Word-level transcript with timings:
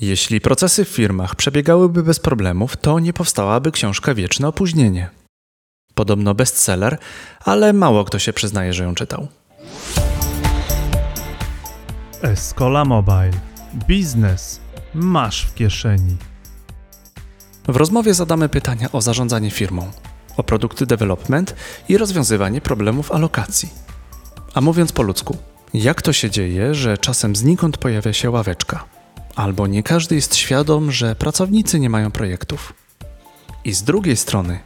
Jeśli 0.00 0.40
procesy 0.40 0.84
w 0.84 0.88
firmach 0.88 1.34
przebiegałyby 1.34 2.02
bez 2.02 2.20
problemów, 2.20 2.76
to 2.76 2.98
nie 2.98 3.12
powstałaby 3.12 3.72
książka 3.72 4.14
Wieczne 4.14 4.48
Opóźnienie. 4.48 5.10
Podobno 5.94 6.34
bestseller, 6.34 6.98
ale 7.44 7.72
mało 7.72 8.04
kto 8.04 8.18
się 8.18 8.32
przyznaje, 8.32 8.72
że 8.72 8.84
ją 8.84 8.94
czytał. 8.94 9.28
Escola 12.22 12.84
Mobile. 12.84 13.30
Biznes 13.88 14.60
masz 14.94 15.46
w 15.46 15.54
kieszeni. 15.54 16.16
W 17.68 17.76
rozmowie 17.76 18.14
zadamy 18.14 18.48
pytania 18.48 18.92
o 18.92 19.00
zarządzanie 19.00 19.50
firmą, 19.50 19.90
o 20.36 20.42
produkty 20.42 20.86
development 20.86 21.54
i 21.88 21.98
rozwiązywanie 21.98 22.60
problemów 22.60 23.12
alokacji. 23.12 23.68
A 24.54 24.60
mówiąc 24.60 24.92
po 24.92 25.02
ludzku, 25.02 25.36
jak 25.74 26.02
to 26.02 26.12
się 26.12 26.30
dzieje, 26.30 26.74
że 26.74 26.98
czasem 26.98 27.36
znikąd 27.36 27.78
pojawia 27.78 28.12
się 28.12 28.30
ławeczka? 28.30 28.95
Albo 29.36 29.66
nie 29.66 29.82
każdy 29.82 30.14
jest 30.14 30.36
świadom, 30.36 30.92
że 30.92 31.16
pracownicy 31.16 31.80
nie 31.80 31.90
mają 31.90 32.10
projektów. 32.10 32.72
I 33.64 33.72
z 33.72 33.82
drugiej 33.82 34.16
strony, 34.16 34.58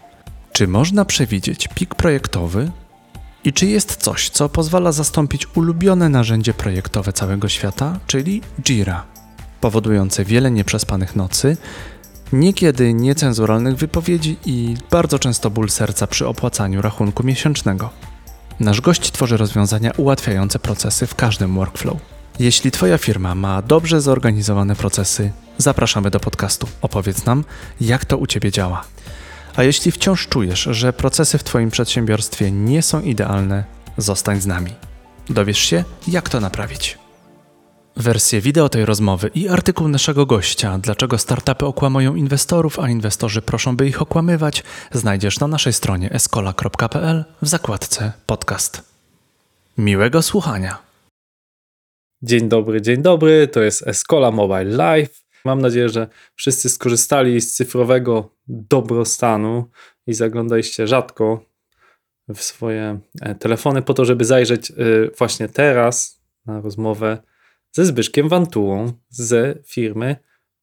czy 0.52 0.68
można 0.68 1.04
przewidzieć 1.04 1.68
pik 1.74 1.94
projektowy? 1.94 2.70
I 3.44 3.52
czy 3.52 3.66
jest 3.66 3.96
coś, 3.96 4.28
co 4.28 4.48
pozwala 4.48 4.92
zastąpić 4.92 5.46
ulubione 5.56 6.08
narzędzie 6.08 6.54
projektowe 6.54 7.12
całego 7.12 7.48
świata, 7.48 7.98
czyli 8.06 8.42
Jira, 8.62 9.06
powodujące 9.60 10.24
wiele 10.24 10.50
nieprzespanych 10.50 11.16
nocy, 11.16 11.56
niekiedy 12.32 12.94
niecenzuralnych 12.94 13.76
wypowiedzi 13.76 14.36
i 14.44 14.74
bardzo 14.90 15.18
często 15.18 15.50
ból 15.50 15.70
serca 15.70 16.06
przy 16.06 16.28
opłacaniu 16.28 16.82
rachunku 16.82 17.22
miesięcznego? 17.22 17.90
Nasz 18.60 18.80
gość 18.80 19.12
tworzy 19.12 19.36
rozwiązania 19.36 19.90
ułatwiające 19.96 20.58
procesy 20.58 21.06
w 21.06 21.14
każdym 21.14 21.54
workflow. 21.54 22.19
Jeśli 22.40 22.70
Twoja 22.70 22.98
firma 22.98 23.34
ma 23.34 23.62
dobrze 23.62 24.00
zorganizowane 24.00 24.76
procesy, 24.76 25.32
zapraszamy 25.58 26.10
do 26.10 26.20
podcastu. 26.20 26.68
Opowiedz 26.82 27.24
nam, 27.24 27.44
jak 27.80 28.04
to 28.04 28.18
u 28.18 28.26
Ciebie 28.26 28.50
działa. 28.50 28.84
A 29.56 29.62
jeśli 29.62 29.92
wciąż 29.92 30.28
czujesz, 30.28 30.68
że 30.70 30.92
procesy 30.92 31.38
w 31.38 31.44
Twoim 31.44 31.70
przedsiębiorstwie 31.70 32.50
nie 32.50 32.82
są 32.82 33.00
idealne, 33.00 33.64
zostań 33.96 34.40
z 34.40 34.46
nami. 34.46 34.74
Dowiesz 35.28 35.58
się, 35.58 35.84
jak 36.08 36.28
to 36.28 36.40
naprawić. 36.40 36.98
Wersję 37.96 38.40
wideo 38.40 38.68
tej 38.68 38.84
rozmowy 38.84 39.30
i 39.34 39.48
artykuł 39.48 39.88
naszego 39.88 40.26
gościa, 40.26 40.78
dlaczego 40.78 41.18
startupy 41.18 41.66
okłamują 41.66 42.14
inwestorów, 42.14 42.78
a 42.78 42.88
inwestorzy 42.88 43.42
proszą, 43.42 43.76
by 43.76 43.88
ich 43.88 44.02
okłamywać, 44.02 44.62
znajdziesz 44.92 45.40
na 45.40 45.46
naszej 45.46 45.72
stronie 45.72 46.12
escola.pl 46.12 47.24
w 47.42 47.48
zakładce 47.48 48.12
podcast. 48.26 48.82
Miłego 49.78 50.22
słuchania. 50.22 50.89
Dzień 52.22 52.48
dobry, 52.48 52.82
dzień 52.82 53.02
dobry. 53.02 53.48
To 53.48 53.62
jest 53.62 53.88
Escola 53.88 54.30
Mobile 54.30 54.64
Live. 54.64 55.24
Mam 55.44 55.60
nadzieję, 55.60 55.88
że 55.88 56.08
wszyscy 56.34 56.68
skorzystali 56.68 57.40
z 57.40 57.54
cyfrowego 57.54 58.34
dobrostanu 58.48 59.70
i 60.06 60.14
zaglądaliście 60.14 60.86
rzadko 60.86 61.44
w 62.28 62.42
swoje 62.42 63.00
e, 63.20 63.34
telefony 63.34 63.82
po 63.82 63.94
to, 63.94 64.04
żeby 64.04 64.24
zajrzeć 64.24 64.70
e, 64.70 64.74
właśnie 65.18 65.48
teraz 65.48 66.20
na 66.46 66.60
rozmowę 66.60 67.18
ze 67.72 67.84
Zbyszkiem 67.84 68.28
Wantułą 68.28 68.92
z 69.08 69.58
firmy 69.68 70.16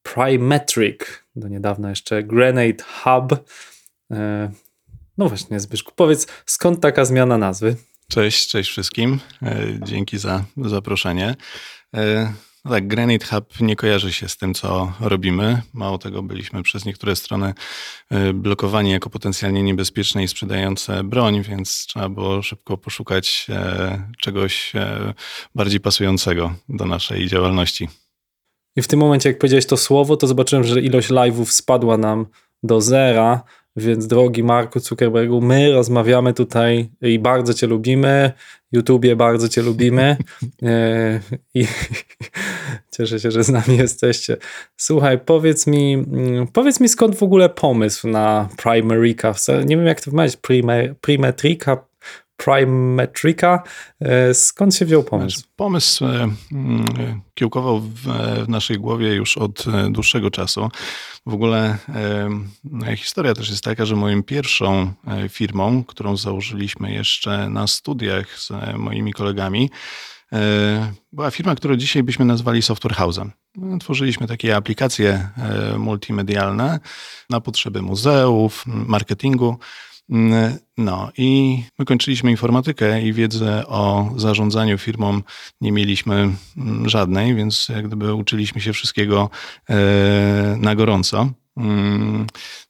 Primetric. 0.04 1.00
Do 1.36 1.48
niedawna 1.48 1.90
jeszcze 1.90 2.24
Grenade 2.24 2.84
Hub. 2.84 3.46
E, 4.12 4.52
no 5.18 5.30
właśnie, 5.30 5.60
Zbyszku, 5.60 5.92
powiedz, 5.96 6.28
skąd 6.46 6.82
taka 6.82 7.06
zmiana 7.06 7.38
nazwy? 7.38 7.76
Cześć, 8.12 8.48
cześć 8.48 8.70
wszystkim. 8.70 9.20
Dzięki 9.82 10.18
za 10.18 10.44
zaproszenie. 10.58 11.36
No 12.66 12.72
tak, 12.72 12.88
Granite 12.88 13.26
Hub 13.26 13.62
nie 13.62 13.76
kojarzy 13.76 14.14
się 14.14 14.30
z 14.30 14.38
tym, 14.38 14.54
co 14.54 14.94
robimy. 15.00 15.62
Mało 15.74 15.98
tego, 15.98 16.24
byliśmy 16.24 16.64
przez 16.64 16.86
niektóre 16.86 17.16
strony 17.16 17.54
y, 18.14 18.34
blokowani 18.34 18.92
jako 18.92 19.10
potencjalnie 19.10 19.64
niebezpieczne 19.64 20.24
i 20.24 20.28
sprzedające 20.28 21.04
broń, 21.04 21.42
więc 21.42 21.86
trzeba 21.86 22.10
było 22.10 22.42
szybko 22.42 22.78
poszukać 22.78 23.48
e, 23.50 24.12
czegoś 24.20 24.76
e, 24.76 25.14
bardziej 25.56 25.80
pasującego 25.80 26.54
do 26.70 26.86
naszej 26.86 27.28
działalności. 27.28 27.90
I 28.76 28.82
w 28.82 28.88
tym 28.88 29.00
momencie, 29.00 29.30
jak 29.30 29.38
powiedziałeś 29.38 29.66
to 29.66 29.78
słowo, 29.78 30.18
to 30.18 30.28
zobaczyłem, 30.28 30.64
że 30.64 30.82
ilość 30.82 31.10
live'ów 31.10 31.46
spadła 31.46 31.98
nam 31.98 32.26
do 32.64 32.82
zera, 32.82 33.44
więc 33.78 34.08
drogi 34.08 34.44
Marku 34.44 34.80
Zuckerbergu, 34.80 35.42
my 35.42 35.72
rozmawiamy 35.72 36.34
tutaj 36.34 36.90
i 37.02 37.20
bardzo 37.20 37.54
Cię 37.54 37.68
lubimy. 37.68 38.32
YouTubie 38.72 39.16
bardzo 39.16 39.50
Cię 39.50 39.62
lubimy 39.62 40.18
e, 40.64 41.20
i 41.54 41.68
cieszę 42.98 43.20
się, 43.20 43.32
że 43.32 43.44
z 43.44 43.50
nami 43.50 43.78
jesteście. 43.78 44.38
Słuchaj, 44.78 45.20
powiedz 45.20 45.68
mi, 45.68 45.94
mm, 45.94 46.48
powiedz 46.48 46.80
mi 46.80 46.90
skąd 46.90 47.16
w 47.16 47.24
ogóle 47.24 47.50
pomysł 47.50 48.08
na 48.08 48.50
Primerica? 48.64 49.34
Nie 49.66 49.78
wiem 49.78 49.86
jak 49.86 50.02
to 50.02 50.12
wymawiać, 50.12 50.38
Primetrica, 51.02 51.78
Primetrica. 52.38 53.64
E, 54.02 54.34
skąd 54.34 54.76
się 54.76 54.86
wziął 54.86 55.04
pomysł? 55.04 55.38
Znaczy, 55.38 55.50
pomysł 55.56 56.06
e, 56.06 56.30
kiełkował 57.34 57.80
w, 57.80 58.06
naszej 58.48 58.78
głowie 58.78 59.14
już 59.14 59.38
od 59.38 59.66
dłuższego 59.90 60.32
czasu. 60.32 60.70
W 61.26 61.34
ogóle 61.34 61.78
historia 62.98 63.34
też 63.34 63.50
jest 63.50 63.64
taka, 63.64 63.86
że 63.86 63.96
moją 63.96 64.24
pierwszą 64.24 64.94
e, 65.08 65.30
firmą, 65.30 65.84
którą 65.84 66.18
założyliśmy 66.18 66.92
jeszcze 66.94 67.50
na 67.50 67.68
studiach 67.68 68.40
z 68.40 68.52
moimi 68.78 69.14
kolegami, 69.14 69.70
e, 70.34 70.94
była 71.12 71.32
firma, 71.32 71.56
którą 71.56 71.76
dzisiaj 71.76 72.04
byśmy 72.04 72.26
nazwali 72.26 72.62
Software 72.62 72.96
House'em. 72.96 73.30
Tworzyliśmy 73.80 74.28
takie 74.28 74.56
aplikacje 74.56 75.30
e, 75.38 75.78
multimedialne 75.78 76.80
na 77.30 77.42
potrzeby 77.42 77.82
muzeów, 77.82 78.64
marketingu. 78.66 79.58
Mm, 80.10 80.58
no 80.78 81.12
i 81.18 81.60
my 81.80 81.86
kończyliśmy 81.86 82.32
informatykę 82.32 83.02
i 83.02 83.14
wiedzę 83.14 83.68
o 83.68 84.10
zarządzaniu 84.16 84.78
firmą 84.78 85.22
nie 85.62 85.72
mieliśmy 85.72 86.30
mm, 86.58 86.90
żadnej, 86.90 87.36
więc 87.36 87.70
jak 87.70 87.88
gdyby 87.88 88.14
uczyliśmy 88.14 88.62
się 88.62 88.74
wszystkiego 88.74 89.30
e, 89.70 89.76
na 90.60 90.76
gorąco. 90.76 91.30
Mm, 91.58 92.28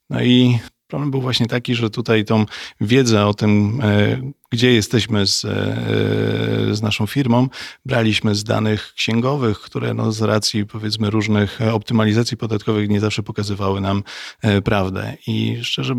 no 0.09 0.21
i 0.21 0.59
problem 0.87 1.11
był 1.11 1.21
właśnie 1.21 1.47
taki, 1.47 1.75
że 1.75 1.89
tutaj 1.89 2.25
tą 2.25 2.45
wiedzę 2.81 3.25
o 3.25 3.33
tym, 3.33 3.81
e, 3.83 4.21
gdzie 4.49 4.73
jesteśmy 4.73 5.27
z, 5.27 5.45
e, 5.45 6.75
z 6.75 6.81
naszą 6.81 7.07
firmą, 7.07 7.47
braliśmy 7.85 8.35
z 8.35 8.43
danych 8.43 8.93
księgowych, 8.93 9.59
które 9.59 9.93
no 9.93 10.11
z 10.11 10.21
racji 10.21 10.65
powiedzmy 10.65 11.09
różnych 11.09 11.59
optymalizacji 11.71 12.37
podatkowych 12.37 12.89
nie 12.89 12.99
zawsze 12.99 13.23
pokazywały 13.23 13.81
nam 13.81 14.03
prawdę. 14.63 15.17
I 15.27 15.57
szczerze, 15.61 15.95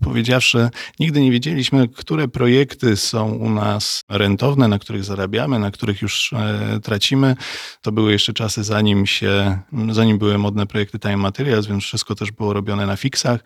powiedziawszy, 0.00 0.70
nigdy 1.00 1.20
nie 1.20 1.30
wiedzieliśmy, 1.30 1.88
które 1.88 2.28
projekty 2.28 2.96
są 2.96 3.30
u 3.30 3.50
nas 3.50 4.04
rentowne, 4.08 4.68
na 4.68 4.78
których 4.78 5.04
zarabiamy, 5.04 5.58
na 5.58 5.70
których 5.70 6.02
już 6.02 6.32
e, 6.32 6.80
tracimy. 6.82 7.36
To 7.82 7.92
były 7.92 8.12
jeszcze 8.12 8.32
czasy, 8.32 8.64
zanim 8.64 9.06
się, 9.06 9.58
zanim 9.90 10.18
były 10.18 10.38
modne 10.38 10.66
projekty 10.66 10.98
Time 10.98 11.16
Materials, 11.16 11.66
więc 11.66 11.84
wszystko 11.84 12.14
też 12.14 12.32
było 12.32 12.52
robione 12.52 12.86
na 12.86 12.96
fixach. 12.96 13.44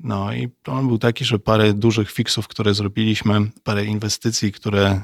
No 0.00 0.32
i 0.32 0.48
problem 0.48 0.88
był 0.88 0.98
taki, 0.98 1.24
że 1.24 1.38
parę 1.38 1.72
dużych 1.72 2.10
fixów, 2.10 2.48
które 2.48 2.74
zrobiliśmy, 2.74 3.50
parę 3.64 3.84
inwestycji, 3.96 4.52
które 4.52 4.86
e, 4.86 5.00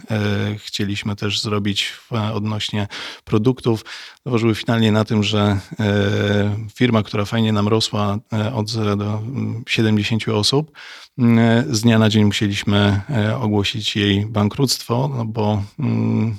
chcieliśmy 0.59 1.17
też 1.17 1.41
zrobić 1.41 1.93
odnośnie 2.35 2.89
produktów, 3.25 3.85
zaważyły 4.27 4.55
finalnie 4.55 4.93
na 4.93 5.05
tym, 5.05 5.23
że 5.23 5.41
e, 5.41 6.57
firma, 6.75 7.03
która 7.03 7.25
fajnie 7.25 7.53
nam 7.53 7.69
rosła 7.69 8.19
e, 8.33 8.55
od 8.55 8.71
0 8.71 8.97
do 8.97 9.23
70 9.67 10.29
mm, 10.29 10.41
osób, 10.41 10.73
mm, 11.19 11.75
z 11.75 11.81
dnia 11.81 11.99
na 11.99 12.09
dzień 12.09 12.25
musieliśmy 12.25 13.01
ogłosić 13.41 13.97
jej 13.97 14.27
bankructwo, 14.27 15.11
no 15.17 15.25
bo 15.25 15.63
mm, 15.79 16.37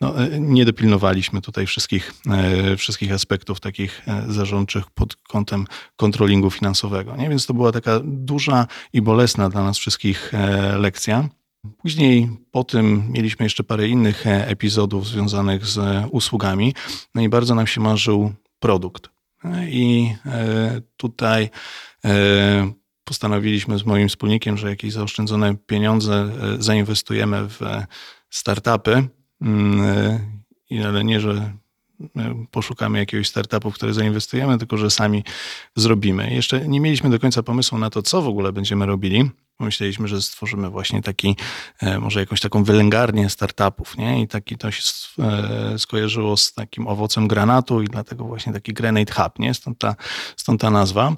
no, 0.00 0.14
nie 0.38 0.64
dopilnowaliśmy 0.64 1.40
tutaj 1.40 1.66
wszystkich, 1.66 2.12
wszystkich 2.78 3.12
aspektów 3.12 3.60
takich 3.60 4.02
zarządczych 4.28 4.90
pod 4.90 5.16
kątem 5.16 5.66
kontrolingu 5.96 6.50
finansowego. 6.50 7.16
Nie? 7.16 7.28
Więc 7.28 7.46
to 7.46 7.54
była 7.54 7.72
taka 7.72 8.00
duża 8.04 8.66
i 8.92 9.02
bolesna 9.02 9.48
dla 9.48 9.64
nas 9.64 9.78
wszystkich 9.78 10.32
lekcja. 10.78 11.28
Później 11.78 12.28
po 12.50 12.64
tym 12.64 13.04
mieliśmy 13.12 13.46
jeszcze 13.46 13.64
parę 13.64 13.88
innych 13.88 14.26
e, 14.26 14.48
epizodów 14.48 15.06
związanych 15.06 15.66
z 15.66 15.78
e, 15.78 16.08
usługami. 16.10 16.74
No 17.14 17.22
i 17.22 17.28
bardzo 17.28 17.54
nam 17.54 17.66
się 17.66 17.80
marzył 17.80 18.32
produkt. 18.58 19.10
E, 19.44 19.70
I 19.70 20.16
tutaj 20.96 21.50
postanowiliśmy 23.04 23.78
z 23.78 23.86
moim 23.86 24.08
wspólnikiem, 24.08 24.56
że 24.56 24.68
jakieś 24.68 24.92
zaoszczędzone 24.92 25.56
pieniądze 25.56 26.32
zainwestujemy 26.58 27.48
w 27.48 27.60
startupy. 28.30 29.08
Mm, 29.40 30.42
ale 30.86 31.04
nie, 31.04 31.20
że 31.20 31.52
poszukamy 32.50 32.98
jakiegoś 32.98 33.28
startupu, 33.28 33.70
w 33.70 33.74
który 33.74 33.94
zainwestujemy, 33.94 34.58
tylko 34.58 34.76
że 34.76 34.90
sami 34.90 35.24
zrobimy. 35.76 36.34
Jeszcze 36.34 36.68
nie 36.68 36.80
mieliśmy 36.80 37.10
do 37.10 37.18
końca 37.18 37.42
pomysłu 37.42 37.78
na 37.78 37.90
to, 37.90 38.02
co 38.02 38.22
w 38.22 38.28
ogóle 38.28 38.52
będziemy 38.52 38.86
robili. 38.86 39.30
Pomyśleliśmy, 39.62 40.08
że 40.08 40.22
stworzymy 40.22 40.70
właśnie 40.70 41.02
taki, 41.02 41.36
e, 41.80 41.98
może 41.98 42.20
jakąś 42.20 42.40
taką 42.40 42.64
wylęgarnię 42.64 43.30
startupów, 43.30 43.96
nie? 43.96 44.22
I 44.22 44.28
taki 44.28 44.56
to 44.56 44.70
się 44.70 44.82
e, 45.18 45.78
skojarzyło 45.78 46.36
z 46.36 46.52
takim 46.52 46.86
owocem 46.86 47.28
granatu 47.28 47.82
i 47.82 47.86
dlatego 47.86 48.24
właśnie 48.24 48.52
taki 48.52 48.72
Granate 48.72 49.12
Hub, 49.12 49.38
nie? 49.38 49.54
Stąd 49.54 49.78
ta, 49.78 49.96
stąd 50.36 50.60
ta 50.60 50.70
nazwa. 50.70 51.16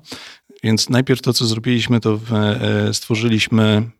Więc 0.63 0.89
najpierw 0.89 1.23
to, 1.23 1.33
co 1.33 1.47
zrobiliśmy, 1.47 2.01
to 2.01 2.21
e, 2.33 2.95
stworzyliśmy 2.95 3.91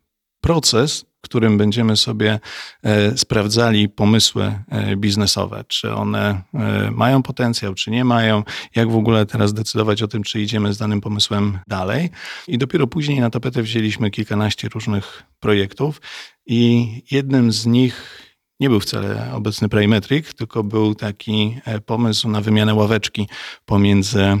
proces, 0.45 1.05
którym 1.21 1.57
będziemy 1.57 1.97
sobie 1.97 2.39
e, 2.83 3.17
sprawdzali 3.17 3.89
pomysły 3.89 4.59
e, 4.69 4.95
biznesowe, 4.95 5.63
czy 5.67 5.93
one 5.93 6.41
e, 6.53 6.91
mają 6.91 7.23
potencjał, 7.23 7.73
czy 7.73 7.91
nie 7.91 8.05
mają, 8.05 8.43
jak 8.75 8.91
w 8.91 8.95
ogóle 8.95 9.25
teraz 9.25 9.53
decydować 9.53 10.03
o 10.03 10.07
tym, 10.07 10.23
czy 10.23 10.41
idziemy 10.41 10.73
z 10.73 10.77
danym 10.77 11.01
pomysłem 11.01 11.59
dalej. 11.67 12.09
I 12.47 12.57
dopiero 12.57 12.87
później 12.87 13.19
na 13.19 13.29
tapetę 13.29 13.61
wzięliśmy 13.63 14.11
kilkanaście 14.11 14.69
różnych 14.69 15.23
projektów 15.39 16.01
i 16.45 16.87
jednym 17.11 17.51
z 17.51 17.65
nich 17.65 18.24
nie 18.59 18.69
był 18.69 18.79
wcale 18.79 19.33
obecny 19.33 19.69
Primetric, 19.69 20.33
tylko 20.33 20.63
był 20.63 20.95
taki 20.95 21.57
e, 21.65 21.81
pomysł 21.81 22.29
na 22.29 22.41
wymianę 22.41 22.73
ławeczki 22.73 23.27
pomiędzy 23.65 24.21
e, 24.21 24.39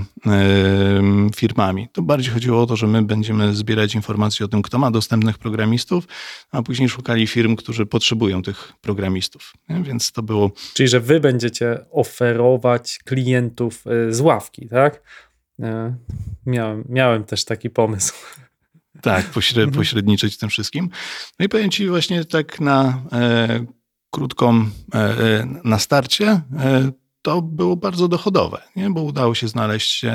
firmami. 1.35 1.87
To 1.91 2.01
bardziej 2.01 2.33
chodziło 2.33 2.61
o 2.61 2.65
to, 2.65 2.75
że 2.75 2.87
my 2.87 3.01
będziemy 3.01 3.55
zbierać 3.55 3.95
informacje 3.95 4.45
o 4.45 4.49
tym, 4.49 4.61
kto 4.61 4.77
ma 4.77 4.91
dostępnych 4.91 5.37
programistów, 5.37 6.07
a 6.51 6.63
później 6.63 6.89
szukali 6.89 7.27
firm, 7.27 7.55
którzy 7.55 7.85
potrzebują 7.85 8.41
tych 8.41 8.73
programistów. 8.81 9.53
Więc 9.69 10.11
to 10.11 10.23
było. 10.23 10.51
Czyli, 10.73 10.89
że 10.89 10.99
wy 10.99 11.19
będziecie 11.19 11.85
oferować 11.91 12.99
klientów 13.05 13.83
e, 13.87 14.13
z 14.13 14.21
ławki, 14.21 14.69
tak? 14.69 15.01
Miałem, 16.45 16.83
miałem 16.89 17.23
też 17.23 17.45
taki 17.45 17.69
pomysł. 17.69 18.13
Tak, 19.01 19.25
pośred, 19.25 19.71
pośredniczyć 19.75 20.37
tym 20.37 20.49
wszystkim. 20.49 20.89
No 21.39 21.45
i 21.45 21.49
powiem 21.49 21.69
Ci 21.69 21.87
właśnie 21.87 22.25
tak 22.25 22.59
na 22.59 23.01
krótką 24.15 24.65
e, 24.93 24.97
e, 24.97 25.47
na 25.63 25.79
starcie, 25.79 26.27
e, 26.27 26.41
to 27.21 27.41
było 27.41 27.75
bardzo 27.75 28.07
dochodowe, 28.07 28.61
nie? 28.75 28.89
bo 28.89 29.01
udało 29.01 29.35
się 29.35 29.47
znaleźć 29.47 30.05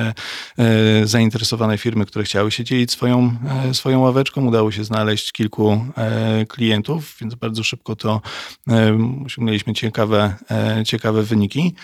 zainteresowane 1.05 1.79
firmy, 1.79 2.07
które 2.07 2.25
chciały 2.25 2.51
się 2.51 2.65
dzielić 2.65 2.91
swoją, 2.91 3.37
swoją 3.73 4.01
ławeczką, 4.01 4.47
udało 4.47 4.73
się 4.73 4.85
znaleźć 4.85 5.33
kilku 5.33 5.85
klientów, 6.49 7.17
więc 7.21 7.35
bardzo 7.35 7.63
szybko 7.63 7.97
to 7.97 8.21
osiągnęliśmy 9.27 9.75
ciekawe, 9.75 10.35
ciekawe 10.87 11.23
wyniki, 11.23 11.75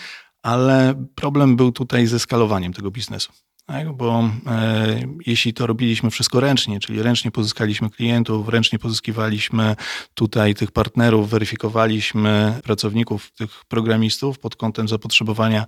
ale 0.41 1.05
problem 1.15 1.55
był 1.55 1.71
tutaj 1.71 2.07
ze 2.07 2.19
skalowaniem 2.19 2.73
tego 2.73 2.91
biznesu 2.91 3.31
tak? 3.67 3.93
bo 3.93 4.29
e, 4.47 4.99
jeśli 5.25 5.53
to 5.53 5.67
robiliśmy 5.67 6.09
wszystko 6.09 6.39
ręcznie, 6.39 6.79
czyli 6.79 7.01
ręcznie 7.01 7.31
pozyskaliśmy 7.31 7.89
klientów, 7.89 8.49
ręcznie 8.49 8.79
pozyskiwaliśmy 8.79 9.75
tutaj 10.13 10.55
tych 10.55 10.71
partnerów, 10.71 11.29
weryfikowaliśmy 11.29 12.59
pracowników, 12.63 13.31
tych 13.31 13.65
programistów 13.65 14.39
pod 14.39 14.55
kątem 14.55 14.87
zapotrzebowania 14.87 15.65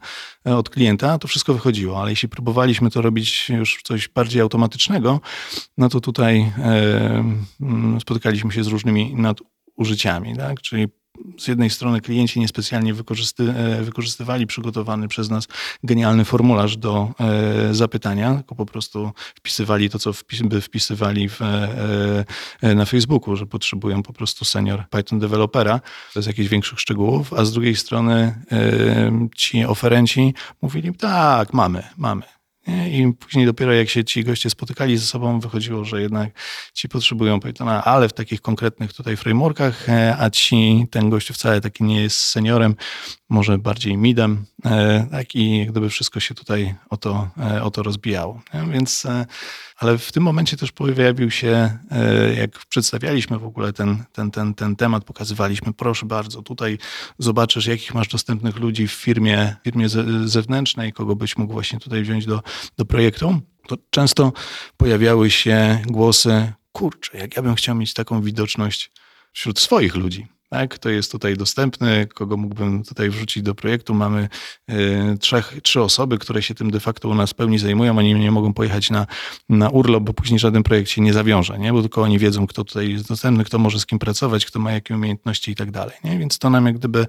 e, 0.48 0.58
od 0.58 0.70
klienta, 0.70 1.18
to 1.18 1.28
wszystko 1.28 1.54
wychodziło, 1.54 2.02
ale 2.02 2.10
jeśli 2.10 2.30
próbowaliśmy 2.30 2.92
to 2.92 3.02
robić 3.02 3.50
już 3.50 3.82
coś 3.84 4.08
bardziej 4.08 4.42
automatycznego, 4.42 5.22
no 5.78 5.90
to 5.90 6.00
tutaj 6.00 6.52
e, 6.58 8.00
spotykaliśmy 8.02 8.52
się 8.52 8.64
z 8.64 8.68
różnymi 8.68 9.16
nadużyciami, 9.16 10.38
tak? 10.38 10.62
czyli 10.62 10.88
z 11.38 11.48
jednej 11.48 11.70
strony 11.70 12.02
klienci 12.02 12.40
niespecjalnie 12.40 12.94
wykorzysty, 12.94 13.44
e, 13.44 13.84
wykorzystywali 13.84 14.48
przygotowany 14.48 15.08
przez 15.08 15.30
nas 15.30 15.48
genialny 15.84 16.26
formularz 16.26 16.78
do 16.78 17.12
e, 17.20 17.74
zapytania, 17.74 18.36
tylko 18.36 18.56
po 18.56 18.66
prostu 18.66 19.12
wpisywali 19.36 19.90
to, 19.90 20.00
co 20.00 20.14
wpis, 20.14 20.42
by 20.42 20.62
wpisywali 20.62 21.30
w, 21.30 21.42
e, 22.62 22.76
na 22.76 22.86
Facebooku, 22.86 23.36
że 23.36 23.46
potrzebują 23.46 24.04
po 24.04 24.14
prostu 24.14 24.46
senior 24.46 24.90
Python 24.90 25.20
dewelopera 25.20 25.80
bez 26.16 26.28
jakichś 26.28 26.50
większych 26.50 26.80
szczegółów, 26.80 27.34
a 27.34 27.46
z 27.46 27.52
drugiej 27.52 27.76
strony 27.76 28.36
ci 29.36 29.66
oferenci 29.66 30.34
mówili, 30.62 30.94
tak, 30.94 31.54
mamy, 31.54 31.84
mamy. 31.98 32.39
I 32.92 33.14
później 33.20 33.46
dopiero 33.46 33.74
jak 33.74 33.90
się 33.90 34.04
ci 34.04 34.24
goście 34.24 34.50
spotykali 34.50 34.98
ze 34.98 35.06
sobą, 35.06 35.40
wychodziło, 35.40 35.86
że 35.86 36.02
jednak 36.02 36.30
ci 36.74 36.90
potrzebują 36.90 37.40
Pythona, 37.40 37.84
ale 37.84 38.10
w 38.10 38.14
takich 38.14 38.42
konkretnych 38.42 38.94
tutaj 38.94 39.18
frameworkach, 39.18 39.90
e, 39.90 40.18
a 40.20 40.30
ci, 40.30 40.86
ten 40.92 41.10
gość 41.10 41.32
wcale 41.32 41.62
taki 41.62 41.84
nie 41.84 42.02
jest 42.02 42.20
seniorem, 42.20 42.76
może 43.30 43.58
bardziej 43.58 43.98
midem, 43.98 44.46
e, 44.66 45.08
tak 45.12 45.36
i 45.36 45.66
gdyby 45.66 45.90
wszystko 45.90 46.20
się 46.20 46.36
tutaj 46.36 46.76
o 46.90 46.98
to, 46.98 47.30
e, 47.38 47.64
o 47.64 47.72
to 47.72 47.84
rozbijało. 47.84 48.42
Więc, 48.72 49.08
ale 49.78 49.98
w 49.98 50.12
tym 50.12 50.24
momencie 50.24 50.58
też 50.58 50.72
pojawił 50.72 51.32
się, 51.32 51.78
jak 52.38 52.66
przedstawialiśmy 52.66 53.40
w 53.40 53.46
ogóle 53.46 53.74
ten, 53.74 54.04
ten, 54.12 54.32
ten, 54.32 54.54
ten 54.54 54.76
temat, 54.76 55.04
pokazywaliśmy, 55.04 55.74
proszę 55.74 56.06
bardzo, 56.06 56.42
tutaj 56.42 56.78
zobaczysz, 57.20 57.68
jakich 57.68 57.94
masz 57.94 58.08
dostępnych 58.08 58.56
ludzi 58.58 58.88
w 58.88 58.92
firmie, 58.92 59.56
firmie 59.64 59.88
zewnętrznej, 60.26 60.94
kogo 60.94 61.16
byś 61.16 61.38
mógł 61.38 61.54
właśnie 61.54 61.80
tutaj 61.80 62.02
wziąć 62.02 62.26
do, 62.26 62.42
do 62.78 62.86
projektu, 62.86 63.42
to 63.68 63.78
często 63.90 64.34
pojawiały 64.78 65.32
się 65.32 65.82
głosy, 65.88 66.54
kurczę, 66.72 67.18
jak 67.18 67.36
ja 67.36 67.42
bym 67.42 67.56
chciał 67.56 67.76
mieć 67.76 67.94
taką 67.94 68.22
widoczność 68.22 68.92
wśród 69.34 69.60
swoich 69.60 69.96
ludzi. 69.96 70.28
Tak, 70.50 70.70
kto 70.76 70.90
jest 70.90 71.12
tutaj 71.12 71.38
dostępny, 71.38 72.08
kogo 72.08 72.38
mógłbym 72.38 72.84
tutaj 72.84 73.10
wrzucić 73.10 73.44
do 73.44 73.56
projektu. 73.56 73.94
Mamy 73.94 74.30
y, 74.70 75.18
trzech, 75.20 75.56
trzy 75.64 75.82
osoby, 75.82 76.18
które 76.18 76.42
się 76.42 76.56
tym 76.56 76.72
de 76.72 76.80
facto 76.80 77.10
u 77.10 77.16
nas 77.16 77.32
w 77.32 77.34
pełni 77.34 77.60
zajmują. 77.60 77.98
Oni 77.98 78.16
nie 78.16 78.32
mogą 78.32 78.54
pojechać 78.54 78.90
na, 78.90 79.08
na 79.50 79.70
urlop, 79.70 80.04
bo 80.04 80.14
później 80.14 80.40
żaden 80.40 80.64
projekt 80.64 80.90
się 80.90 81.02
nie 81.02 81.14
zawiąże, 81.14 81.60
nie? 81.60 81.74
bo 81.74 81.82
tylko 81.82 82.02
oni 82.02 82.20
wiedzą, 82.20 82.48
kto 82.48 82.64
tutaj 82.64 82.92
jest 82.92 83.08
dostępny, 83.08 83.44
kto 83.44 83.60
może 83.60 83.80
z 83.80 83.86
kim 83.86 84.00
pracować, 84.00 84.46
kto 84.46 84.60
ma 84.60 84.72
jakie 84.72 84.96
umiejętności 84.96 85.52
i 85.52 85.56
tak 85.56 85.72
dalej. 85.72 85.96
Więc 86.04 86.40
to 86.40 86.50
nam 86.50 86.66
jak 86.66 86.78
gdyby 86.78 87.06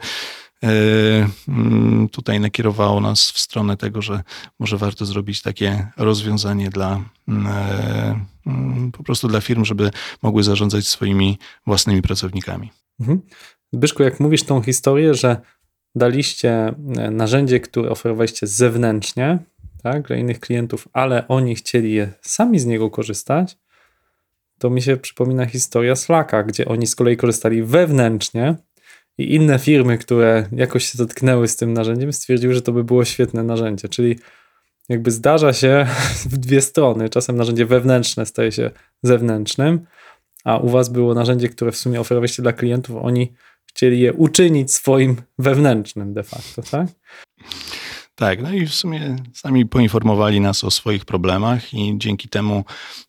tutaj 2.12 2.40
nakierowało 2.40 3.00
nas 3.00 3.30
w 3.30 3.38
stronę 3.38 3.76
tego, 3.76 4.02
że 4.02 4.22
może 4.58 4.76
warto 4.76 5.06
zrobić 5.06 5.42
takie 5.42 5.86
rozwiązanie 5.96 6.70
dla 6.70 7.04
mm, 7.28 7.46
e, 7.46 8.24
mm, 8.46 8.92
po 8.92 9.02
prostu 9.02 9.28
dla 9.28 9.40
firm, 9.40 9.64
żeby 9.64 9.90
mogły 10.22 10.42
zarządzać 10.42 10.86
swoimi 10.86 11.38
własnymi 11.66 12.02
pracownikami. 12.02 12.70
Mhm. 13.00 13.20
Zbyszku, 13.72 14.02
jak 14.02 14.20
mówisz 14.20 14.42
tą 14.42 14.62
historię, 14.62 15.14
że 15.14 15.36
daliście 15.94 16.74
e, 16.96 17.10
narzędzie, 17.10 17.60
które 17.60 17.90
oferowaliście 17.90 18.46
zewnętrznie 18.46 19.38
tak, 19.82 20.06
dla 20.06 20.16
innych 20.16 20.40
klientów, 20.40 20.88
ale 20.92 21.28
oni 21.28 21.54
chcieli 21.54 21.92
je 21.92 22.12
sami 22.20 22.58
z 22.58 22.66
niego 22.66 22.90
korzystać, 22.90 23.58
to 24.58 24.70
mi 24.70 24.82
się 24.82 24.96
przypomina 24.96 25.46
historia 25.46 25.96
Slacka, 25.96 26.42
gdzie 26.42 26.68
oni 26.68 26.86
z 26.86 26.96
kolei 26.96 27.16
korzystali 27.16 27.62
wewnętrznie 27.62 28.56
i 29.18 29.34
inne 29.34 29.58
firmy, 29.58 29.98
które 29.98 30.48
jakoś 30.52 30.84
się 30.84 30.98
dotknęły 30.98 31.48
z 31.48 31.56
tym 31.56 31.72
narzędziem, 31.72 32.12
stwierdziły, 32.12 32.54
że 32.54 32.62
to 32.62 32.72
by 32.72 32.84
było 32.84 33.04
świetne 33.04 33.42
narzędzie. 33.42 33.88
Czyli 33.88 34.18
jakby 34.88 35.10
zdarza 35.10 35.52
się 35.52 35.86
w 36.32 36.38
dwie 36.38 36.60
strony. 36.60 37.08
Czasem 37.08 37.36
narzędzie 37.36 37.66
wewnętrzne 37.66 38.26
staje 38.26 38.52
się 38.52 38.70
zewnętrznym, 39.02 39.86
a 40.44 40.58
u 40.58 40.68
Was 40.68 40.88
było 40.88 41.14
narzędzie, 41.14 41.48
które 41.48 41.72
w 41.72 41.76
sumie 41.76 42.00
oferowaliście 42.00 42.42
dla 42.42 42.52
klientów, 42.52 42.96
oni 43.02 43.32
chcieli 43.66 44.00
je 44.00 44.12
uczynić 44.12 44.72
swoim 44.72 45.16
wewnętrznym 45.38 46.14
de 46.14 46.22
facto, 46.22 46.62
tak? 46.62 46.86
Tak, 48.14 48.42
no 48.42 48.52
i 48.52 48.66
w 48.66 48.74
sumie 48.74 49.16
sami 49.34 49.66
poinformowali 49.66 50.40
nas 50.40 50.64
o 50.64 50.70
swoich 50.70 51.04
problemach 51.04 51.74
i 51.74 51.94
dzięki 51.98 52.28
temu 52.28 52.64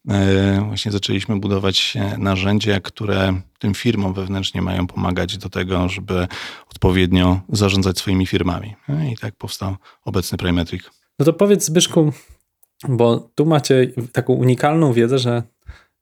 e, 0.09 0.61
właśnie 0.67 0.91
zaczęliśmy 0.91 1.39
budować 1.39 1.97
narzędzia, 2.17 2.79
które 2.79 3.41
tym 3.59 3.73
firmom 3.73 4.13
wewnętrznie 4.13 4.61
mają 4.61 4.87
pomagać 4.87 5.37
do 5.37 5.49
tego, 5.49 5.89
żeby 5.89 6.27
odpowiednio 6.69 7.41
zarządzać 7.49 7.97
swoimi 7.97 8.27
firmami. 8.27 8.75
No 8.87 9.03
I 9.03 9.17
tak 9.17 9.35
powstał 9.35 9.75
obecny 10.05 10.37
Primetric. 10.37 10.83
No 11.19 11.25
to 11.25 11.33
powiedz 11.33 11.65
Zbyszku, 11.65 12.11
bo 12.89 13.29
tu 13.35 13.45
macie 13.45 13.87
taką 14.11 14.33
unikalną 14.33 14.93
wiedzę, 14.93 15.19
że 15.19 15.43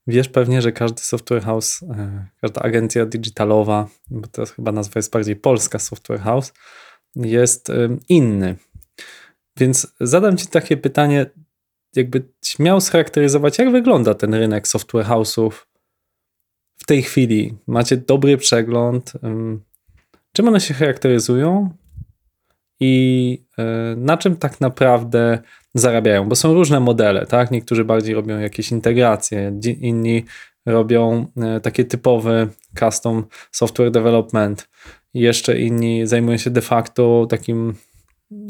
wiesz 0.08 0.29
pewnie, 0.29 0.62
że 0.62 0.72
każdy 0.72 1.01
software 1.01 1.44
house, 1.44 1.84
e, 1.84 2.27
każda 2.41 2.62
agencja 2.62 3.06
digitalowa, 3.06 3.88
bo 4.10 4.27
to 4.27 4.46
chyba 4.46 4.72
nazwa 4.72 4.94
jest 4.96 5.12
bardziej 5.12 5.36
polska 5.36 5.79
software 5.79 6.22
house, 6.22 6.53
jest 7.15 7.72
inny. 8.10 8.56
Więc 9.60 9.94
zadam 10.00 10.38
Ci 10.38 10.48
takie 10.48 10.78
pytanie, 10.78 11.25
jakby 11.96 12.24
śmiał 12.46 12.82
scharakteryzować, 12.82 13.58
jak 13.60 13.72
wygląda 13.72 14.13
ten 14.13 14.34
rynek 14.34 14.68
software 14.68 15.06
house'ów 15.06 15.51
w 16.78 16.86
tej 16.86 17.04
chwili. 17.04 17.58
Macie 17.68 17.98
dobry 17.98 18.38
przegląd. 18.38 19.13
Czym 20.34 20.48
one 20.48 20.60
się 20.60 20.74
charakteryzują 20.74 21.70
i 22.80 23.44
e, 23.58 23.96
na 23.98 24.18
czym 24.18 24.38
tak 24.38 24.62
naprawdę 24.62 25.39
zarabiają? 25.74 26.30
Bo 26.30 26.36
są 26.36 26.54
różne 26.54 26.80
modele, 26.80 27.25
tak? 27.25 27.51
Niektórzy 27.51 27.86
bardziej 27.86 28.16
robią 28.16 28.39
jakieś 28.39 28.72
integracje, 28.72 29.60
inni 29.82 30.25
robią 30.66 31.25
e, 31.38 31.60
takie 31.60 31.86
typowe 31.86 32.48
custom 32.80 33.25
software 33.51 33.92
development. 33.92 34.70
Jeszcze 35.13 35.60
inni 35.60 36.08
zajmują 36.08 36.38
się 36.38 36.50
de 36.50 36.62
facto 36.62 37.28
takim 37.30 37.75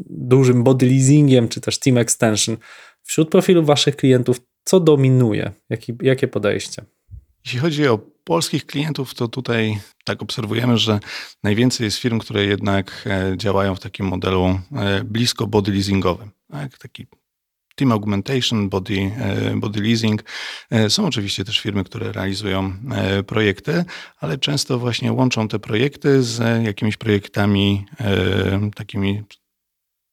dużym 0.09 0.63
body 0.63 0.85
leasingiem, 0.85 1.47
czy 1.47 1.61
też 1.61 1.79
team 1.79 1.97
extension. 1.97 2.57
Wśród 3.03 3.29
profilu 3.29 3.63
waszych 3.63 3.95
klientów, 3.95 4.41
co 4.63 4.79
dominuje? 4.79 5.51
Jaki, 5.69 5.93
jakie 6.01 6.27
podejście? 6.27 6.85
Jeśli 7.45 7.59
chodzi 7.59 7.87
o 7.87 7.97
polskich 8.23 8.65
klientów, 8.65 9.13
to 9.13 9.27
tutaj 9.27 9.79
tak 10.05 10.21
obserwujemy, 10.21 10.77
że 10.77 10.99
najwięcej 11.43 11.85
jest 11.85 11.97
firm, 11.97 12.19
które 12.19 12.45
jednak 12.45 13.05
e, 13.05 13.37
działają 13.37 13.75
w 13.75 13.79
takim 13.79 14.05
modelu 14.05 14.59
e, 14.75 15.03
blisko 15.03 15.47
body 15.47 15.71
leasingowym. 15.71 16.31
Tak? 16.51 16.77
Taki 16.77 17.07
team 17.75 17.91
augmentation, 17.91 18.69
body, 18.69 19.11
e, 19.17 19.55
body 19.55 19.81
leasing. 19.81 20.23
Są 20.89 21.05
oczywiście 21.05 21.45
też 21.45 21.59
firmy, 21.59 21.83
które 21.83 22.11
realizują 22.11 22.73
projekty, 23.27 23.85
ale 24.19 24.37
często 24.37 24.79
właśnie 24.79 25.13
łączą 25.13 25.47
te 25.47 25.59
projekty 25.59 26.23
z 26.23 26.63
jakimiś 26.65 26.97
projektami 26.97 27.85
takimi 28.75 29.23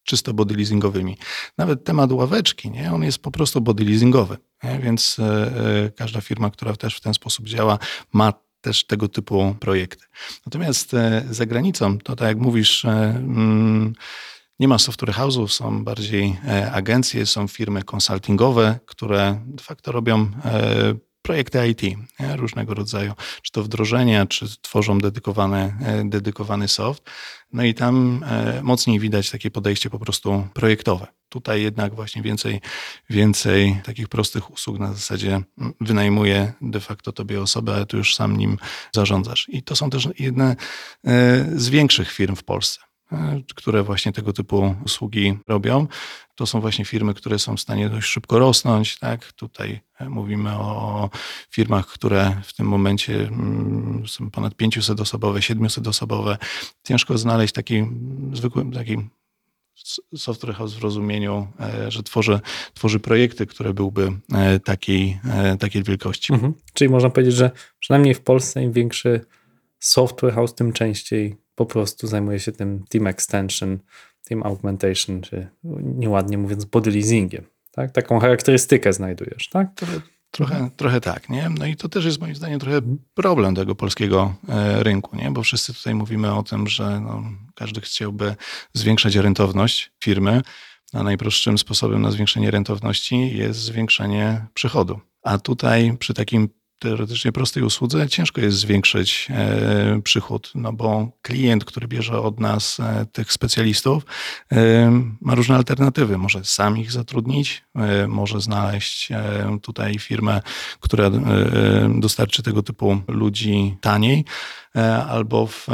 czysto 0.06 0.34
body 0.34 0.56
leasingowymi. 0.56 1.16
Nawet 1.58 1.84
temat 1.84 2.12
ławeczki, 2.12 2.70
nie? 2.70 2.92
on 2.92 3.02
jest 3.02 3.18
po 3.18 3.30
prostu 3.30 3.60
body 3.60 3.84
leasingowy, 3.84 4.36
nie? 4.64 4.78
więc 4.78 5.16
e, 5.18 5.24
e, 5.84 5.90
każda 5.90 6.20
firma, 6.20 6.50
która 6.50 6.76
też 6.76 6.96
w 6.96 7.00
ten 7.00 7.14
sposób 7.14 7.46
działa, 7.46 7.78
ma 8.12 8.32
też 8.60 8.86
tego 8.86 9.08
typu 9.08 9.54
projekty. 9.60 10.04
Natomiast 10.46 10.94
e, 10.94 11.24
za 11.30 11.46
granicą, 11.46 11.98
to 11.98 12.16
tak 12.16 12.28
jak 12.28 12.38
mówisz, 12.38 12.84
mm, 12.84 13.92
nie 14.58 14.68
ma 14.68 14.78
software 14.78 15.14
house'ów, 15.14 15.48
są 15.48 15.84
bardziej 15.84 16.36
agencje, 16.72 17.26
są 17.26 17.48
firmy 17.48 17.82
konsultingowe, 17.82 18.78
które 18.86 19.40
de 19.46 19.62
facto 19.62 19.92
robią 19.92 20.30
projekty 21.26 21.68
IT 21.68 21.82
różnego 22.36 22.74
rodzaju, 22.74 23.12
czy 23.42 23.52
to 23.52 23.62
wdrożenia, 23.62 24.26
czy 24.26 24.46
tworzą 24.62 24.98
dedykowany, 24.98 25.74
dedykowany 26.04 26.68
soft. 26.68 27.02
No 27.52 27.64
i 27.64 27.74
tam 27.74 28.24
e, 28.26 28.62
mocniej 28.62 29.00
widać 29.00 29.30
takie 29.30 29.50
podejście 29.50 29.90
po 29.90 29.98
prostu 29.98 30.48
projektowe. 30.54 31.06
Tutaj 31.28 31.62
jednak 31.62 31.94
właśnie 31.94 32.22
więcej, 32.22 32.60
więcej 33.10 33.80
takich 33.84 34.08
prostych 34.08 34.50
usług 34.50 34.78
na 34.78 34.92
zasadzie 34.92 35.40
wynajmuje 35.80 36.52
de 36.60 36.80
facto 36.80 37.12
tobie 37.12 37.40
osobę, 37.40 37.74
ale 37.74 37.86
ty 37.86 37.96
już 37.96 38.14
sam 38.14 38.36
nim 38.36 38.58
zarządzasz. 38.92 39.46
I 39.48 39.62
to 39.62 39.76
są 39.76 39.90
też 39.90 40.08
jedne 40.18 40.56
e, 41.06 41.44
z 41.56 41.68
większych 41.68 42.12
firm 42.12 42.36
w 42.36 42.44
Polsce. 42.44 42.80
E, 43.12 43.42
które 43.54 43.82
właśnie 43.82 44.12
tego 44.12 44.32
typu 44.32 44.74
usługi 44.84 45.38
robią. 45.48 45.86
To 46.34 46.46
są 46.46 46.60
właśnie 46.60 46.84
firmy, 46.84 47.14
które 47.14 47.38
są 47.38 47.56
w 47.56 47.60
stanie 47.60 47.88
dość 47.88 48.08
szybko 48.08 48.38
rosnąć. 48.38 48.98
Tak? 48.98 49.32
Tutaj 49.32 49.80
e, 49.98 50.08
mówimy 50.08 50.50
o 50.50 51.10
firmach, 51.50 51.86
które 51.86 52.42
w 52.44 52.54
tym 52.54 52.66
momencie 52.66 53.14
mm, 53.14 54.02
są 54.08 54.30
ponad 54.30 54.54
500 54.54 55.00
osobowe, 55.00 55.42
700 55.42 55.86
osobowe. 55.86 56.38
Ciężko 56.84 57.18
znaleźć 57.18 57.54
taki 57.54 57.84
zwykły, 58.32 58.70
taki 58.70 58.96
software 60.16 60.54
house 60.54 60.74
w 60.74 60.82
rozumieniu, 60.82 61.48
e, 61.60 61.90
że 61.90 62.02
tworzy, 62.02 62.40
tworzy 62.74 63.00
projekty, 63.00 63.46
które 63.46 63.74
byłby 63.74 64.12
takiej, 64.64 65.20
takiej 65.60 65.82
wielkości. 65.82 66.32
Mhm. 66.32 66.54
Czyli 66.74 66.90
można 66.90 67.10
powiedzieć, 67.10 67.34
że 67.34 67.50
przynajmniej 67.80 68.14
w 68.14 68.20
Polsce 68.20 68.62
im 68.62 68.72
większy 68.72 69.20
software 69.78 70.34
house, 70.34 70.54
tym 70.54 70.72
częściej 70.72 71.45
po 71.56 71.66
prostu 71.66 72.06
zajmuje 72.06 72.40
się 72.40 72.52
tym 72.52 72.84
team 72.88 73.06
extension, 73.06 73.78
team 74.28 74.42
augmentation, 74.42 75.20
czy 75.20 75.48
nieładnie 75.82 76.38
mówiąc 76.38 76.64
body 76.64 76.90
leasingiem. 76.90 77.44
Tak? 77.72 77.92
Taką 77.92 78.18
charakterystykę 78.18 78.92
znajdujesz, 78.92 79.48
tak? 79.48 79.68
Trochę, 80.30 80.70
trochę, 80.76 81.00
tak, 81.00 81.28
nie? 81.28 81.50
No 81.58 81.66
i 81.66 81.76
to 81.76 81.88
też 81.88 82.04
jest 82.04 82.20
moim 82.20 82.34
zdaniem 82.34 82.60
trochę 82.60 82.80
problem 83.14 83.54
tego 83.54 83.74
polskiego 83.74 84.34
e, 84.48 84.82
rynku, 84.82 85.16
nie? 85.16 85.30
Bo 85.30 85.42
wszyscy 85.42 85.74
tutaj 85.74 85.94
mówimy 85.94 86.34
o 86.34 86.42
tym, 86.42 86.66
że 86.66 87.00
no, 87.00 87.22
każdy 87.54 87.80
chciałby 87.80 88.34
zwiększać 88.72 89.16
rentowność 89.16 89.92
firmy, 90.04 90.42
a 90.92 91.02
najprostszym 91.02 91.58
sposobem 91.58 92.02
na 92.02 92.10
zwiększenie 92.10 92.50
rentowności 92.50 93.36
jest 93.38 93.60
zwiększenie 93.60 94.46
przychodu. 94.54 95.00
A 95.22 95.38
tutaj 95.38 95.96
przy 95.98 96.14
takim 96.14 96.48
teoretycznie 96.78 97.32
prostej 97.32 97.62
usłudze 97.62 98.08
ciężko 98.08 98.40
jest 98.40 98.58
zwiększyć 98.58 99.28
e, 99.30 100.00
przychód, 100.04 100.52
no 100.54 100.72
bo 100.72 101.08
klient, 101.22 101.64
który 101.64 101.88
bierze 101.88 102.20
od 102.20 102.40
nas 102.40 102.80
e, 102.80 103.06
tych 103.12 103.32
specjalistów, 103.32 104.06
e, 104.52 104.90
ma 105.20 105.34
różne 105.34 105.56
alternatywy. 105.56 106.18
Może 106.18 106.44
sam 106.44 106.78
ich 106.78 106.92
zatrudnić, 106.92 107.64
może 108.08 108.40
znaleźć 108.40 109.08
tutaj 109.62 109.98
firmę, 109.98 110.40
która 110.80 111.10
dostarczy 111.98 112.42
tego 112.42 112.62
typu 112.62 112.98
ludzi 113.08 113.76
taniej, 113.80 114.24
albo 115.08 115.46
w, 115.46 115.66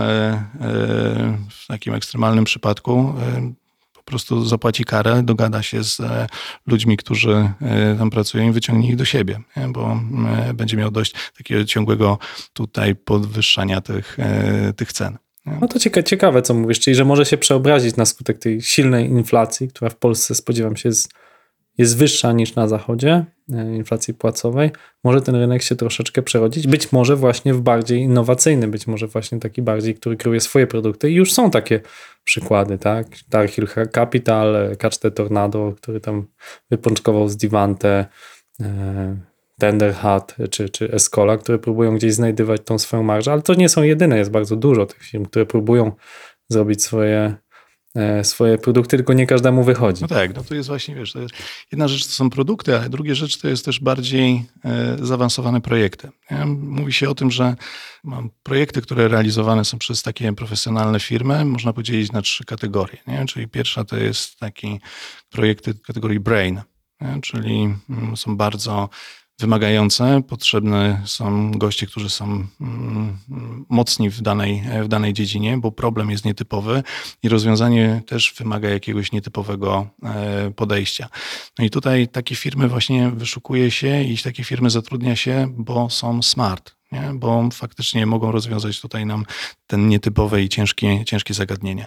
w 1.50 1.66
takim 1.68 1.94
ekstremalnym 1.94 2.44
przypadku 2.44 3.14
po 4.04 4.10
prostu 4.10 4.44
zapłaci 4.44 4.84
karę, 4.84 5.22
dogada 5.22 5.62
się 5.62 5.84
z 5.84 6.00
e, 6.00 6.26
ludźmi, 6.66 6.96
którzy 6.96 7.50
e, 7.60 7.96
tam 7.98 8.10
pracują 8.10 8.48
i 8.48 8.52
wyciągnie 8.52 8.88
ich 8.88 8.96
do 8.96 9.04
siebie, 9.04 9.40
bo 9.68 10.00
e, 10.48 10.54
będzie 10.54 10.76
miał 10.76 10.90
dość 10.90 11.14
takiego 11.38 11.64
ciągłego 11.64 12.18
tutaj 12.52 12.94
podwyższania 12.94 13.80
tych, 13.80 14.16
tych 14.76 14.92
cen. 14.92 15.18
No 15.60 15.68
to 15.68 16.02
ciekawe, 16.02 16.42
co 16.42 16.54
mówisz, 16.54 16.80
czyli 16.80 16.94
że 16.94 17.04
może 17.04 17.26
się 17.26 17.38
przeobrazić 17.38 17.96
na 17.96 18.04
skutek 18.04 18.38
tej 18.38 18.62
silnej 18.62 19.06
inflacji, 19.06 19.68
która 19.68 19.90
w 19.90 19.96
Polsce 19.96 20.34
spodziewam 20.34 20.76
się 20.76 20.88
jest, 20.88 21.12
jest 21.78 21.96
wyższa 21.96 22.32
niż 22.32 22.54
na 22.54 22.68
zachodzie, 22.68 23.24
inflacji 23.76 24.14
płacowej. 24.14 24.70
Może 25.04 25.20
ten 25.20 25.34
rynek 25.34 25.62
się 25.62 25.76
troszeczkę 25.76 26.22
przerodzić, 26.22 26.66
być 26.66 26.92
może 26.92 27.16
właśnie 27.16 27.54
w 27.54 27.60
bardziej 27.60 28.00
innowacyjny, 28.00 28.68
być 28.68 28.86
może 28.86 29.06
właśnie 29.06 29.40
taki 29.40 29.62
bardziej, 29.62 29.94
który 29.94 30.16
kreuje 30.16 30.40
swoje 30.40 30.66
produkty 30.66 31.10
i 31.10 31.14
już 31.14 31.32
są 31.32 31.50
takie 31.50 31.80
przykłady, 32.24 32.78
tak? 32.78 33.06
Dark 33.28 33.50
Hill 33.50 33.68
Capital, 33.94 34.76
Catch 34.78 34.98
the 34.98 35.10
Tornado, 35.10 35.72
który 35.76 36.00
tam 36.00 36.26
wypączkował 36.70 37.28
z 37.28 37.36
Divante, 37.36 38.06
e, 38.60 39.16
Tender 39.58 39.94
Hat 39.94 40.36
czy, 40.50 40.68
czy 40.68 40.92
Escola, 40.92 41.36
które 41.36 41.58
próbują 41.58 41.96
gdzieś 41.96 42.14
znajdywać 42.14 42.60
tą 42.64 42.78
swoją 42.78 43.02
marżę, 43.02 43.32
ale 43.32 43.42
to 43.42 43.54
nie 43.54 43.68
są 43.68 43.82
jedyne, 43.82 44.18
jest 44.18 44.30
bardzo 44.30 44.56
dużo 44.56 44.86
tych 44.86 45.02
firm, 45.02 45.24
które 45.24 45.46
próbują 45.46 45.92
zrobić 46.48 46.82
swoje 46.82 47.34
swoje 48.22 48.58
produkty, 48.58 48.96
tylko 48.96 49.12
nie 49.12 49.26
każdemu 49.26 49.64
wychodzi. 49.64 50.02
No 50.02 50.08
tak, 50.08 50.34
no 50.36 50.44
to 50.44 50.54
jest 50.54 50.68
właśnie, 50.68 50.94
wiesz, 50.94 51.14
jest, 51.14 51.34
jedna 51.72 51.88
rzecz 51.88 52.06
to 52.06 52.12
są 52.12 52.30
produkty, 52.30 52.76
ale 52.76 52.88
druga 52.88 53.14
rzecz 53.14 53.38
to 53.38 53.48
jest 53.48 53.64
też 53.64 53.80
bardziej 53.80 54.44
e, 54.64 54.96
zaawansowane 55.06 55.60
projekty. 55.60 56.08
Mówi 56.56 56.92
się 56.92 57.10
o 57.10 57.14
tym, 57.14 57.30
że 57.30 57.56
mam 58.04 58.30
projekty, 58.42 58.82
które 58.82 59.08
realizowane 59.08 59.64
są 59.64 59.78
przez 59.78 60.02
takie 60.02 60.32
profesjonalne 60.32 61.00
firmy, 61.00 61.44
można 61.44 61.72
podzielić 61.72 62.12
na 62.12 62.22
trzy 62.22 62.44
kategorie. 62.44 62.98
Nie? 63.06 63.26
Czyli 63.26 63.48
pierwsza 63.48 63.84
to 63.84 63.96
jest 63.96 64.38
taki 64.38 64.80
projekty 65.30 65.74
kategorii 65.74 66.20
brain, 66.20 66.60
nie? 67.00 67.20
czyli 67.22 67.74
mm, 67.90 68.16
są 68.16 68.36
bardzo 68.36 68.88
wymagające. 69.40 70.22
Potrzebne 70.28 71.02
są 71.04 71.50
goście, 71.50 71.86
którzy 71.86 72.10
są 72.10 72.46
mm, 72.60 73.18
mocni 73.68 74.10
w 74.10 74.20
danej, 74.20 74.62
w 74.82 74.88
danej 74.88 75.12
dziedzinie, 75.12 75.58
bo 75.58 75.72
problem 75.72 76.10
jest 76.10 76.24
nietypowy 76.24 76.82
i 77.22 77.28
rozwiązanie 77.28 78.02
też 78.06 78.34
wymaga 78.38 78.68
jakiegoś 78.68 79.12
nietypowego 79.12 79.86
e, 80.02 80.50
podejścia. 80.56 81.08
No 81.58 81.64
i 81.64 81.70
tutaj 81.70 82.08
takie 82.08 82.34
firmy 82.34 82.68
właśnie 82.68 83.10
wyszukuje 83.10 83.70
się 83.70 84.02
i 84.02 84.18
takie 84.18 84.44
firmy 84.44 84.70
zatrudnia 84.70 85.16
się, 85.16 85.54
bo 85.56 85.90
są 85.90 86.22
smart. 86.22 86.74
Nie? 86.92 87.10
Bo 87.14 87.48
faktycznie 87.52 88.06
mogą 88.06 88.32
rozwiązać 88.32 88.80
tutaj 88.80 89.06
nam 89.06 89.24
ten 89.66 89.88
nietypowe 89.88 90.42
i 90.42 90.48
ciężkie, 90.48 91.04
ciężkie 91.04 91.34
zagadnienie. 91.34 91.86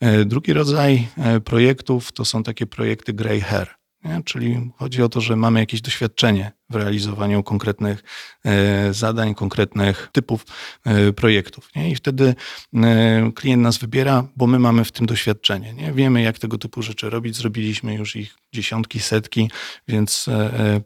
E, 0.00 0.24
drugi 0.24 0.52
rodzaj 0.52 1.08
e, 1.16 1.40
projektów 1.40 2.12
to 2.12 2.24
są 2.24 2.42
takie 2.42 2.66
projekty 2.66 3.12
grey 3.12 3.40
hair. 3.40 3.74
Nie? 4.04 4.22
Czyli 4.24 4.70
chodzi 4.76 5.02
o 5.02 5.08
to, 5.08 5.20
że 5.20 5.36
mamy 5.36 5.60
jakieś 5.60 5.80
doświadczenie 5.80 6.52
w 6.70 6.74
realizowaniu 6.74 7.42
konkretnych 7.42 8.04
e, 8.44 8.94
zadań, 8.94 9.34
konkretnych 9.34 10.08
typów 10.12 10.46
e, 10.84 11.12
projektów. 11.12 11.70
Nie? 11.76 11.90
I 11.90 11.94
wtedy 11.94 12.34
e, 12.74 13.32
klient 13.34 13.62
nas 13.62 13.78
wybiera, 13.78 14.26
bo 14.36 14.46
my 14.46 14.58
mamy 14.58 14.84
w 14.84 14.92
tym 14.92 15.06
doświadczenie. 15.06 15.72
Nie? 15.72 15.92
Wiemy, 15.92 16.22
jak 16.22 16.38
tego 16.38 16.58
typu 16.58 16.82
rzeczy 16.82 17.10
robić. 17.10 17.36
Zrobiliśmy 17.36 17.94
już 17.94 18.16
ich 18.16 18.34
dziesiątki, 18.52 19.00
setki, 19.00 19.50
więc 19.88 20.26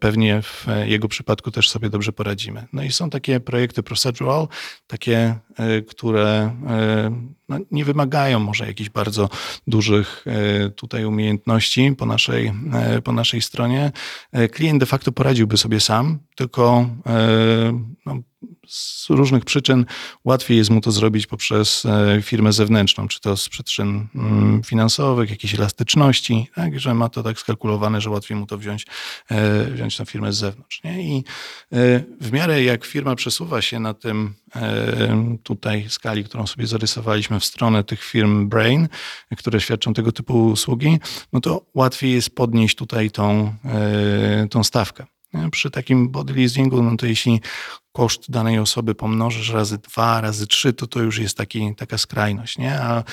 pewnie 0.01 0.43
w 0.43 0.67
jego 0.85 1.09
przypadku 1.09 1.51
też 1.51 1.71
sobie 1.71 1.91
dobrze 1.91 2.13
poradzimy. 2.13 2.67
No 2.73 2.83
i 2.83 2.93
są 2.93 3.11
takie 3.11 3.41
projekty 3.41 3.83
procedural, 3.83 4.49
takie, 4.87 5.35
które 5.89 6.57
no, 7.49 7.59
nie 7.71 7.85
wymagają 7.85 8.41
może 8.41 8.67
jakichś 8.67 8.91
bardzo 8.91 9.29
dużych 9.67 10.25
tutaj 10.77 11.05
umiejętności 11.05 11.95
po 11.99 12.07
naszej, 12.07 12.53
po 13.05 13.13
naszej 13.13 13.43
stronie. 13.43 13.93
Klient 14.53 14.81
de 14.81 14.87
facto 14.87 15.13
poradziłby 15.13 15.57
sobie 15.57 15.74
sam, 15.81 16.19
tylko 16.35 16.89
e, 17.07 17.83
no, 18.07 18.19
z 18.67 19.07
różnych 19.11 19.45
przyczyn 19.45 19.87
łatwiej 20.25 20.59
jest 20.59 20.71
mu 20.71 20.81
to 20.81 20.93
zrobić 20.93 21.27
poprzez 21.27 21.87
e, 21.87 22.23
firmę 22.23 22.53
zewnętrzną, 22.53 23.09
czy 23.09 23.21
to 23.21 23.37
z 23.37 23.49
przyczyn 23.49 24.07
mm, 24.15 24.63
finansowych, 24.63 25.31
jakiejś 25.31 25.55
elastyczności, 25.55 26.51
tak, 26.55 26.81
że 26.81 26.95
ma 26.95 27.09
to 27.09 27.23
tak 27.23 27.39
skalkulowane, 27.39 28.01
że 28.01 28.11
łatwiej 28.11 28.37
mu 28.37 28.47
to 28.47 28.59
wziąć, 28.59 28.87
e, 29.31 29.65
wziąć 29.65 29.99
na 29.99 30.05
firmę 30.05 30.33
z 30.33 30.37
zewnątrz. 30.37 30.83
Nie? 30.85 31.03
I 31.03 31.25
w 32.21 32.33
miarę 32.33 32.63
jak 32.63 32.85
firma 32.85 33.15
przesuwa 33.15 33.63
się 33.63 33.81
na 33.81 33.95
tym 33.95 34.35
tutaj 35.43 35.87
skali, 35.89 36.25
którą 36.25 36.47
sobie 36.47 36.67
zarysowaliśmy 36.67 37.41
w 37.41 37.45
stronę 37.45 37.85
tych 37.85 38.03
firm 38.03 38.49
Brain, 38.49 38.89
które 39.37 39.61
świadczą 39.61 39.95
tego 39.95 40.13
typu 40.13 40.47
usługi, 40.47 40.99
no 41.33 41.41
to 41.41 41.67
łatwiej 41.75 42.13
jest 42.13 42.35
podnieść 42.35 42.77
tutaj 42.77 43.11
tą, 43.11 43.55
tą 44.51 44.65
stawkę. 44.65 45.07
Przy 45.51 45.71
takim 45.71 46.09
body 46.09 46.35
leasingu, 46.35 46.83
no 46.83 46.97
to 46.97 47.07
jeśli 47.07 47.41
koszt 47.93 48.31
danej 48.31 48.59
osoby 48.59 48.95
pomnożysz 48.95 49.53
razy 49.53 49.79
dwa, 49.79 50.21
razy 50.21 50.47
trzy, 50.47 50.73
to 50.73 50.87
to 50.87 51.01
już 51.01 51.19
jest 51.19 51.37
taki, 51.37 51.75
taka 51.75 51.99
skrajność. 51.99 52.59
Nie? 52.59 52.81
A 52.81 52.99
e, 52.99 53.05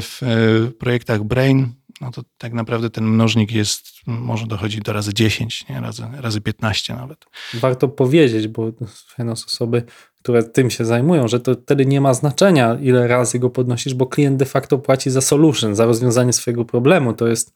w 0.00 0.20
e, 0.22 0.70
projektach 0.70 1.24
Brain 1.24 1.72
no 2.00 2.10
to 2.10 2.22
tak 2.38 2.52
naprawdę 2.52 2.90
ten 2.90 3.04
mnożnik 3.04 3.52
jest, 3.52 3.86
może 4.06 4.46
dochodzić 4.46 4.80
do 4.80 4.92
razy 4.92 5.14
10, 5.14 5.68
nie? 5.68 5.80
Razy, 5.80 6.02
razy 6.20 6.40
15 6.40 6.94
nawet. 6.94 7.26
Warto 7.54 7.88
powiedzieć, 7.88 8.48
bo 8.48 8.72
fajne 9.06 9.32
osoby, 9.32 9.82
które 10.22 10.42
tym 10.42 10.70
się 10.70 10.84
zajmują, 10.84 11.28
że 11.28 11.40
to 11.40 11.54
wtedy 11.54 11.86
nie 11.86 12.00
ma 12.00 12.14
znaczenia, 12.14 12.78
ile 12.82 13.08
razy 13.08 13.38
go 13.38 13.50
podnosisz, 13.50 13.94
bo 13.94 14.06
klient 14.06 14.36
de 14.36 14.44
facto 14.44 14.78
płaci 14.78 15.10
za 15.10 15.20
solution, 15.20 15.74
za 15.74 15.86
rozwiązanie 15.86 16.32
swojego 16.32 16.64
problemu. 16.64 17.12
To 17.12 17.26
jest 17.26 17.54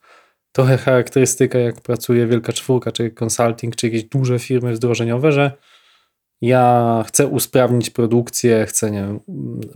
trochę 0.51 0.77
charakterystyka, 0.77 1.59
jak 1.59 1.81
pracuje 1.81 2.27
Wielka 2.27 2.53
Czwórka, 2.53 2.91
czy 2.91 3.11
consulting, 3.23 3.75
czy 3.75 3.87
jakieś 3.87 4.03
duże 4.03 4.39
firmy 4.39 4.73
wdrożeniowe, 4.73 5.31
że 5.31 5.51
ja 6.41 7.03
chcę 7.07 7.27
usprawnić 7.27 7.89
produkcję, 7.89 8.65
chcę 8.65 8.91
nie 8.91 8.99
wiem, 8.99 9.19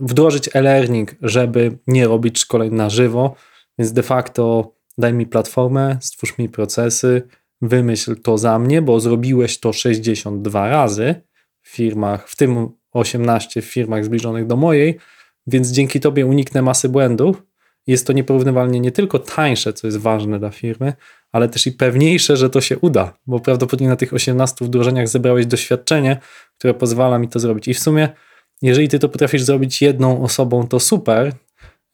wdrożyć 0.00 0.50
e-learning, 0.54 1.14
żeby 1.22 1.78
nie 1.86 2.06
robić 2.06 2.38
szkoleń 2.38 2.74
na 2.74 2.90
żywo, 2.90 3.34
więc 3.78 3.92
de 3.92 4.02
facto 4.02 4.72
daj 4.98 5.14
mi 5.14 5.26
platformę, 5.26 5.98
stwórz 6.00 6.38
mi 6.38 6.48
procesy, 6.48 7.22
wymyśl 7.62 8.16
to 8.16 8.38
za 8.38 8.58
mnie, 8.58 8.82
bo 8.82 9.00
zrobiłeś 9.00 9.60
to 9.60 9.72
62 9.72 10.68
razy 10.68 11.14
w 11.62 11.68
firmach, 11.68 12.28
w 12.28 12.36
tym 12.36 12.68
18 12.92 13.62
w 13.62 13.64
firmach 13.64 14.04
zbliżonych 14.04 14.46
do 14.46 14.56
mojej, 14.56 14.98
więc 15.46 15.68
dzięki 15.68 16.00
tobie 16.00 16.26
uniknę 16.26 16.62
masy 16.62 16.88
błędów. 16.88 17.42
Jest 17.86 18.06
to 18.06 18.12
nieporównywalnie 18.12 18.80
nie 18.80 18.92
tylko 18.92 19.18
tańsze, 19.18 19.72
co 19.72 19.86
jest 19.86 19.96
ważne 19.96 20.38
dla 20.38 20.50
firmy, 20.50 20.92
ale 21.32 21.48
też 21.48 21.66
i 21.66 21.72
pewniejsze, 21.72 22.36
że 22.36 22.50
to 22.50 22.60
się 22.60 22.78
uda, 22.78 23.12
bo 23.26 23.40
prawdopodobnie 23.40 23.88
na 23.88 23.96
tych 23.96 24.14
18 24.14 24.64
wdrożeniach 24.64 25.08
zebrałeś 25.08 25.46
doświadczenie, 25.46 26.16
które 26.58 26.74
pozwala 26.74 27.18
mi 27.18 27.28
to 27.28 27.38
zrobić. 27.40 27.68
I 27.68 27.74
w 27.74 27.80
sumie, 27.80 28.08
jeżeli 28.62 28.88
ty 28.88 28.98
to 28.98 29.08
potrafisz 29.08 29.42
zrobić 29.42 29.82
jedną 29.82 30.22
osobą, 30.22 30.68
to 30.68 30.80
super, 30.80 31.32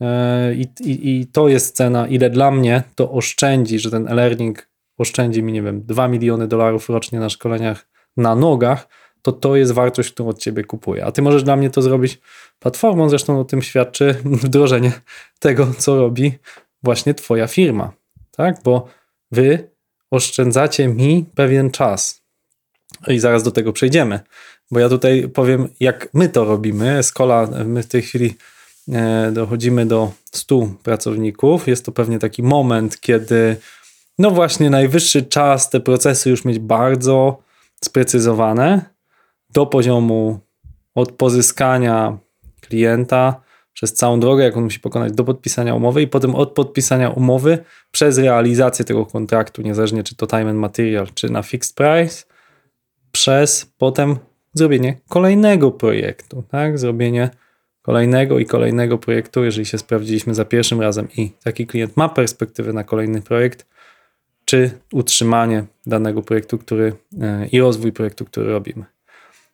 E, 0.02 0.54
I, 0.54 0.66
i, 0.80 1.20
I, 1.20 1.26
to 1.26 1.48
jest 1.48 1.76
cena, 1.76 2.06
ile 2.06 2.30
dla 2.30 2.50
mnie 2.50 2.82
to 2.94 3.12
oszczędzi, 3.12 3.78
że 3.78 3.90
ten 3.90 4.08
e-learning 4.08 4.68
oszczędzi 4.98 5.42
mi, 5.42 5.52
nie 5.52 5.62
wiem, 5.62 5.82
2 5.86 6.08
miliony 6.08 6.48
dolarów 6.48 6.88
rocznie 6.88 7.20
na 7.20 7.28
szkoleniach 7.28 7.88
na 8.16 8.34
nogach, 8.34 8.88
to 9.22 9.32
to 9.32 9.56
jest 9.56 9.72
wartość, 9.72 10.12
którą 10.12 10.28
od 10.28 10.38
ciebie 10.38 10.64
kupuję. 10.64 11.04
A 11.04 11.12
ty 11.12 11.22
możesz 11.22 11.42
dla 11.42 11.56
mnie 11.56 11.70
to 11.70 11.82
zrobić 11.82 12.20
platformą, 12.58 13.08
zresztą 13.08 13.40
o 13.40 13.44
tym 13.44 13.62
świadczy 13.62 14.14
wdrożenie 14.44 14.92
tego, 15.38 15.68
co 15.78 15.98
robi 15.98 16.32
właśnie 16.82 17.14
twoja 17.14 17.46
firma. 17.46 17.92
Tak? 18.30 18.56
Bo 18.64 18.88
wy 19.32 19.70
oszczędzacie 20.10 20.88
mi 20.88 21.24
pewien 21.34 21.70
czas. 21.70 22.22
I 23.08 23.18
zaraz 23.18 23.42
do 23.42 23.50
tego 23.50 23.72
przejdziemy. 23.72 24.20
Bo 24.70 24.80
ja 24.80 24.88
tutaj 24.88 25.28
powiem, 25.28 25.68
jak 25.80 26.08
my 26.14 26.28
to 26.28 26.44
robimy. 26.44 26.98
Escola, 26.98 27.48
my 27.64 27.82
w 27.82 27.88
tej 27.88 28.02
chwili 28.02 28.34
E, 28.88 29.32
dochodzimy 29.32 29.86
do 29.86 30.12
100 30.32 30.68
pracowników. 30.82 31.68
Jest 31.68 31.84
to 31.84 31.92
pewnie 31.92 32.18
taki 32.18 32.42
moment, 32.42 33.00
kiedy 33.00 33.56
no 34.18 34.30
właśnie 34.30 34.70
najwyższy 34.70 35.22
czas 35.22 35.70
te 35.70 35.80
procesy 35.80 36.30
już 36.30 36.44
mieć 36.44 36.58
bardzo 36.58 37.42
sprecyzowane 37.84 38.84
do 39.52 39.66
poziomu 39.66 40.40
od 40.94 41.12
pozyskania 41.12 42.18
klienta 42.60 43.42
przez 43.72 43.94
całą 43.94 44.20
drogę, 44.20 44.44
jak 44.44 44.56
on 44.56 44.64
musi 44.64 44.80
pokonać 44.80 45.12
do 45.12 45.24
podpisania 45.24 45.74
umowy 45.74 46.02
i 46.02 46.08
potem 46.08 46.34
od 46.34 46.52
podpisania 46.52 47.10
umowy 47.10 47.58
przez 47.90 48.18
realizację 48.18 48.84
tego 48.84 49.06
kontraktu, 49.06 49.62
niezależnie 49.62 50.02
czy 50.02 50.16
to 50.16 50.26
time 50.26 50.50
and 50.50 50.58
material, 50.58 51.06
czy 51.14 51.30
na 51.30 51.42
fixed 51.42 51.76
price, 51.76 52.24
przez 53.12 53.72
potem 53.78 54.16
zrobienie 54.54 54.96
kolejnego 55.08 55.70
projektu, 55.70 56.42
tak? 56.50 56.78
Zrobienie 56.78 57.30
kolejnego 57.82 58.38
i 58.38 58.46
kolejnego 58.46 58.98
projektu, 58.98 59.44
jeżeli 59.44 59.66
się 59.66 59.78
sprawdziliśmy 59.78 60.34
za 60.34 60.44
pierwszym 60.44 60.80
razem 60.80 61.08
i 61.16 61.30
taki 61.44 61.66
klient 61.66 61.96
ma 61.96 62.08
perspektywę 62.08 62.72
na 62.72 62.84
kolejny 62.84 63.22
projekt, 63.22 63.66
czy 64.44 64.70
utrzymanie 64.92 65.64
danego 65.86 66.22
projektu, 66.22 66.58
który 66.58 66.92
e, 67.20 67.46
i 67.46 67.60
rozwój 67.60 67.92
projektu, 67.92 68.24
który 68.24 68.50
robimy. 68.50 68.84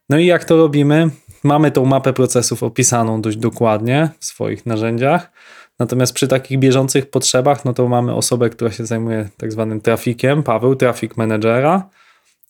No 0.08 0.18
i 0.18 0.26
jak 0.26 0.44
to 0.44 0.56
robimy? 0.56 1.10
Mamy 1.44 1.70
tą 1.70 1.84
mapę 1.84 2.12
procesów 2.12 2.62
opisaną 2.62 3.22
dość 3.22 3.36
dokładnie 3.36 4.10
w 4.18 4.24
swoich 4.24 4.66
narzędziach. 4.66 5.32
Natomiast 5.78 6.12
przy 6.12 6.28
takich 6.28 6.58
bieżących 6.58 7.10
potrzebach, 7.10 7.64
no 7.64 7.72
to 7.72 7.88
mamy 7.88 8.14
osobę, 8.14 8.50
która 8.50 8.70
się 8.70 8.86
zajmuje 8.86 9.28
tak 9.36 9.52
zwanym 9.52 9.80
trafikiem, 9.80 10.42
Paweł, 10.42 10.76
trafik 10.76 11.16
managera 11.16 11.88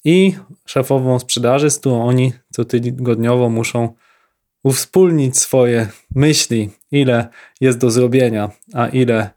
i 0.04 0.34
szefową 0.66 1.18
sprzedaży, 1.18 1.70
z 1.70 1.78
którą 1.78 2.04
oni 2.04 2.32
co 2.50 2.64
tygodniowo 2.64 3.50
muszą 3.50 3.94
uwspólnić 4.62 5.38
swoje 5.38 5.88
myśli, 6.14 6.70
ile 6.92 7.28
jest 7.60 7.78
do 7.78 7.90
zrobienia, 7.90 8.50
a 8.74 8.88
ile 8.88 9.30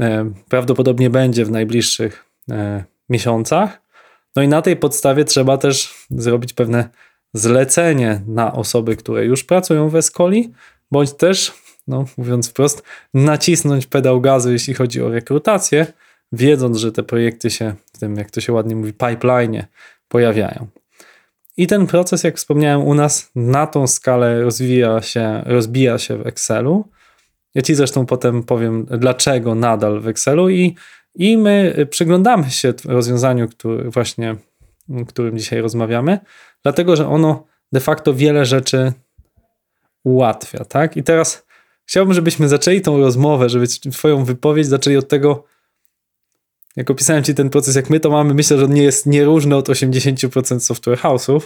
e, 0.00 0.32
prawdopodobnie 0.48 1.10
będzie 1.10 1.44
w 1.44 1.50
najbliższych 1.50 2.24
e, 2.50 2.84
miesiącach. 3.08 3.82
No 4.36 4.42
i 4.42 4.48
na 4.48 4.62
tej 4.62 4.76
podstawie 4.76 5.24
trzeba 5.24 5.58
też 5.58 5.94
zrobić 6.10 6.52
pewne 6.52 6.88
zlecenie 7.38 8.20
na 8.26 8.52
osoby, 8.52 8.96
które 8.96 9.24
już 9.24 9.44
pracują 9.44 9.88
w 9.88 9.96
Escoli, 9.96 10.52
bądź 10.90 11.12
też, 11.12 11.52
no, 11.88 12.04
mówiąc 12.18 12.48
wprost, 12.48 12.82
nacisnąć 13.14 13.86
pedał 13.86 14.20
gazu, 14.20 14.52
jeśli 14.52 14.74
chodzi 14.74 15.02
o 15.02 15.10
rekrutację, 15.10 15.86
wiedząc, 16.32 16.76
że 16.78 16.92
te 16.92 17.02
projekty 17.02 17.50
się 17.50 17.74
w 17.92 17.98
tym, 17.98 18.16
jak 18.16 18.30
to 18.30 18.40
się 18.40 18.52
ładnie 18.52 18.76
mówi, 18.76 18.92
pipeline 18.92 19.64
pojawiają. 20.08 20.66
I 21.56 21.66
ten 21.66 21.86
proces, 21.86 22.24
jak 22.24 22.36
wspomniałem, 22.36 22.86
u 22.86 22.94
nas 22.94 23.30
na 23.34 23.66
tą 23.66 23.86
skalę 23.86 24.42
rozwija 24.42 25.02
się, 25.02 25.42
rozbija 25.46 25.98
się 25.98 26.16
w 26.16 26.26
Excelu. 26.26 26.84
Ja 27.54 27.62
Ci 27.62 27.74
zresztą 27.74 28.06
potem 28.06 28.42
powiem, 28.42 28.86
dlaczego 28.90 29.54
nadal 29.54 30.00
w 30.00 30.08
Excelu 30.08 30.48
i, 30.48 30.74
i 31.14 31.38
my 31.38 31.86
przyglądamy 31.90 32.50
się 32.50 32.74
rozwiązaniu, 32.84 33.48
który 33.48 33.90
właśnie, 33.90 34.36
o 35.02 35.04
którym 35.04 35.38
dzisiaj 35.38 35.60
rozmawiamy, 35.60 36.18
dlatego, 36.62 36.96
że 36.96 37.08
ono 37.08 37.46
de 37.72 37.80
facto 37.80 38.14
wiele 38.14 38.44
rzeczy 38.44 38.92
ułatwia, 40.04 40.64
tak? 40.64 40.96
I 40.96 41.02
teraz 41.02 41.46
chciałbym, 41.84 42.14
żebyśmy 42.14 42.48
zaczęli 42.48 42.80
tą 42.80 43.00
rozmowę, 43.00 43.48
żeby 43.48 43.66
Twoją 43.92 44.24
wypowiedź 44.24 44.66
zaczęli 44.66 44.96
od 44.96 45.08
tego, 45.08 45.44
jak 46.76 46.90
opisałem 46.90 47.24
ci 47.24 47.34
ten 47.34 47.50
proces, 47.50 47.76
jak 47.76 47.90
my 47.90 48.00
to 48.00 48.10
mamy, 48.10 48.34
myślę, 48.34 48.58
że 48.58 48.64
on 48.64 48.74
nie 48.74 48.82
jest 48.82 49.06
nieróżny 49.06 49.56
od 49.56 49.68
80% 49.68 50.60
software 50.60 50.98
house'ów. 50.98 51.40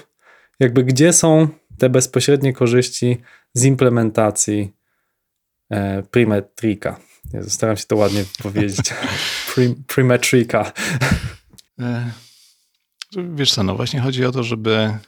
Jakby 0.60 0.84
gdzie 0.84 1.12
są 1.12 1.48
te 1.78 1.88
bezpośrednie 1.88 2.52
korzyści 2.52 3.20
z 3.54 3.64
implementacji 3.64 4.72
e, 5.70 6.02
Primetrika? 6.02 7.00
Staram 7.48 7.76
się 7.76 7.84
to 7.84 7.96
ładnie 7.96 8.24
powiedzieć. 8.42 8.94
Primetrika. 9.94 10.72
Wiesz 13.34 13.52
co, 13.52 13.62
no 13.62 13.76
właśnie 13.76 14.00
chodzi 14.00 14.24
o 14.24 14.32
to, 14.32 14.42
żeby 14.42 14.98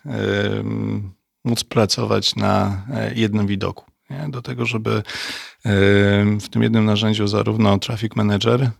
móc 1.44 1.64
pracować 1.64 2.36
na 2.36 2.82
e, 2.94 3.14
jednym 3.14 3.46
widoku. 3.46 3.84
Nie? 4.10 4.28
Do 4.28 4.42
tego, 4.42 4.66
żeby 4.66 5.02
w 6.40 6.48
tym 6.50 6.62
jednym 6.62 6.84
narzędziu 6.84 7.26
zarówno 7.26 7.78
Traffic 7.78 8.16
Manager 8.16 8.70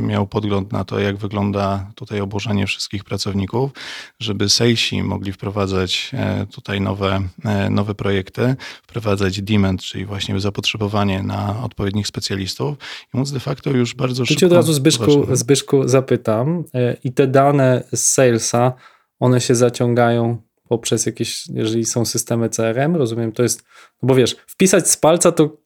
miał 0.00 0.26
podgląd 0.26 0.72
na 0.72 0.84
to, 0.84 0.98
jak 0.98 1.16
wygląda 1.16 1.90
tutaj 1.94 2.20
obłożenie 2.20 2.66
wszystkich 2.66 3.04
pracowników, 3.04 3.70
żeby 4.20 4.48
salesi 4.48 5.02
mogli 5.02 5.32
wprowadzać 5.32 6.10
e, 6.14 6.46
tutaj 6.46 6.80
nowe, 6.80 7.20
e, 7.44 7.70
nowe 7.70 7.94
projekty, 7.94 8.54
wprowadzać 8.82 9.42
demand, 9.42 9.82
czyli 9.82 10.04
właśnie 10.04 10.40
zapotrzebowanie 10.40 11.22
na 11.22 11.62
odpowiednich 11.64 12.06
specjalistów 12.06 12.76
i 13.14 13.16
móc 13.16 13.30
de 13.30 13.40
facto 13.40 13.70
już 13.70 13.94
bardzo 13.94 14.24
szybko... 14.24 14.40
Cię 14.40 14.46
od 14.46 14.52
razu 14.52 14.72
Zbyszku, 14.72 15.36
Zbyszku 15.36 15.88
zapytam 15.88 16.64
e, 16.74 16.96
i 17.04 17.12
te 17.12 17.26
dane 17.26 17.84
z 17.92 18.00
salesa, 18.00 18.72
one 19.20 19.40
się 19.40 19.54
zaciągają 19.54 20.42
poprzez 20.68 21.06
jakieś, 21.06 21.48
jeżeli 21.48 21.84
są 21.84 22.04
systemy 22.04 22.48
CRM, 22.48 22.96
rozumiem, 22.96 23.32
to 23.32 23.42
jest, 23.42 23.64
no 24.02 24.06
bo 24.06 24.14
wiesz, 24.14 24.36
wpisać 24.46 24.90
z 24.90 24.96
palca 24.96 25.32
to, 25.32 25.56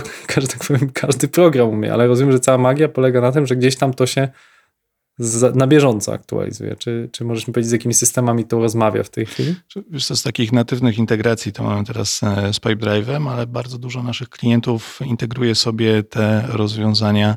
to 0.00 0.10
każdy, 0.34 0.52
tak 0.52 0.64
powiem, 0.68 0.90
każdy 0.90 1.28
program 1.28 1.68
umie, 1.68 1.92
ale 1.92 2.06
rozumiem, 2.06 2.32
że 2.32 2.40
cała 2.40 2.58
magia 2.58 2.88
polega 2.88 3.20
na 3.20 3.32
tym, 3.32 3.46
że 3.46 3.56
gdzieś 3.56 3.76
tam 3.76 3.94
to 3.94 4.06
się 4.06 4.28
z, 5.18 5.56
na 5.56 5.66
bieżąco 5.66 6.12
aktualizuje. 6.12 6.76
Czy, 6.76 7.08
czy 7.12 7.24
możesz 7.24 7.46
mi 7.46 7.54
powiedzieć, 7.54 7.68
z 7.70 7.72
jakimi 7.72 7.94
systemami 7.94 8.44
to 8.44 8.58
rozmawia 8.58 9.02
w 9.02 9.10
tej 9.10 9.26
chwili? 9.26 9.54
Wiesz, 9.90 10.04
z 10.04 10.22
takich 10.22 10.52
natywnych 10.52 10.98
integracji 10.98 11.52
to 11.52 11.62
mamy 11.62 11.84
teraz 11.84 12.22
e, 12.22 12.52
z 12.52 12.60
Pipedrive'em, 12.60 13.30
ale 13.30 13.46
bardzo 13.46 13.78
dużo 13.78 14.02
naszych 14.02 14.28
klientów 14.28 15.00
integruje 15.04 15.54
sobie 15.54 16.02
te 16.02 16.44
rozwiązania 16.48 17.36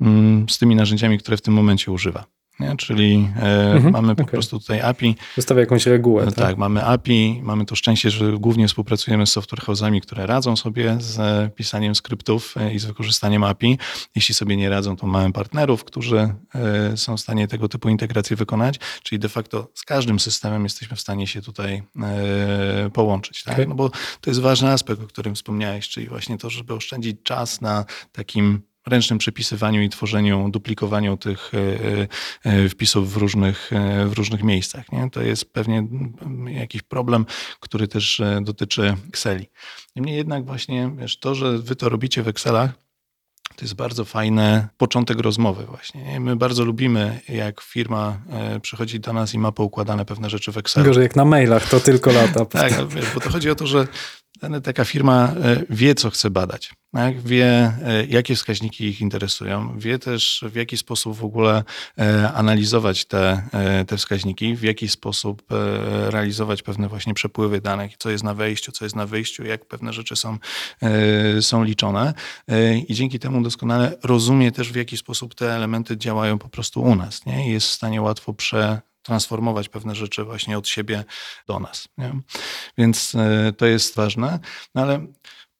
mm, 0.00 0.48
z 0.48 0.58
tymi 0.58 0.76
narzędziami, 0.76 1.18
które 1.18 1.36
w 1.36 1.42
tym 1.42 1.54
momencie 1.54 1.92
używa. 1.92 2.24
Nie? 2.62 2.76
czyli 2.76 3.28
e, 3.42 3.72
Mhm, 3.72 3.92
mamy 3.92 4.16
po 4.16 4.22
okej. 4.22 4.32
prostu 4.32 4.58
tutaj 4.60 4.80
API, 4.80 5.16
Wystawia 5.36 5.60
jakąś 5.60 5.86
regułę. 5.86 6.24
tak? 6.24 6.34
Tak? 6.34 6.56
mamy 6.56 6.84
API, 6.84 7.40
mamy 7.42 7.64
to 7.64 7.74
szczęście, 7.76 8.10
że 8.10 8.32
głównie 8.32 8.68
współpracujemy 8.68 9.26
z 9.26 9.32
software 9.32 9.60
house'ami, 9.60 10.00
które 10.00 10.26
radzą 10.26 10.56
sobie 10.56 10.96
z 11.00 11.18
e, 11.18 11.50
pisaniem 11.54 11.94
skryptów 11.94 12.54
e, 12.56 12.74
i 12.74 12.78
z 12.78 12.84
wykorzystaniem 12.84 13.44
API. 13.44 13.78
Jeśli 14.16 14.34
sobie 14.34 14.56
nie 14.56 14.68
radzą, 14.70 14.96
to 14.96 15.06
mamy 15.06 15.32
partnerów, 15.32 15.84
którzy 15.84 16.34
e, 16.54 16.96
są 16.96 17.16
w 17.16 17.20
stanie 17.20 17.48
tego 17.48 17.68
typu 17.68 17.88
integracje 17.88 18.36
wykonać, 18.36 18.76
czyli 19.02 19.18
de 19.18 19.28
facto 19.28 19.68
z 19.74 19.82
każdym 19.84 20.20
systemem 20.20 20.62
jesteśmy 20.64 20.96
w 20.96 21.00
stanie 21.00 21.26
się 21.26 21.42
tutaj 21.42 21.82
e, 22.02 22.90
połączyć, 22.90 23.42
tak? 23.42 23.54
Okej. 23.54 23.68
no 23.68 23.74
bo 23.74 23.90
to 24.20 24.30
jest 24.30 24.40
ważny 24.40 24.70
aspekt, 24.70 25.02
o 25.02 25.06
którym 25.06 25.34
wspomniałeś, 25.34 25.88
czyli 25.88 26.08
właśnie 26.08 26.38
to, 26.38 26.50
żeby 26.50 26.74
oszczędzić 26.74 27.16
czas 27.22 27.60
na 27.60 27.84
takim 28.12 28.62
ręcznym 28.86 29.18
przepisywaniu 29.18 29.82
i 29.82 29.88
tworzeniu, 29.88 30.48
duplikowaniu 30.50 31.16
tych 31.16 31.52
e, 31.54 32.08
e, 32.44 32.68
wpisów 32.68 33.12
w 33.12 33.16
różnych, 33.16 33.72
e, 33.72 34.06
w 34.06 34.12
różnych 34.12 34.42
miejscach. 34.42 34.92
Nie? 34.92 35.10
To 35.10 35.22
jest 35.22 35.52
pewnie 35.52 35.86
jakiś 36.46 36.82
problem, 36.82 37.26
który 37.60 37.88
też 37.88 38.20
e, 38.20 38.40
dotyczy 38.42 38.96
Exceli. 39.08 39.46
Niemniej 39.96 40.16
jednak 40.16 40.44
właśnie 40.44 40.90
wiesz, 40.98 41.18
to, 41.18 41.34
że 41.34 41.58
wy 41.58 41.76
to 41.76 41.88
robicie 41.88 42.22
w 42.22 42.28
Excelach, 42.28 42.70
to 43.56 43.64
jest 43.64 43.74
bardzo 43.74 44.04
fajny 44.04 44.68
początek 44.76 45.18
rozmowy 45.20 45.64
właśnie. 45.64 46.02
nie? 46.02 46.20
My 46.20 46.36
bardzo 46.36 46.64
lubimy, 46.64 47.20
jak 47.28 47.60
firma 47.60 48.18
e, 48.30 48.60
przychodzi 48.60 49.00
do 49.00 49.12
nas 49.12 49.34
i 49.34 49.38
ma 49.38 49.52
poukładane 49.52 50.04
pewne 50.04 50.30
rzeczy 50.30 50.52
w 50.52 50.58
Excelu. 50.58 50.86
Gorzej 50.86 51.02
jak 51.02 51.16
na 51.16 51.24
mailach, 51.24 51.68
to 51.68 51.80
tylko 51.80 52.12
lata. 52.12 52.44
Tak, 52.44 52.88
wiesz, 52.88 53.04
bo 53.14 53.20
to 53.20 53.30
chodzi 53.30 53.50
o 53.50 53.54
to, 53.54 53.66
że 53.66 53.86
taka 54.62 54.84
firma 54.84 55.34
e, 55.44 55.64
wie, 55.70 55.94
co 55.94 56.10
chce 56.10 56.30
badać. 56.30 56.72
Tak? 56.92 57.20
Wie, 57.20 57.72
e, 57.84 58.06
jakie 58.08 58.34
wskaźniki 58.34 58.84
ich 58.84 59.00
interesują, 59.00 59.78
wie 59.78 59.98
też, 59.98 60.44
w 60.52 60.54
jaki 60.54 60.76
sposób 60.76 61.16
w 61.16 61.24
ogóle 61.24 61.64
e, 61.98 62.32
analizować 62.32 63.04
te, 63.04 63.42
te 63.86 63.96
wskaźniki, 63.96 64.56
w 64.56 64.62
jaki 64.62 64.88
sposób 64.88 65.42
realizować 66.08 66.62
pewne 66.62 66.88
właśnie 66.88 67.14
przepływy 67.14 67.60
danych, 67.60 67.96
co 67.98 68.10
jest 68.10 68.24
na 68.24 68.34
wejściu, 68.34 68.72
co 68.72 68.84
jest 68.84 68.96
na 68.96 69.06
wyjściu, 69.06 69.44
jak 69.44 69.64
pewne 69.64 69.92
rzeczy 69.92 70.16
są, 70.16 70.38
są 71.40 71.64
liczone. 71.64 72.14
I 72.88 72.94
dzięki 72.94 73.18
temu 73.18 73.42
doskonale 73.42 73.98
rozumie 74.02 74.52
też, 74.52 74.72
w 74.72 74.76
jaki 74.76 74.96
sposób 74.96 75.34
te 75.34 75.54
elementy 75.54 75.96
działają 75.96 76.38
po 76.38 76.48
prostu 76.48 76.82
u 76.82 76.94
nas. 76.94 77.26
Nie? 77.26 77.52
Jest 77.52 77.66
w 77.66 77.72
stanie 77.72 78.02
łatwo 78.02 78.32
prze, 78.32 78.80
transformować 79.02 79.68
pewne 79.68 79.94
rzeczy 79.94 80.24
właśnie 80.24 80.58
od 80.58 80.68
siebie 80.68 81.04
do 81.46 81.60
nas. 81.60 81.88
Nie? 81.98 82.12
Więc 82.78 83.14
e, 83.14 83.52
to 83.56 83.66
jest 83.66 83.96
ważne, 83.96 84.38
no 84.74 84.82
ale 84.82 85.06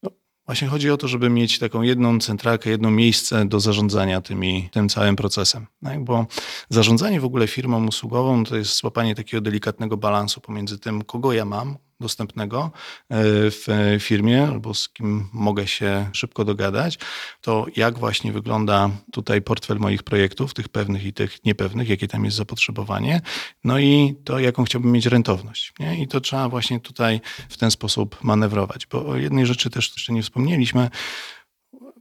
no, 0.03 0.11
właśnie 0.47 0.69
chodzi 0.69 0.91
o 0.91 0.97
to, 0.97 1.09
żeby 1.09 1.31
mieć 1.31 1.59
taką 1.59 1.83
jedną 1.83 2.19
centralkę, 2.19 2.71
jedno 2.71 2.91
miejsce 2.91 3.45
do 3.45 3.61
zarządzania 3.61 4.21
tymi, 4.21 4.69
tym 4.73 4.89
całym 4.89 5.17
procesem. 5.17 5.67
Tak? 5.85 6.05
Bo 6.05 6.27
zarządzanie 6.69 7.21
w 7.21 7.25
ogóle 7.25 7.47
firmą 7.47 7.87
usługową 7.87 8.45
to 8.45 8.57
jest 8.57 8.77
złapanie 8.77 9.15
takiego 9.15 9.41
delikatnego 9.41 9.97
balansu 9.97 10.41
pomiędzy 10.41 10.79
tym, 10.79 11.05
kogo 11.05 11.33
ja 11.33 11.45
mam 11.45 11.77
dostępnego 12.03 12.71
e, 13.09 13.17
w 13.51 13.67
firmie 14.01 14.49
albo 14.49 14.75
z 14.75 14.89
kim 14.89 15.29
mogę 15.33 15.67
się 15.67 16.11
szybko 16.13 16.45
dogadać, 16.45 16.99
to 17.41 17.67
jak 17.77 17.99
właśnie 17.99 18.33
wygląda 18.33 18.91
tutaj 19.13 19.43
portfel 19.43 19.79
moich 19.79 20.03
projektów, 20.03 20.55
tych 20.55 20.69
pewnych 20.69 21.05
i 21.05 21.13
tych 21.13 21.45
niepewnych, 21.45 21.89
jakie 21.89 22.09
tam 22.09 22.25
jest 22.25 22.37
zapotrzebowanie, 22.37 23.21
no 23.65 23.79
i 23.79 24.15
to, 24.25 24.39
jaką 24.39 24.65
chciałbym 24.65 24.93
mieć 24.93 25.07
rentowność. 25.07 25.73
Nie? 25.79 26.03
I 26.03 26.09
to 26.09 26.21
trzeba 26.21 26.49
właśnie 26.49 26.81
tutaj 26.81 27.21
w 27.49 27.57
ten 27.57 27.71
sposób 27.71 28.25
manewrować, 28.25 28.87
bo 28.87 29.07
o 29.07 29.17
jednej 29.17 29.47
rzeczy 29.47 29.71
też 29.71 29.93
jeszcze 29.93 30.13
nie 30.13 30.23
wspomnieliśmy, 30.23 30.91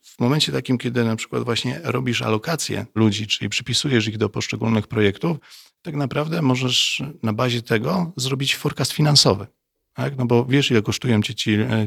w 0.03 0.19
momencie 0.19 0.51
takim, 0.51 0.77
kiedy 0.77 1.03
na 1.03 1.15
przykład 1.15 1.43
właśnie 1.43 1.79
robisz 1.83 2.21
alokację 2.21 2.85
ludzi, 2.95 3.27
czyli 3.27 3.49
przypisujesz 3.49 4.07
ich 4.07 4.17
do 4.17 4.29
poszczególnych 4.29 4.87
projektów, 4.87 5.37
tak 5.81 5.95
naprawdę 5.95 6.41
możesz 6.41 7.03
na 7.23 7.33
bazie 7.33 7.61
tego 7.61 8.11
zrobić 8.15 8.55
forecast 8.55 8.91
finansowy. 8.91 9.47
Tak? 9.93 10.17
No 10.17 10.25
bo 10.25 10.45
wiesz, 10.45 10.71
ile 10.71 10.82
kosztują 10.82 11.21
ci, 11.21 11.36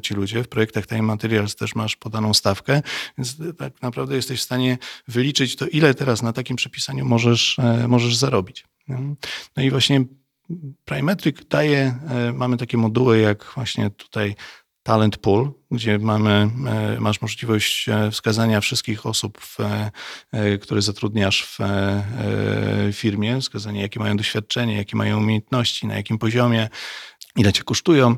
ci 0.03 0.15
ludzie. 0.15 0.45
W 0.45 0.49
projektach 0.49 0.87
Time 0.87 1.03
Materials 1.03 1.57
też 1.57 1.75
masz 1.75 1.97
podaną 1.97 2.35
stawkę, 2.35 2.83
więc 3.19 3.37
tak 3.59 3.83
naprawdę 3.83 4.17
jesteś 4.17 4.41
w 4.41 4.43
stanie 4.43 4.79
wyliczyć 5.09 5.57
to, 5.57 5.67
ile 5.67 5.95
teraz 5.95 6.23
na 6.23 6.33
takim 6.33 6.57
przepisaniu 6.57 7.05
możesz, 7.05 7.59
e, 7.59 7.89
możesz 7.89 8.17
zarobić. 8.17 8.65
No 9.57 9.63
i 9.63 9.71
właśnie 9.71 10.05
Primetric 10.85 11.37
daje, 11.49 11.99
e, 12.09 12.33
mamy 12.33 12.57
takie 12.57 12.77
moduły 12.77 13.19
jak 13.19 13.53
właśnie 13.55 13.91
tutaj 13.91 14.35
Talent 14.83 15.17
Pool, 15.17 15.53
gdzie 15.71 15.99
mamy, 15.99 16.51
e, 16.67 17.01
masz 17.01 17.23
możliwość 17.23 17.89
e, 17.89 18.11
wskazania 18.11 18.61
wszystkich 18.61 19.07
osób, 19.07 19.41
w, 19.41 19.57
e, 19.61 20.59
które 20.59 20.83
zatrudniasz 20.83 21.45
w 21.45 21.61
e, 21.61 22.05
firmie, 22.93 23.41
wskazania 23.41 23.83
jakie 23.83 24.01
mają 24.01 24.17
doświadczenie, 24.17 24.77
jakie 24.77 24.97
mają 24.97 25.19
umiejętności, 25.19 25.87
na 25.87 25.95
jakim 25.97 26.19
poziomie, 26.19 26.69
ile 27.37 27.53
cię 27.53 27.63
kosztują. 27.63 28.17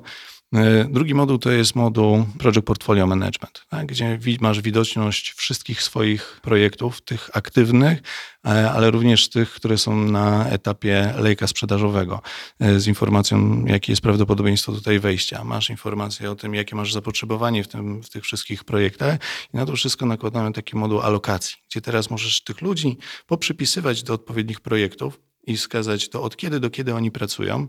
E, 0.55 0.85
Drugi 0.85 1.15
moduł 1.15 1.39
to 1.39 1.51
jest 1.51 1.75
moduł 1.75 2.27
Project 2.39 2.67
Portfolio 2.67 3.07
Management, 3.07 3.65
tak, 3.69 3.87
gdzie 3.87 4.19
masz 4.41 4.61
widoczność 4.61 5.33
wszystkich 5.33 5.83
swoich 5.83 6.41
projektów, 6.43 7.03
tych 7.03 7.37
aktywnych, 7.37 8.03
e, 8.47 8.71
ale 8.71 8.91
również 8.91 9.29
tych, 9.29 9.51
które 9.51 9.79
są 9.79 9.97
na 9.97 10.49
etapie 10.49 11.15
lejka 11.19 11.47
sprzedażowego, 11.47 12.23
e, 12.61 12.81
z 12.81 12.87
informacją, 12.87 13.65
jakie 13.65 13.93
jest 13.93 14.03
prawdopodobieństwo 14.03 14.73
tutaj 14.73 14.99
wejścia. 15.01 15.45
Masz 15.45 15.71
informację 15.71 16.31
o 16.31 16.35
tym, 16.35 16.55
jakie 16.55 16.77
masz 16.77 16.93
zapotrzebowanie 16.93 17.65
w, 17.65 17.69
tym, 17.69 18.03
w 18.03 18.11
tych 18.11 18.25
wszystkich 18.25 18.65
projektach 18.65 19.19
i 19.55 19.57
na 19.57 19.67
to 19.67 19.77
wszystko 19.77 20.07
nakładamy 20.07 20.53
taki 20.53 20.77
moduł 20.77 21.01
alokacji, 21.01 21.57
gdzie 21.71 21.81
teraz 21.81 22.11
możesz 22.11 22.45
tych 22.45 22.63
ludzi 22.63 22.99
poprzypisywać 23.27 24.03
do 24.03 24.15
odpowiednich 24.15 24.61
projektów, 24.61 25.21
i 25.47 25.57
wskazać 25.57 26.09
to, 26.09 26.23
od 26.23 26.37
kiedy 26.37 26.61
do 26.61 26.71
kiedy 26.71 26.95
oni 26.95 27.11
pracują, 27.11 27.69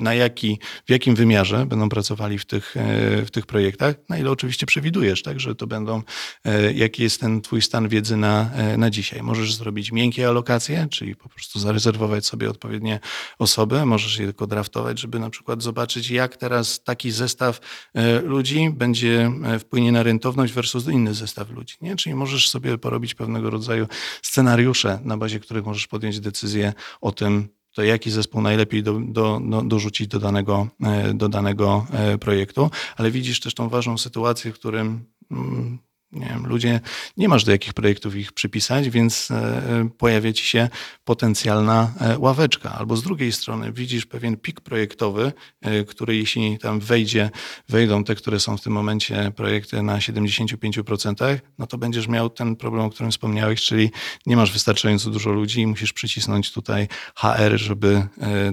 na 0.00 0.14
jaki, 0.14 0.58
w 0.86 0.90
jakim 0.90 1.14
wymiarze 1.14 1.66
będą 1.66 1.88
pracowali 1.88 2.38
w 2.38 2.44
tych, 2.44 2.76
e, 2.76 3.26
w 3.26 3.30
tych 3.30 3.46
projektach, 3.46 3.94
na 4.08 4.18
ile 4.18 4.30
oczywiście 4.30 4.66
przewidujesz, 4.66 5.22
tak, 5.22 5.40
że 5.40 5.54
to 5.54 5.66
będą, 5.66 6.02
e, 6.44 6.72
jaki 6.72 7.02
jest 7.02 7.20
ten 7.20 7.40
twój 7.40 7.62
stan 7.62 7.88
wiedzy 7.88 8.16
na, 8.16 8.50
e, 8.54 8.76
na 8.76 8.90
dzisiaj. 8.90 9.22
Możesz 9.22 9.54
zrobić 9.54 9.92
miękkie 9.92 10.28
alokacje, 10.28 10.86
czyli 10.90 11.16
po 11.16 11.28
prostu 11.28 11.58
zarezerwować 11.58 12.26
sobie 12.26 12.50
odpowiednie 12.50 13.00
osoby, 13.38 13.86
możesz 13.86 14.18
je 14.18 14.24
tylko 14.24 14.46
draftować, 14.46 15.00
żeby 15.00 15.18
na 15.18 15.30
przykład 15.30 15.62
zobaczyć, 15.62 16.10
jak 16.10 16.36
teraz 16.36 16.82
taki 16.84 17.10
zestaw 17.10 17.60
e, 17.94 18.20
ludzi 18.20 18.70
będzie 18.70 19.30
e, 19.44 19.58
wpłynie 19.58 19.92
na 19.92 20.02
rentowność 20.02 20.52
versus 20.52 20.88
inny 20.88 21.14
zestaw 21.14 21.50
ludzi. 21.50 21.74
Nie? 21.80 21.96
Czyli 21.96 22.14
możesz 22.14 22.50
sobie 22.50 22.78
porobić 22.78 23.14
pewnego 23.14 23.50
rodzaju 23.50 23.86
scenariusze, 24.22 24.98
na 25.04 25.16
bazie 25.16 25.40
których 25.40 25.64
możesz 25.64 25.86
podjąć 25.86 26.20
decyzję 26.20 26.72
o 27.00 27.12
tym, 27.12 27.48
to 27.74 27.82
jaki 27.82 28.10
zespół 28.10 28.40
najlepiej 28.40 28.82
do, 28.82 29.00
do, 29.00 29.40
do, 29.44 29.62
dorzucić 29.62 30.08
do 30.08 30.18
danego, 30.18 30.68
e, 30.82 31.14
do 31.14 31.28
danego 31.28 31.86
e, 31.92 32.18
projektu, 32.18 32.70
ale 32.96 33.10
widzisz 33.10 33.40
też 33.40 33.54
tą 33.54 33.68
ważną 33.68 33.98
sytuację, 33.98 34.52
w 34.52 34.54
którym 34.54 35.04
mm, 35.30 35.78
nie 36.14 36.26
wiem, 36.26 36.46
ludzie, 36.46 36.80
nie 37.16 37.28
masz 37.28 37.44
do 37.44 37.52
jakich 37.52 37.74
projektów 37.74 38.16
ich 38.16 38.32
przypisać, 38.32 38.90
więc 38.90 39.30
e, 39.30 39.88
pojawia 39.98 40.32
ci 40.32 40.46
się 40.46 40.68
potencjalna 41.04 41.94
e, 42.00 42.18
ławeczka. 42.18 42.72
Albo 42.72 42.96
z 42.96 43.02
drugiej 43.02 43.32
strony 43.32 43.72
widzisz 43.72 44.06
pewien 44.06 44.36
pik 44.36 44.60
projektowy, 44.60 45.32
e, 45.60 45.84
który 45.84 46.16
jeśli 46.16 46.58
tam 46.58 46.80
wejdzie, 46.80 47.30
wejdą 47.68 48.04
te, 48.04 48.14
które 48.14 48.40
są 48.40 48.56
w 48.56 48.60
tym 48.60 48.72
momencie 48.72 49.32
projekty 49.36 49.82
na 49.82 49.98
75%, 49.98 51.38
no 51.58 51.66
to 51.66 51.78
będziesz 51.78 52.08
miał 52.08 52.30
ten 52.30 52.56
problem, 52.56 52.84
o 52.84 52.90
którym 52.90 53.12
wspomniałeś, 53.12 53.62
czyli 53.62 53.90
nie 54.26 54.36
masz 54.36 54.52
wystarczająco 54.52 55.10
dużo 55.10 55.32
ludzi 55.32 55.60
i 55.60 55.66
musisz 55.66 55.92
przycisnąć 55.92 56.52
tutaj 56.52 56.88
HR, 57.14 57.52
żeby 57.54 58.06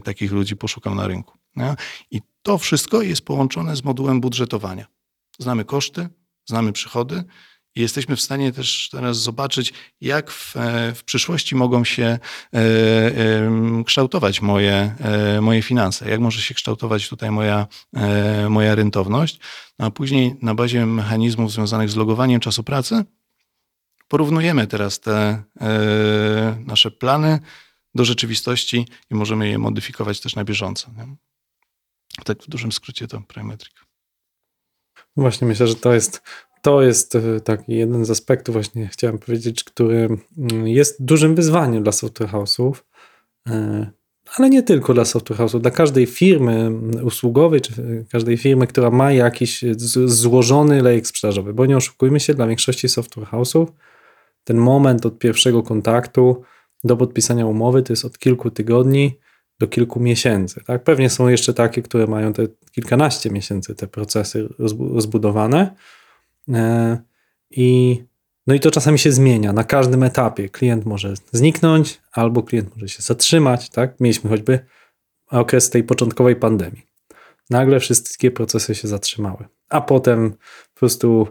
takich 0.04 0.32
ludzi 0.32 0.56
poszukał 0.56 0.96
na 0.96 1.08
rynku. 1.08 1.38
I 2.12 2.22
to 2.42 2.58
wszystko 2.58 3.02
jest 3.02 3.22
połączone 3.22 3.76
z 3.76 3.84
modułem 3.84 4.22
budżetowania. 4.22 4.86
Znamy 5.40 5.66
koszty, 5.66 6.10
znamy 6.46 6.74
przychody 6.74 7.24
i 7.76 7.82
jesteśmy 7.82 8.16
w 8.16 8.22
stanie 8.22 8.52
też 8.52 8.90
teraz 8.92 9.18
zobaczyć, 9.18 9.74
jak 10.02 10.32
w, 10.32 10.58
e, 10.58 10.94
w 10.96 11.04
przyszłości 11.04 11.56
mogą 11.56 11.84
się 11.84 12.20
e, 12.54 13.84
kształtować 13.86 14.42
moje, 14.42 14.96
e, 15.00 15.42
moje 15.42 15.62
finanse, 15.62 16.10
jak 16.10 16.20
może 16.20 16.42
się 16.42 16.54
kształtować 16.54 17.10
tutaj 17.10 17.32
moja, 17.32 17.68
moja 18.50 18.76
rentowność, 18.76 19.40
No 19.80 19.86
a 19.86 19.92
później 19.92 20.36
na 20.42 20.56
bazie 20.56 20.86
mechanizmów 20.86 21.52
związanych 21.52 21.90
z 21.90 21.96
logowaniem 21.96 22.40
czasu 22.40 22.64
pracy 22.64 23.06
porównujemy 24.08 24.68
teraz 24.68 25.00
te 25.00 25.44
nasze 26.66 26.92
plany 26.92 27.40
do 27.96 28.06
rzeczywistości 28.06 28.88
i 29.12 29.16
możemy 29.16 29.50
je 29.50 29.58
modyfikować 29.58 30.20
też 30.20 30.36
na 30.36 30.44
bieżąco. 30.44 30.92
Nie? 30.98 31.16
Tak 32.24 32.44
w 32.44 32.50
dużym 32.50 32.72
skrócie 32.72 33.08
to 33.08 33.22
Primetric. 33.22 33.74
Właśnie 35.16 35.48
myślę, 35.48 35.68
że 35.68 35.76
to 35.76 35.94
jest, 35.94 36.22
to 36.62 36.82
jest 36.82 37.16
e, 37.16 37.40
taki 37.40 37.76
jeden 37.76 38.06
z 38.06 38.10
aspektów, 38.10 38.54
właśnie 38.54 38.88
chciałem 38.88 39.18
powiedzieć, 39.18 39.64
który 39.64 40.10
mm, 40.38 40.68
jest 40.68 41.06
dużym 41.06 41.36
wyzwaniem 41.36 41.84
dla 41.84 41.92
software 41.92 42.30
house'ów, 42.30 42.74
e, 43.50 43.92
ale 44.36 44.50
nie 44.50 44.64
tylko 44.64 44.94
dla 44.94 45.06
software 45.06 45.40
house'ów, 45.40 45.62
dla 45.62 45.72
każdej 45.72 46.06
firmy 46.06 46.72
usługowej, 47.04 47.62
czy 47.62 47.72
e, 47.72 48.04
każdej 48.12 48.38
firmy, 48.38 48.68
która 48.68 48.90
ma 48.90 49.12
jakiś 49.12 49.66
złożony 50.06 50.82
lejek 50.82 51.08
sprzedażowy, 51.08 51.54
bo 51.54 51.66
nie 51.66 51.78
oszukujmy 51.78 52.20
się, 52.20 52.34
dla 52.34 52.48
większości 52.48 52.90
software 52.90 53.28
house'ów 53.28 53.66
ten 54.44 54.58
moment 54.58 55.06
od 55.06 55.20
pierwszego 55.20 55.64
kontaktu 55.64 56.44
do 56.84 56.98
podpisania 56.98 57.46
umowy 57.46 57.84
to 57.84 57.94
jest 57.94 58.06
od 58.06 58.18
kilku 58.18 58.52
tygodni 58.52 59.20
do 59.60 59.68
kilku 59.68 60.00
miesięcy. 60.00 60.62
Tak? 60.66 60.84
Pewnie 60.84 61.10
są 61.10 61.28
jeszcze 61.28 61.54
takie, 61.54 61.82
które 61.82 62.08
mają 62.08 62.34
te 62.34 62.48
kilkanaście 62.72 63.30
miesięcy 63.30 63.76
te 63.76 63.88
procesy 63.88 64.50
rozbudowane. 64.94 65.76
E, 66.50 66.98
I, 67.52 68.04
no 68.48 68.54
i 68.54 68.60
to 68.60 68.72
czasami 68.72 69.00
się 69.00 69.12
zmienia 69.12 69.54
na 69.54 69.64
każdym 69.64 70.04
etapie. 70.04 70.50
Klient 70.50 70.86
może 70.86 71.14
zniknąć, 71.32 72.02
albo 72.12 72.44
klient 72.44 72.76
może 72.76 72.90
się 72.90 73.02
zatrzymać. 73.02 73.70
Tak? 73.70 74.00
Mieliśmy 74.00 74.30
choćby 74.30 74.60
okres 75.28 75.70
tej 75.70 75.84
początkowej 75.84 76.36
pandemii. 76.36 76.88
Nagle 77.50 77.80
wszystkie 77.80 78.32
procesy 78.32 78.76
się 78.76 78.88
zatrzymały, 78.88 79.46
a 79.70 79.82
potem 79.82 80.32
po 80.74 80.80
prostu 80.80 81.28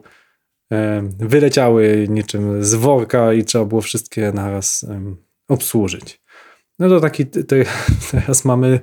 e, 0.73 1.03
wyleciały 1.19 2.07
niczym 2.09 2.65
z 2.65 2.75
worka 2.75 3.33
i 3.33 3.45
trzeba 3.45 3.65
było 3.65 3.81
wszystkie 3.81 4.33
naraz 4.33 4.87
obsłużyć. 5.49 6.21
No 6.79 6.89
to 6.89 7.01
taki, 7.01 7.27
teraz 8.11 8.45
mamy 8.45 8.81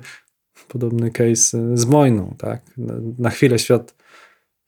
podobny 0.68 1.10
case 1.10 1.76
z 1.76 1.84
wojną, 1.84 2.34
tak? 2.38 2.62
Na 3.18 3.30
chwilę 3.30 3.58
świat 3.58 3.97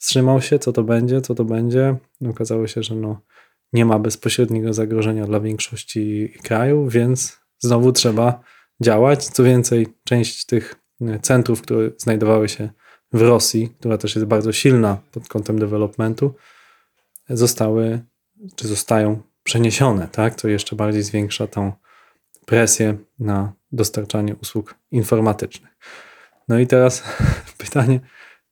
wstrzymał 0.00 0.42
się, 0.42 0.58
co 0.58 0.72
to 0.72 0.82
będzie, 0.82 1.20
co 1.20 1.34
to 1.34 1.44
będzie. 1.44 1.96
Okazało 2.30 2.66
się, 2.66 2.82
że 2.82 2.94
no, 2.94 3.20
nie 3.72 3.84
ma 3.84 3.98
bezpośredniego 3.98 4.74
zagrożenia 4.74 5.26
dla 5.26 5.40
większości 5.40 6.32
krajów, 6.42 6.92
więc 6.92 7.40
znowu 7.58 7.92
trzeba 7.92 8.40
działać. 8.80 9.24
Co 9.24 9.44
więcej, 9.44 9.86
część 10.04 10.46
tych 10.46 10.74
centrów, 11.22 11.62
które 11.62 11.90
znajdowały 11.98 12.48
się 12.48 12.70
w 13.12 13.22
Rosji, 13.22 13.74
która 13.78 13.98
też 13.98 14.14
jest 14.14 14.26
bardzo 14.26 14.52
silna 14.52 14.98
pod 15.12 15.28
kątem 15.28 15.58
developmentu, 15.58 16.34
zostały, 17.28 18.00
czy 18.56 18.68
zostają 18.68 19.22
przeniesione, 19.42 20.08
tak? 20.08 20.34
Co 20.34 20.48
jeszcze 20.48 20.76
bardziej 20.76 21.02
zwiększa 21.02 21.46
tą 21.46 21.72
presję 22.46 22.98
na 23.18 23.52
dostarczanie 23.72 24.36
usług 24.42 24.74
informatycznych. 24.90 25.70
No 26.48 26.58
i 26.58 26.66
teraz 26.66 27.02
pytanie, 27.58 28.00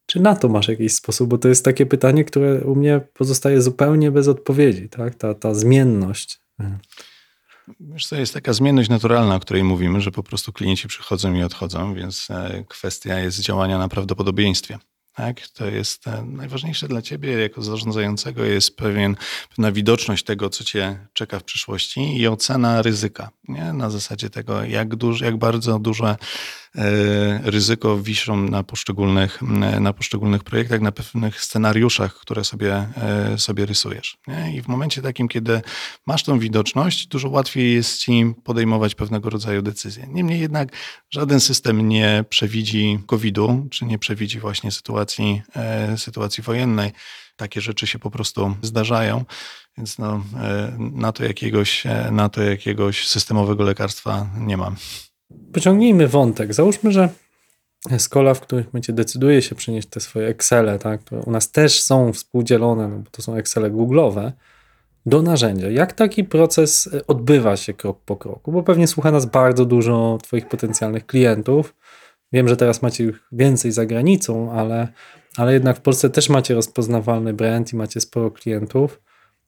czy 0.09 0.21
na 0.21 0.37
to 0.37 0.49
masz 0.49 0.69
jakiś 0.69 0.95
sposób? 0.95 1.29
Bo 1.29 1.39
to 1.39 1.49
jest 1.49 1.65
takie 1.65 1.87
pytanie, 1.87 2.25
które 2.25 2.61
u 2.61 2.75
mnie 2.75 3.01
pozostaje 3.15 3.63
zupełnie 3.63 4.11
bez 4.11 4.29
odpowiedzi, 4.29 4.89
tak? 4.89 5.15
Ta, 5.15 5.35
ta 5.35 5.55
zmienność. 5.55 6.41
Wiesz 7.81 8.07
co, 8.07 8.17
jest 8.17 8.35
taka 8.35 8.53
zmienność 8.53 8.89
naturalna, 8.89 9.35
o 9.35 9.41
której 9.41 9.65
mówimy, 9.65 10.01
że 10.01 10.11
po 10.11 10.23
prostu 10.23 10.53
klienci 10.53 10.89
przychodzą 10.89 11.35
i 11.35 11.43
odchodzą, 11.43 11.95
więc 11.95 12.31
e, 12.31 12.65
kwestia 12.69 13.19
jest 13.19 13.41
działania 13.41 13.79
na 13.79 13.89
prawdopodobieństwie. 13.89 14.79
Tak? 15.15 15.49
To 15.49 15.67
jest 15.67 16.07
e, 16.07 16.25
najważniejsze 16.27 16.89
dla 16.89 17.03
ciebie 17.03 17.33
jako 17.33 17.63
zarządzającego 17.63 18.45
jest 18.45 18.77
pewien, 18.77 19.17
pewna 19.49 19.73
widoczność 19.73 20.25
tego, 20.25 20.51
co 20.51 20.65
cię 20.65 21.07
czeka 21.13 21.39
w 21.39 21.45
przyszłości 21.45 22.17
i 22.17 22.29
ocena 22.29 22.83
ryzyka. 22.83 23.31
Nie? 23.49 23.73
Na 23.73 23.91
zasadzie 23.91 24.31
tego, 24.31 24.65
jak, 24.65 24.97
duży, 24.97 25.25
jak 25.25 25.37
bardzo 25.37 25.79
duże 25.79 26.17
ryzyko 27.43 27.99
wiszą 27.99 28.37
na 28.37 28.63
poszczególnych, 28.63 29.43
na 29.81 29.93
poszczególnych 29.93 30.45
projektach, 30.45 30.81
na 30.81 30.93
pewnych 30.93 31.43
scenariuszach, 31.43 32.15
które 32.15 32.45
sobie, 32.45 32.89
e, 32.97 33.39
sobie 33.39 33.67
rysujesz. 33.67 34.17
Nie? 34.27 34.57
I 34.57 34.63
w 34.63 34.69
momencie 34.69 35.03
takim, 35.03 35.29
kiedy 35.29 35.61
masz 36.07 36.23
tą 36.23 36.39
widoczność, 36.39 37.07
dużo 37.07 37.29
łatwiej 37.29 37.75
jest 37.75 37.99
ci 37.99 38.35
podejmować 38.45 38.95
pewnego 38.95 39.31
rodzaju 39.31 39.63
decyzje. 39.63 40.07
Niemniej 40.09 40.41
jednak 40.41 40.69
żaden 41.11 41.41
system 41.41 41.89
nie 41.89 42.25
przewidzi 42.29 42.99
COVID-u, 43.07 43.67
czy 43.71 43.85
nie 43.85 43.99
przewidzi 43.99 44.41
właśnie 44.41 44.73
sytuacji, 44.73 45.43
e, 45.57 45.99
sytuacji 45.99 46.43
wojennej. 46.43 46.93
Takie 47.37 47.61
rzeczy 47.61 47.87
się 47.87 47.99
po 47.99 48.11
prostu 48.11 48.57
zdarzają, 48.63 49.25
więc 49.77 49.99
no, 49.99 50.25
na, 50.79 51.13
to 51.13 51.25
jakiegoś, 51.25 51.85
na 52.11 52.29
to 52.29 52.43
jakiegoś 52.43 53.07
systemowego 53.09 53.65
lekarstwa 53.65 54.27
nie 54.39 54.57
mam 54.57 54.77
pociągnijmy 55.53 56.09
wątek. 56.09 56.55
Załóżmy, 56.55 56.93
że 56.93 57.09
Skola 57.99 58.35
w 58.35 58.41
którym 58.41 58.65
momencie 58.65 58.93
decyduje 58.93 59.43
się 59.43 59.55
przynieść 59.55 59.89
te 59.89 60.01
swoje 60.01 60.29
Excele, 60.29 60.79
tak, 60.79 61.01
które 61.01 61.21
u 61.21 61.31
nas 61.31 61.51
też 61.51 61.83
są 61.83 62.13
współdzielone, 62.13 62.89
no 62.89 62.99
bo 62.99 63.11
to 63.11 63.23
są 63.23 63.35
Excele 63.35 63.71
Google'owe, 63.71 64.33
do 65.07 65.23
narzędzia. 65.23 65.71
Jak 65.71 65.93
taki 65.93 66.25
proces 66.25 66.89
e, 66.95 67.07
odbywa 67.07 67.57
się 67.57 67.75
krok 67.75 68.01
po 68.05 68.17
kroku? 68.17 68.53
Bo 68.53 68.63
pewnie 68.63 68.87
słucha 68.87 69.11
nas 69.11 69.27
bardzo 69.27 69.65
dużo 69.65 70.19
Twoich 70.23 70.49
potencjalnych 70.49 71.07
klientów. 71.07 71.75
Wiem, 72.33 72.49
że 72.49 72.57
teraz 72.57 72.83
macie 72.83 73.05
ich 73.05 73.21
więcej 73.33 73.73
za 73.73 73.87
granicą, 73.87 74.53
ale, 74.53 74.89
ale 75.37 75.53
jednak 75.53 75.77
w 75.77 75.81
Polsce 75.81 76.11
też 76.11 76.29
macie 76.29 76.55
rozpoznawalny 76.55 77.35
brand 77.35 77.73
i 77.73 77.77
macie 77.77 78.01
sporo 78.01 78.31
klientów. 78.31 79.01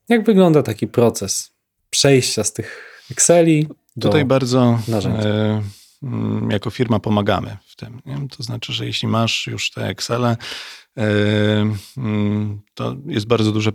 Jak 0.09 0.25
wygląda 0.25 0.63
taki 0.63 0.87
proces 0.87 1.51
przejścia 1.89 2.43
z 2.43 2.53
tych 2.53 3.01
Exceli 3.11 3.67
Tutaj 3.99 4.25
bardzo 4.25 4.79
e, 5.03 5.61
mm, 6.03 6.51
jako 6.51 6.69
firma 6.69 6.99
pomagamy 6.99 7.57
w 7.65 7.75
tym. 7.75 8.01
Nie? 8.05 8.27
To 8.37 8.43
znaczy, 8.43 8.73
że 8.73 8.85
jeśli 8.85 9.07
masz 9.07 9.47
już 9.47 9.71
te 9.71 9.87
Excele, 9.87 10.37
e, 10.97 11.07
mm, 11.97 12.61
to 12.73 12.95
jest 13.05 13.27
bardzo 13.27 13.51
duże 13.51 13.71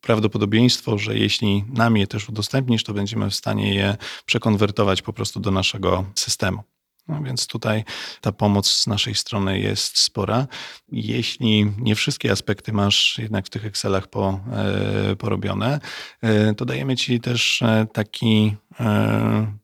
prawdopodobieństwo, 0.00 0.98
że 0.98 1.18
jeśli 1.18 1.64
nam 1.68 1.96
je 1.96 2.06
też 2.06 2.28
udostępnisz, 2.28 2.84
to 2.84 2.94
będziemy 2.94 3.30
w 3.30 3.34
stanie 3.34 3.74
je 3.74 3.96
przekonwertować 4.26 5.02
po 5.02 5.12
prostu 5.12 5.40
do 5.40 5.50
naszego 5.50 6.04
systemu. 6.14 6.62
No 7.08 7.22
więc 7.22 7.46
tutaj 7.46 7.84
ta 8.20 8.32
pomoc 8.32 8.70
z 8.70 8.86
naszej 8.86 9.14
strony 9.14 9.60
jest 9.60 9.98
spora. 9.98 10.46
Jeśli 10.92 11.72
nie 11.78 11.94
wszystkie 11.94 12.32
aspekty 12.32 12.72
masz 12.72 13.18
jednak 13.18 13.46
w 13.46 13.50
tych 13.50 13.66
Excelach 13.66 14.06
po, 14.06 14.40
e, 14.52 15.16
porobione, 15.16 15.80
e, 16.22 16.54
to 16.54 16.64
dajemy 16.64 16.96
ci 16.96 17.20
też 17.20 17.62
e, 17.62 17.86
taki, 17.92 18.56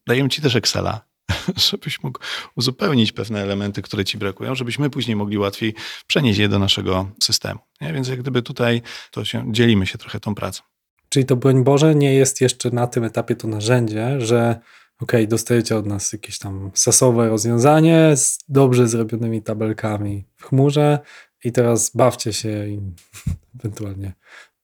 dajemy 0.07 0.29
ci 0.29 0.43
też 0.43 0.57
Excela, 0.57 1.01
żebyś 1.71 2.03
mógł 2.03 2.21
uzupełnić 2.57 3.13
pewne 3.13 3.43
elementy, 3.43 3.83
które 3.83 4.05
ci 4.05 4.19
brakują, 4.19 4.55
żebyśmy 4.55 4.91
później 4.91 5.17
mogli 5.17 5.39
łatwiej 5.39 5.75
przenieść 6.07 6.39
je 6.39 6.49
do 6.49 6.59
naszego 6.59 7.11
systemu. 7.23 7.61
Nie? 7.81 7.93
Więc 7.93 8.09
jak 8.09 8.21
gdyby 8.21 8.43
tutaj 8.43 8.83
to 9.11 9.25
się, 9.25 9.53
dzielimy 9.53 9.87
się 9.87 9.99
trochę 9.99 10.21
tą 10.21 10.35
pracą. 10.35 10.63
Czyli 11.09 11.27
to 11.27 11.37
broń 11.37 11.65
Boże 11.65 11.95
nie 11.95 12.15
jest 12.15 12.41
jeszcze 12.41 12.71
na 12.71 12.87
tym 12.87 13.05
etapie 13.05 13.37
to 13.37 13.49
narzędzie, 13.49 14.21
że 14.21 14.61
ok, 15.03 15.13
dostajecie 15.29 15.77
od 15.77 15.87
nas 15.87 16.13
jakieś 16.13 16.39
tam 16.39 16.71
sasowe 16.75 17.29
rozwiązanie 17.29 18.17
z 18.17 18.39
dobrze 18.49 18.89
zrobionymi 18.89 19.43
tabelkami 19.43 20.25
w 20.37 20.45
chmurze 20.45 20.99
i 21.45 21.53
teraz 21.53 21.91
bawcie 21.97 22.33
się 22.33 22.67
i 22.69 22.81
ewentualnie 23.61 24.13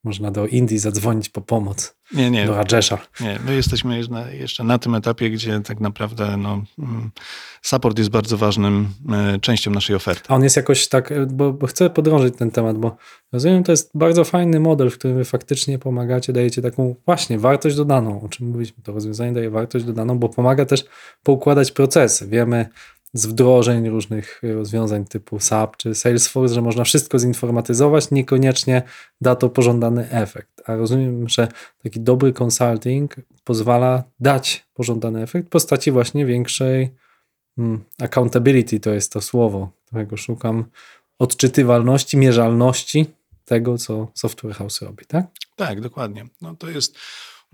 można 0.06 0.30
do 0.30 0.46
Indii 0.46 0.78
zadzwonić 0.78 1.28
po 1.28 1.40
pomoc. 1.40 1.96
Nie, 2.14 2.30
nie. 2.30 2.46
Do 2.46 2.62
Rajesha. 2.62 2.98
Nie, 3.20 3.38
my 3.46 3.54
jesteśmy 3.54 4.00
jeszcze 4.32 4.64
na 4.64 4.78
tym 4.78 4.94
etapie, 4.94 5.30
gdzie 5.30 5.60
tak 5.60 5.80
naprawdę 5.80 6.36
no, 6.36 6.62
mm, 6.78 7.10
support 7.62 7.98
jest 7.98 8.10
bardzo 8.10 8.36
ważnym 8.36 8.88
e, 9.12 9.38
częścią 9.38 9.70
naszej 9.70 9.96
oferty. 9.96 10.22
A 10.28 10.34
on 10.34 10.42
jest 10.42 10.56
jakoś 10.56 10.88
tak, 10.88 11.12
e, 11.12 11.26
bo, 11.26 11.52
bo 11.52 11.66
chcę 11.66 11.90
podrążyć 11.90 12.36
ten 12.36 12.50
temat, 12.50 12.78
bo 12.78 12.96
rozumiem, 13.32 13.64
to 13.64 13.72
jest 13.72 13.90
bardzo 13.94 14.24
fajny 14.24 14.60
model, 14.60 14.90
w 14.90 14.98
którym 14.98 15.16
wy 15.16 15.24
faktycznie 15.24 15.78
pomagacie, 15.78 16.32
dajecie 16.32 16.62
taką 16.62 16.94
właśnie 17.06 17.38
wartość 17.38 17.76
dodaną, 17.76 18.22
o 18.22 18.28
czym 18.28 18.46
mówiliśmy, 18.46 18.82
to 18.82 18.92
rozwiązanie 18.92 19.32
daje 19.32 19.50
wartość 19.50 19.84
dodaną, 19.84 20.18
bo 20.18 20.28
pomaga 20.28 20.66
też 20.66 20.84
poukładać 21.22 21.72
procesy. 21.72 22.28
Wiemy, 22.28 22.68
z 23.16 23.26
wdrożeń 23.26 23.88
różnych 23.88 24.40
rozwiązań 24.42 25.04
typu 25.04 25.40
SAP 25.40 25.76
czy 25.76 25.94
Salesforce, 25.94 26.54
że 26.54 26.62
można 26.62 26.84
wszystko 26.84 27.18
zinformatyzować, 27.18 28.10
niekoniecznie 28.10 28.82
da 29.20 29.36
to 29.36 29.48
pożądany 29.48 30.10
efekt. 30.10 30.62
A 30.66 30.76
rozumiem, 30.76 31.28
że 31.28 31.48
taki 31.82 32.00
dobry 32.00 32.32
consulting 32.42 33.16
pozwala 33.44 34.04
dać 34.20 34.66
pożądany 34.74 35.22
efekt 35.22 35.46
w 35.46 35.50
postaci 35.50 35.90
właśnie 35.90 36.26
większej 36.26 36.90
hmm, 37.56 37.84
accountability, 38.00 38.80
to 38.80 38.90
jest 38.90 39.12
to 39.12 39.20
słowo, 39.20 39.70
którego 39.86 40.16
szukam, 40.16 40.64
odczytywalności, 41.18 42.16
mierzalności 42.16 43.06
tego, 43.44 43.78
co 43.78 44.08
Software 44.14 44.54
House 44.54 44.82
robi, 44.82 45.06
tak? 45.06 45.26
Tak, 45.56 45.80
dokładnie. 45.80 46.26
No 46.40 46.56
to 46.56 46.70
jest 46.70 46.98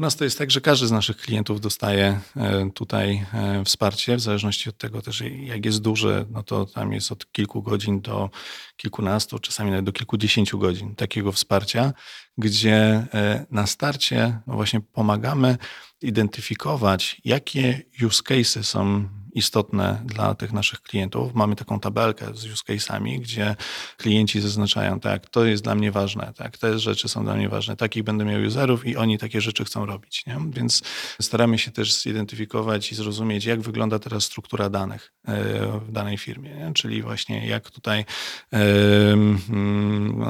u 0.03 0.05
nas 0.05 0.17
to 0.17 0.25
jest 0.25 0.39
tak, 0.39 0.51
że 0.51 0.61
każdy 0.61 0.87
z 0.87 0.91
naszych 0.91 1.17
klientów 1.17 1.61
dostaje 1.61 2.21
e, 2.37 2.71
tutaj 2.75 3.27
e, 3.35 3.65
wsparcie, 3.65 4.17
w 4.17 4.21
zależności 4.21 4.69
od 4.69 4.79
tego 4.79 5.03
też, 5.03 5.23
jak 5.45 5.65
jest 5.65 5.81
duży, 5.81 6.27
no 6.31 6.43
to 6.43 6.67
tam 6.67 6.93
jest 6.93 7.13
od 7.13 7.33
kilku 7.33 7.63
godzin 7.63 8.01
do 8.01 8.31
kilkunastu, 8.77 9.39
czasami 9.39 9.71
nawet 9.71 9.85
do 9.85 9.93
kilkudziesięciu 9.93 10.59
godzin 10.59 10.95
takiego 10.95 11.33
wsparcia, 11.33 11.93
gdzie 12.39 12.75
e, 13.15 13.47
na 13.51 13.67
starcie 13.67 14.39
właśnie 14.47 14.81
pomagamy 14.81 15.57
identyfikować, 16.01 17.21
jakie 17.25 17.83
use 18.07 18.23
cases 18.23 18.69
są 18.69 19.09
istotne 19.33 20.03
dla 20.05 20.35
tych 20.35 20.53
naszych 20.53 20.83
klientów. 20.83 21.35
Mamy 21.35 21.57
taką 21.57 21.81
tabelkę 21.81 22.27
z 22.35 22.45
use 22.45 22.65
case'ami, 22.65 23.21
gdzie 23.21 23.57
klienci 23.97 24.41
zaznaczają, 24.41 25.01
tak, 25.01 25.31
to 25.31 25.45
jest 25.45 25.65
dla 25.65 25.75
mnie 25.75 25.93
ważne, 25.93 26.33
tak, 26.37 26.59
te 26.59 26.79
rzeczy 26.79 27.09
są 27.09 27.25
dla 27.25 27.35
mnie 27.35 27.49
ważne, 27.49 27.77
takich 27.77 28.03
będę 28.03 28.25
miał 28.25 28.43
userów 28.43 28.87
i 28.87 28.97
oni 28.97 29.19
takie 29.19 29.41
rzeczy 29.41 29.65
chcą 29.65 29.87
robić. 29.87 30.27
Nie? 30.27 30.39
Więc 30.51 30.83
staramy 31.21 31.59
się 31.59 31.71
też 31.71 32.03
zidentyfikować 32.03 32.93
i 32.93 32.95
zrozumieć, 32.95 33.45
jak 33.45 33.61
wygląda 33.61 33.99
teraz 33.99 34.25
struktura 34.25 34.71
danych 34.71 35.13
e, 35.25 35.43
w 35.79 35.93
danej 35.93 36.19
firmie, 36.19 36.55
nie? 36.55 36.73
czyli 36.75 37.03
właśnie 37.03 37.47
jak 37.47 37.71
tutaj 37.71 38.05
um, 38.53 39.39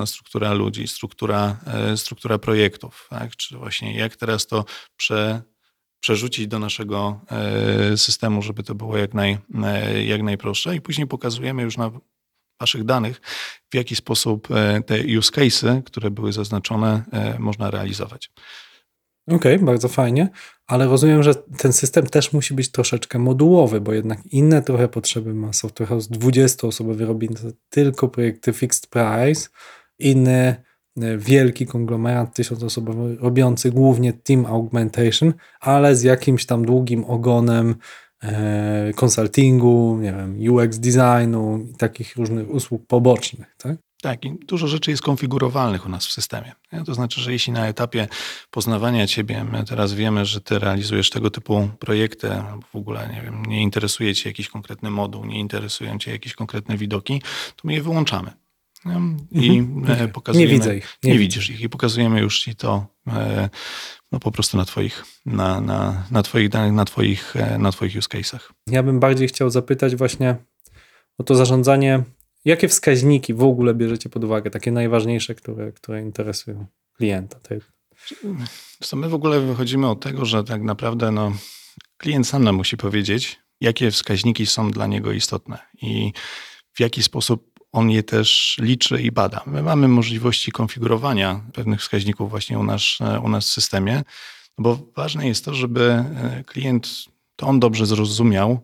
struktura 0.06 0.52
ludzi, 0.52 0.88
struktura, 0.88 1.56
e, 1.66 1.96
struktura 1.96 2.38
projektów, 2.38 3.06
tak? 3.10 3.36
czy 3.36 3.56
właśnie 3.56 3.96
jak 3.96 4.16
teraz 4.16 4.46
to 4.46 4.64
prze 4.96 5.51
przerzucić 6.02 6.46
do 6.46 6.58
naszego 6.58 7.20
systemu, 7.96 8.42
żeby 8.42 8.62
to 8.62 8.74
było 8.74 8.96
jak, 8.96 9.14
naj, 9.14 9.38
jak 10.06 10.22
najprostsze. 10.22 10.76
I 10.76 10.80
później 10.80 11.06
pokazujemy 11.06 11.62
już 11.62 11.76
na 11.76 11.90
waszych 12.60 12.84
danych, 12.84 13.20
w 13.70 13.74
jaki 13.74 13.96
sposób 13.96 14.48
te 14.86 15.18
use 15.18 15.30
cases, 15.32 15.84
które 15.84 16.10
były 16.10 16.32
zaznaczone, 16.32 17.02
można 17.38 17.70
realizować. 17.70 18.30
Okej, 19.26 19.54
okay, 19.54 19.66
bardzo 19.66 19.88
fajnie, 19.88 20.28
ale 20.66 20.86
rozumiem, 20.86 21.22
że 21.22 21.34
ten 21.34 21.72
system 21.72 22.06
też 22.06 22.32
musi 22.32 22.54
być 22.54 22.70
troszeczkę 22.70 23.18
modułowy, 23.18 23.80
bo 23.80 23.92
jednak 23.92 24.26
inne 24.26 24.62
trochę 24.62 24.88
potrzeby 24.88 25.34
ma. 25.34 25.52
Software 25.52 25.88
House 25.88 26.08
20-osobowy 26.08 27.06
robi 27.06 27.28
tylko 27.68 28.08
projekty 28.08 28.52
fixed 28.52 28.86
price, 28.86 29.48
inny 29.98 30.32
e, 30.32 30.62
wielki 31.18 31.66
konglomerat 31.66 32.34
tysiącosobowy 32.34 33.16
robiący 33.20 33.70
głównie 33.70 34.12
team 34.12 34.46
augmentation, 34.46 35.32
ale 35.60 35.96
z 35.96 36.02
jakimś 36.02 36.46
tam 36.46 36.64
długim 36.64 37.04
ogonem 37.04 37.74
e, 38.22 38.92
konsultingu, 38.96 39.98
nie 40.00 40.12
wiem, 40.12 40.54
UX 40.54 40.78
designu 40.78 41.58
i 41.58 41.74
takich 41.74 42.16
różnych 42.16 42.50
usług 42.50 42.86
pobocznych, 42.86 43.54
tak? 43.58 43.76
Tak, 44.02 44.24
i 44.24 44.38
dużo 44.46 44.68
rzeczy 44.68 44.90
jest 44.90 45.02
konfigurowalnych 45.02 45.86
u 45.86 45.88
nas 45.88 46.06
w 46.06 46.12
systemie. 46.12 46.52
To 46.86 46.94
znaczy, 46.94 47.20
że 47.20 47.32
jeśli 47.32 47.52
na 47.52 47.66
etapie 47.66 48.08
poznawania 48.50 49.06
ciebie 49.06 49.44
my 49.44 49.64
teraz 49.64 49.92
wiemy, 49.92 50.24
że 50.24 50.40
ty 50.40 50.58
realizujesz 50.58 51.10
tego 51.10 51.30
typu 51.30 51.68
projekty, 51.78 52.28
w 52.72 52.76
ogóle 52.76 53.08
nie 53.14 53.22
wiem, 53.22 53.42
nie 53.46 53.62
interesuje 53.62 54.14
cię 54.14 54.30
jakiś 54.30 54.48
konkretny 54.48 54.90
moduł, 54.90 55.24
nie 55.24 55.40
interesują 55.40 55.98
cię 55.98 56.10
jakieś 56.10 56.34
konkretne 56.34 56.76
widoki, 56.76 57.22
to 57.56 57.62
my 57.64 57.74
je 57.74 57.82
wyłączamy. 57.82 58.41
I 59.30 59.58
mhm. 59.58 60.10
pokazujemy. 60.10 60.52
Nie 60.52 60.58
widzę 60.58 60.76
ich. 60.76 60.98
Nie, 61.02 61.12
nie 61.12 61.18
widzisz 61.18 61.50
ich 61.50 61.60
i 61.60 61.68
pokazujemy 61.68 62.20
już 62.20 62.40
ci 62.40 62.56
to 62.56 62.86
e, 63.06 63.48
no, 64.12 64.20
po 64.20 64.30
prostu 64.30 64.56
na 64.56 64.64
twoich, 64.64 65.04
na, 65.26 65.60
na, 65.60 66.06
na 66.10 66.22
twoich 66.22 66.48
danych, 66.48 66.72
na 66.72 66.84
twoich, 66.84 67.36
e, 67.36 67.58
na 67.58 67.72
twoich 67.72 67.96
use 67.96 68.08
case'ach. 68.08 68.52
Ja 68.66 68.82
bym 68.82 69.00
bardziej 69.00 69.28
chciał 69.28 69.50
zapytać 69.50 69.96
właśnie 69.96 70.36
o 71.18 71.24
to 71.24 71.34
zarządzanie 71.34 72.02
Jakie 72.44 72.68
wskaźniki 72.68 73.34
w 73.34 73.42
ogóle 73.42 73.74
bierzecie 73.74 74.08
pod 74.08 74.24
uwagę, 74.24 74.50
takie 74.50 74.72
najważniejsze, 74.72 75.34
które, 75.34 75.72
które 75.72 76.02
interesują 76.02 76.66
klienta? 76.96 77.40
To 78.90 78.96
my 78.96 79.08
w 79.08 79.14
ogóle 79.14 79.40
wychodzimy 79.40 79.88
od 79.88 80.00
tego, 80.00 80.24
że 80.24 80.44
tak 80.44 80.62
naprawdę 80.62 81.10
no, 81.10 81.32
klient 81.96 82.26
sam 82.26 82.44
nam 82.44 82.54
musi 82.54 82.76
powiedzieć, 82.76 83.40
jakie 83.60 83.90
wskaźniki 83.90 84.46
są 84.46 84.70
dla 84.70 84.86
niego 84.86 85.12
istotne 85.12 85.58
i 85.82 86.12
w 86.72 86.80
jaki 86.80 87.02
sposób 87.02 87.51
on 87.72 87.90
je 87.90 88.02
też 88.02 88.58
liczy 88.60 89.02
i 89.02 89.12
bada. 89.12 89.40
My 89.46 89.62
mamy 89.62 89.88
możliwości 89.88 90.52
konfigurowania 90.52 91.40
pewnych 91.52 91.80
wskaźników 91.80 92.30
właśnie 92.30 92.58
u 92.58 92.62
nas, 92.62 92.98
u 93.22 93.28
nas 93.28 93.46
w 93.46 93.52
systemie, 93.52 94.02
bo 94.58 94.78
ważne 94.96 95.28
jest 95.28 95.44
to, 95.44 95.54
żeby 95.54 95.82
e, 95.90 96.44
klient 96.46 97.04
to 97.36 97.46
on 97.46 97.60
dobrze 97.60 97.86
zrozumiał, 97.86 98.50
e, 98.50 98.58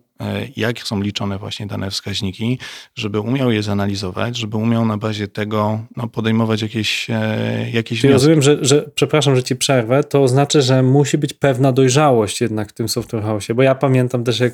jak 0.55 0.79
są 0.79 1.01
liczone 1.01 1.37
właśnie 1.37 1.67
dane 1.67 1.91
wskaźniki, 1.91 2.59
żeby 2.95 3.19
umiał 3.19 3.51
je 3.51 3.63
zanalizować, 3.63 4.37
żeby 4.37 4.57
umiał 4.57 4.85
na 4.85 4.97
bazie 4.97 5.27
tego 5.27 5.79
no, 5.97 6.07
podejmować 6.07 6.61
jakieś, 6.61 7.09
e, 7.09 7.69
jakieś 7.73 8.01
Czyli 8.01 8.13
rozumiem, 8.13 8.41
że, 8.41 8.57
że, 8.61 8.89
przepraszam, 8.95 9.35
że 9.35 9.43
ci 9.43 9.55
przerwę, 9.55 10.03
to 10.03 10.27
znaczy, 10.27 10.61
że 10.61 10.83
musi 10.83 11.17
być 11.17 11.33
pewna 11.33 11.71
dojrzałość 11.71 12.41
jednak 12.41 12.69
w 12.69 12.73
tym 12.73 12.89
software 12.89 13.23
house, 13.23 13.47
bo 13.55 13.63
ja 13.63 13.75
pamiętam 13.75 14.23
też, 14.23 14.39
jak 14.39 14.53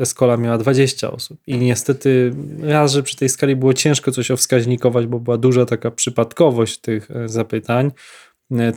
Escola 0.00 0.36
miała 0.36 0.58
20 0.58 1.10
osób 1.10 1.38
i 1.46 1.58
niestety 1.58 2.32
raz, 2.62 2.92
że 2.92 3.02
przy 3.02 3.16
tej 3.16 3.28
skali 3.28 3.56
było 3.56 3.74
ciężko 3.74 4.12
coś 4.12 4.30
owskaźnikować, 4.30 5.06
bo 5.06 5.20
była 5.20 5.38
duża 5.38 5.66
taka 5.66 5.90
przypadkowość 5.90 6.78
tych 6.78 7.10
e, 7.10 7.28
zapytań, 7.28 7.90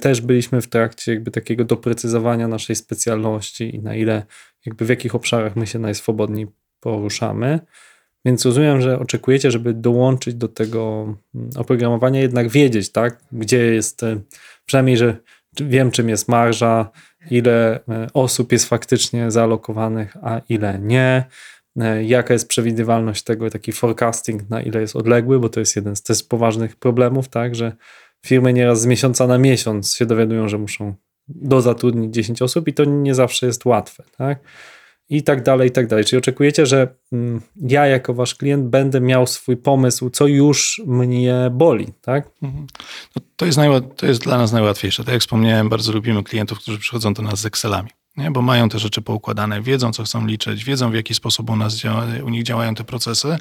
też 0.02 0.22
byliśmy 0.22 0.62
w 0.62 0.68
trakcie 0.68 1.14
jakby 1.14 1.32
takiego 1.32 1.66
doprecyzowania 1.66 2.48
naszej 2.48 2.76
specjalności 2.76 3.76
i 3.76 3.80
na 3.80 3.96
ile 3.96 4.26
jakby 4.66 4.86
w 4.86 4.90
jakich 4.90 5.16
obszarach 5.16 5.56
my 5.56 5.68
się 5.68 5.80
najswobodniej 5.80 6.48
poruszamy. 6.80 7.60
Więc 8.26 8.46
rozumiem, 8.46 8.82
że 8.82 9.00
oczekujecie, 9.00 9.52
żeby 9.52 9.74
dołączyć 9.74 10.36
do 10.36 10.48
tego 10.48 11.14
mm, 11.36 11.50
oprogramowania, 11.58 12.20
jednak 12.20 12.50
wiedzieć, 12.50 12.92
tak, 12.92 13.22
gdzie 13.32 13.58
jest, 13.58 14.04
e, 14.04 14.22
przynajmniej, 14.66 14.98
że 14.98 15.18
wiem, 15.60 15.92
czym 15.92 16.10
jest 16.10 16.28
marża, 16.28 16.92
ile 17.32 17.80
e, 17.90 18.08
osób 18.14 18.52
jest 18.52 18.70
faktycznie 18.70 19.32
zaalokowanych, 19.32 20.18
a 20.22 20.42
ile 20.50 20.80
nie, 20.80 21.24
e, 21.80 22.04
jaka 22.04 22.34
jest 22.34 22.48
przewidywalność 22.48 23.24
tego, 23.24 23.50
taki 23.50 23.72
forecasting, 23.72 24.50
na 24.50 24.62
ile 24.62 24.82
jest 24.82 24.96
odległy, 24.96 25.40
bo 25.40 25.50
to 25.50 25.60
jest 25.60 25.76
jeden 25.76 25.96
z 25.96 26.04
też 26.04 26.24
poważnych 26.24 26.76
problemów, 26.76 27.28
tak, 27.28 27.56
że 27.56 27.72
firmy 28.26 28.54
nieraz 28.54 28.82
z 28.82 28.86
miesiąca 28.86 29.28
na 29.28 29.38
miesiąc 29.38 29.96
się 29.96 30.06
dowiadują, 30.06 30.50
że 30.50 30.58
muszą 30.58 30.94
dozatrudnić 31.28 32.14
10 32.14 32.42
osób 32.42 32.68
i 32.68 32.74
to 32.74 32.86
nie 32.86 33.16
zawsze 33.16 33.46
jest 33.46 33.66
łatwe, 33.66 34.04
tak? 34.18 34.40
I 35.10 35.24
tak 35.24 35.44
dalej, 35.44 35.70
i 35.70 35.72
tak 35.72 35.88
dalej. 35.88 36.06
Czyli 36.06 36.18
oczekujecie, 36.18 36.66
że 36.66 36.88
mm, 37.12 37.42
ja 37.56 37.86
jako 37.86 38.14
wasz 38.14 38.36
klient 38.36 38.66
będę 38.66 39.02
miał 39.02 39.28
swój 39.28 39.58
pomysł, 39.58 40.10
co 40.10 40.28
już 40.28 40.82
mnie 40.86 41.50
boli, 41.52 41.88
tak? 42.02 42.32
Mhm. 42.42 42.68
No 43.16 43.22
to, 43.36 43.46
jest 43.46 43.60
to 43.96 44.06
jest 44.06 44.24
dla 44.24 44.38
nas 44.38 44.52
najłatwiejsze. 44.52 45.04
Tak 45.04 45.14
jak 45.14 45.22
wspomniałem, 45.22 45.70
bardzo 45.70 45.92
lubimy 45.92 46.24
klientów, 46.24 46.60
którzy 46.60 46.80
przychodzą 46.80 47.14
do 47.14 47.22
nas 47.22 47.40
z 47.40 47.46
Excelami 47.46 47.90
nie? 48.20 48.32
bo 48.32 48.42
mają 48.42 48.70
te 48.70 48.80
rzeczy 48.80 49.02
poukładane, 49.02 49.62
wiedzą, 49.62 49.94
co 49.94 50.04
chcą 50.04 50.26
liczyć, 50.26 50.64
wiedzą, 50.64 50.92
w 50.92 50.94
jaki 50.94 51.14
sposób 51.14 51.50
u, 51.50 51.56
nas 51.56 51.76
działa, 51.76 52.06
u 52.26 52.30
nich 52.30 52.44
działają 52.44 52.76
te 52.76 52.84
procesy. 52.84 53.38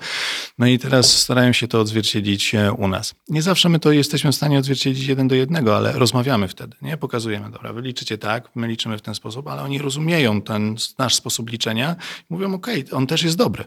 No 0.59 0.67
i 0.67 0.79
teraz 0.79 1.17
starają 1.17 1.53
się 1.53 1.69
to 1.69 1.81
odzwierciedlić 1.81 2.55
e, 2.55 2.73
u 2.73 2.89
nas. 2.89 3.15
Nie 3.29 3.43
zawsze 3.43 3.69
my 3.69 3.79
to 3.79 3.93
jesteśmy 3.93 4.33
w 4.33 4.35
stanie 4.35 4.59
odzwierciedlić 4.59 5.07
jeden 5.07 5.29
do 5.29 5.35
jednego, 5.35 5.77
ale 5.77 5.93
rozmawiamy 5.93 6.49
wtedy, 6.49 6.77
nie? 6.83 6.97
Pokazujemy, 6.97 7.51
dobra, 7.51 7.73
wy 7.73 7.83
liczycie 7.83 8.19
tak, 8.19 8.51
my 8.55 8.69
liczymy 8.69 8.99
w 8.99 9.03
ten 9.03 9.15
sposób, 9.15 9.49
ale 9.49 9.63
oni 9.63 9.79
rozumieją 9.79 10.43
ten 10.43 10.77
nasz 10.99 11.15
sposób 11.15 11.51
liczenia 11.51 11.97
i 12.31 12.35
mówią, 12.35 12.55
ok, 12.55 12.67
on 12.93 13.07
też 13.07 13.23
jest 13.23 13.37
dobry, 13.37 13.65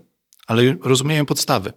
ale 0.47 0.76
rozumieją 0.82 1.26
podstawy 1.26 1.74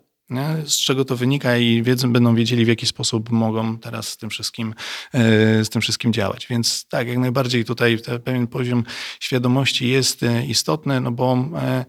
z 0.66 0.76
czego 0.76 1.04
to 1.04 1.16
wynika 1.16 1.56
i 1.56 1.82
wiedzą, 1.82 2.12
będą 2.12 2.34
wiedzieli, 2.34 2.64
w 2.64 2.68
jaki 2.68 2.87
sposób 2.87 3.30
mogą 3.30 3.78
teraz 3.78 4.08
z 4.08 4.16
tym 4.16 4.30
wszystkim, 4.30 4.74
e, 5.12 5.64
z 5.64 5.70
tym 5.70 5.82
wszystkim 5.82 6.12
działać. 6.12 6.46
Więc 6.46 6.87
tak, 6.88 7.08
jak 7.08 7.18
najbardziej 7.18 7.64
tutaj 7.64 7.98
pewien 8.24 8.46
poziom 8.46 8.84
świadomości 9.20 9.88
jest 9.88 10.22
e, 10.22 10.46
istotny, 10.46 11.00
no 11.00 11.10
bo 11.10 11.48
e, 11.56 11.84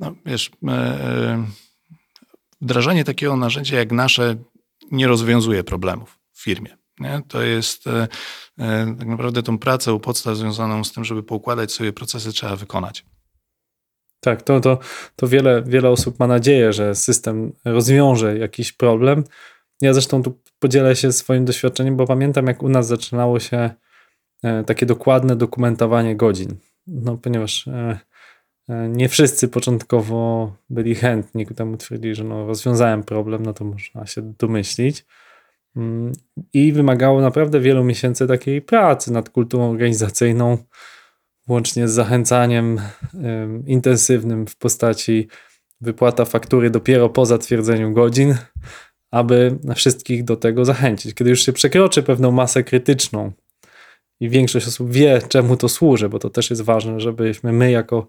no, 0.00 0.14
wiesz, 0.26 0.50
wdrażanie 2.60 3.04
takiego 3.04 3.36
narzędzia 3.36 3.78
jak 3.78 3.92
nasze 3.92 4.36
nie 4.90 5.06
rozwiązuje 5.06 5.64
problemów 5.64 6.18
w 6.32 6.42
firmie. 6.42 6.76
Nie? 7.00 7.22
To 7.28 7.42
jest 7.42 7.84
tak 8.98 9.06
naprawdę 9.06 9.42
tą 9.42 9.58
pracę 9.58 9.92
u 9.92 10.00
podstaw 10.00 10.36
związaną 10.36 10.84
z 10.84 10.92
tym, 10.92 11.04
żeby 11.04 11.22
poukładać 11.22 11.72
sobie 11.72 11.92
procesy, 11.92 12.32
trzeba 12.32 12.56
wykonać. 12.56 13.04
Tak, 14.24 14.42
to, 14.42 14.60
to, 14.60 14.78
to 15.16 15.28
wiele, 15.28 15.62
wiele 15.62 15.90
osób 15.90 16.18
ma 16.18 16.26
nadzieję, 16.26 16.72
że 16.72 16.94
system 16.94 17.52
rozwiąże 17.64 18.38
jakiś 18.38 18.72
problem. 18.72 19.24
Ja 19.80 19.92
zresztą 19.92 20.22
tu 20.22 20.38
podzielę 20.58 20.96
się 20.96 21.12
swoim 21.12 21.44
doświadczeniem, 21.44 21.96
bo 21.96 22.06
pamiętam, 22.06 22.46
jak 22.46 22.62
u 22.62 22.68
nas 22.68 22.86
zaczynało 22.86 23.40
się 23.40 23.70
e, 24.42 24.64
takie 24.64 24.86
dokładne 24.86 25.36
dokumentowanie 25.36 26.16
godzin. 26.16 26.56
No, 26.86 27.16
ponieważ 27.16 27.68
e, 27.68 27.98
e, 28.68 28.88
nie 28.88 29.08
wszyscy 29.08 29.48
początkowo 29.48 30.52
byli 30.70 30.94
chętni 30.94 31.46
ku 31.46 31.54
temu 31.54 31.76
twierdzili, 31.76 32.14
że 32.14 32.24
no, 32.24 32.46
rozwiązałem 32.46 33.02
problem, 33.02 33.42
no 33.42 33.52
to 33.52 33.64
można 33.64 34.06
się 34.06 34.22
domyślić. 34.38 35.06
Mm, 35.76 36.12
I 36.52 36.72
wymagało 36.72 37.20
naprawdę 37.20 37.60
wielu 37.60 37.84
miesięcy 37.84 38.26
takiej 38.26 38.62
pracy 38.62 39.12
nad 39.12 39.30
kulturą 39.30 39.70
organizacyjną, 39.70 40.58
włącznie 41.46 41.88
z 41.88 41.92
zachęcaniem 41.92 42.80
intensywnym 43.66 44.46
w 44.46 44.56
postaci 44.56 45.28
wypłata 45.80 46.24
faktury 46.24 46.70
dopiero 46.70 47.08
po 47.08 47.26
zatwierdzeniu 47.26 47.92
godzin, 47.92 48.34
aby 49.10 49.58
wszystkich 49.74 50.24
do 50.24 50.36
tego 50.36 50.64
zachęcić. 50.64 51.14
Kiedy 51.14 51.30
już 51.30 51.42
się 51.42 51.52
przekroczy 51.52 52.02
pewną 52.02 52.30
masę 52.30 52.64
krytyczną 52.64 53.32
i 54.20 54.28
większość 54.28 54.66
osób 54.66 54.90
wie, 54.90 55.22
czemu 55.28 55.56
to 55.56 55.68
służy, 55.68 56.08
bo 56.08 56.18
to 56.18 56.30
też 56.30 56.50
jest 56.50 56.62
ważne, 56.62 57.00
żebyśmy 57.00 57.52
my 57.52 57.70
jako 57.70 58.08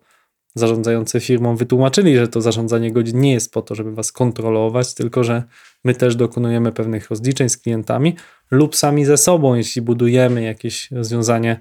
zarządzający 0.56 1.20
firmą 1.20 1.56
wytłumaczyli, 1.56 2.18
że 2.18 2.28
to 2.28 2.42
zarządzanie 2.42 2.92
godzin 2.92 3.20
nie 3.20 3.34
jest 3.34 3.52
po 3.52 3.62
to, 3.62 3.76
żeby 3.76 3.92
was 3.92 4.12
kontrolować, 4.12 4.94
tylko 4.94 5.24
że 5.24 5.44
my 5.84 5.96
też 5.96 6.16
dokonujemy 6.16 6.72
pewnych 6.72 7.10
rozliczeń 7.10 7.50
z 7.50 7.58
klientami 7.58 8.16
lub 8.52 8.76
sami 8.76 9.06
ze 9.06 9.18
sobą, 9.18 9.56
jeśli 9.56 9.82
budujemy 9.82 10.44
jakieś 10.44 10.92
rozwiązanie 10.92 11.60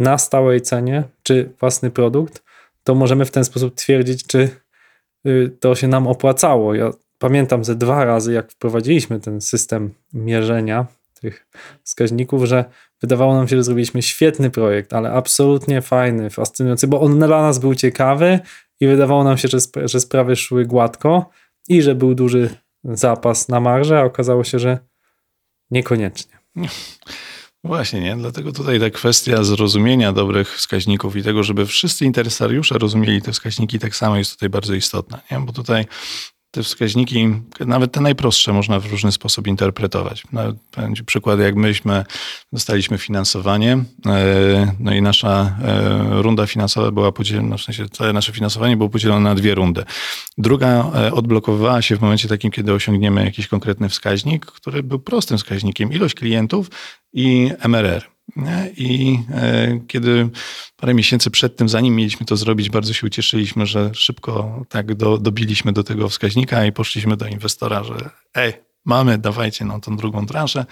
na 0.00 0.18
stałej 0.18 0.60
cenie, 0.60 1.04
czy 1.22 1.52
własny 1.60 1.90
produkt, 1.90 2.42
to 2.84 2.94
możemy 2.94 3.24
w 3.24 3.30
ten 3.30 3.44
sposób 3.44 3.74
twierdzić, 3.74 4.26
czy 4.26 4.48
y, 5.26 5.56
to 5.60 5.74
się 5.74 5.88
nam 5.88 6.06
opłacało. 6.06 6.74
Ja 6.74 6.90
pamiętam 7.18 7.64
ze 7.64 7.74
dwa 7.74 8.04
razy, 8.04 8.32
jak 8.32 8.52
wprowadziliśmy 8.52 9.20
ten 9.20 9.40
system 9.40 9.94
mierzenia 10.12 10.86
tych 11.20 11.46
wskaźników, 11.84 12.44
że 12.44 12.64
wydawało 13.00 13.34
nam 13.34 13.48
się, 13.48 13.56
że 13.56 13.64
zrobiliśmy 13.64 14.02
świetny 14.02 14.50
projekt, 14.50 14.92
ale 14.92 15.12
absolutnie 15.12 15.82
fajny, 15.82 16.30
fascynujący, 16.30 16.86
bo 16.86 17.00
on 17.00 17.18
dla 17.18 17.42
nas 17.42 17.58
był 17.58 17.74
ciekawy 17.74 18.40
i 18.80 18.86
wydawało 18.86 19.24
nam 19.24 19.38
się, 19.38 19.48
że, 19.48 19.58
że 19.84 20.00
sprawy 20.00 20.36
szły 20.36 20.64
gładko 20.64 21.30
i 21.68 21.82
że 21.82 21.94
był 21.94 22.14
duży 22.14 22.50
zapas 22.84 23.48
na 23.48 23.60
marże, 23.60 23.98
a 23.98 24.04
okazało 24.04 24.44
się, 24.44 24.58
że 24.58 24.78
niekoniecznie. 25.70 26.38
Właśnie, 27.64 28.00
nie? 28.00 28.16
Dlatego 28.16 28.52
tutaj 28.52 28.80
ta 28.80 28.90
kwestia 28.90 29.44
zrozumienia 29.44 30.12
dobrych 30.12 30.56
wskaźników 30.56 31.16
i 31.16 31.22
tego, 31.22 31.42
żeby 31.42 31.66
wszyscy 31.66 32.04
interesariusze 32.04 32.78
rozumieli 32.78 33.22
te 33.22 33.32
wskaźniki 33.32 33.78
tak 33.78 33.96
samo 33.96 34.16
jest 34.16 34.32
tutaj 34.32 34.48
bardzo 34.48 34.74
istotna, 34.74 35.20
nie? 35.30 35.40
Bo 35.40 35.52
tutaj 35.52 35.86
te 36.50 36.62
wskaźniki, 36.62 37.28
nawet 37.66 37.92
te 37.92 38.00
najprostsze, 38.00 38.52
można 38.52 38.80
w 38.80 38.86
różny 38.86 39.12
sposób 39.12 39.46
interpretować. 39.46 40.22
Nawet 40.32 40.56
będzie 40.76 41.04
przykład, 41.04 41.40
jak 41.40 41.56
myśmy 41.56 42.04
dostaliśmy 42.52 42.98
finansowanie, 42.98 43.78
e, 44.06 44.74
no 44.78 44.94
i 44.94 45.02
nasza 45.02 45.56
e, 45.62 46.22
runda 46.22 46.46
finansowa 46.46 46.90
była 46.90 47.12
podzielona, 47.12 47.56
w 47.56 47.62
sensie 47.62 47.88
całe 47.88 48.12
nasze 48.12 48.32
finansowanie 48.32 48.76
było 48.76 48.88
podzielone 48.88 49.20
na 49.20 49.34
dwie 49.34 49.54
rundy. 49.54 49.84
Druga 50.38 50.92
e, 50.94 51.12
odblokowywała 51.12 51.82
się 51.82 51.96
w 51.96 52.00
momencie 52.00 52.28
takim, 52.28 52.50
kiedy 52.50 52.72
osiągniemy 52.72 53.24
jakiś 53.24 53.46
konkretny 53.46 53.88
wskaźnik, 53.88 54.46
który 54.46 54.82
był 54.82 54.98
prostym 54.98 55.38
wskaźnikiem, 55.38 55.92
ilość 55.92 56.14
klientów 56.14 56.70
i 57.12 57.50
MRR. 57.68 58.19
Nie? 58.36 58.70
I 58.76 59.18
e, 59.30 59.80
kiedy 59.88 60.30
parę 60.76 60.94
miesięcy 60.94 61.30
przed 61.30 61.56
tym, 61.56 61.68
zanim 61.68 61.96
mieliśmy 61.96 62.26
to 62.26 62.36
zrobić, 62.36 62.70
bardzo 62.70 62.92
się 62.92 63.06
ucieszyliśmy, 63.06 63.66
że 63.66 63.90
szybko 63.94 64.64
tak 64.68 64.94
do, 64.94 65.18
dobiliśmy 65.18 65.72
do 65.72 65.84
tego 65.84 66.08
wskaźnika 66.08 66.64
i 66.64 66.72
poszliśmy 66.72 67.16
do 67.16 67.26
inwestora, 67.26 67.84
że 67.84 68.10
ej, 68.34 68.52
mamy, 68.84 69.18
dawajcie 69.18 69.64
nam 69.64 69.80
tą 69.80 69.96
drugą 69.96 70.26
transzę. 70.26 70.66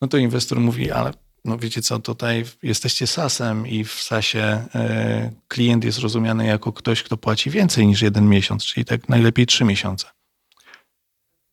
No 0.00 0.08
to 0.08 0.16
inwestor 0.16 0.60
mówi, 0.60 0.90
ale 0.90 1.12
no 1.44 1.58
wiecie 1.58 1.82
co, 1.82 1.98
tutaj 1.98 2.44
jesteście 2.62 3.06
SAS-em 3.06 3.66
i 3.66 3.84
w 3.84 3.92
SAS-ie 3.92 4.44
e, 4.74 5.30
klient 5.48 5.84
jest 5.84 5.98
rozumiany 5.98 6.46
jako 6.46 6.72
ktoś, 6.72 7.02
kto 7.02 7.16
płaci 7.16 7.50
więcej 7.50 7.86
niż 7.86 8.02
jeden 8.02 8.28
miesiąc, 8.28 8.64
czyli 8.64 8.84
tak 8.84 9.08
najlepiej 9.08 9.46
trzy 9.46 9.64
miesiące. 9.64 10.06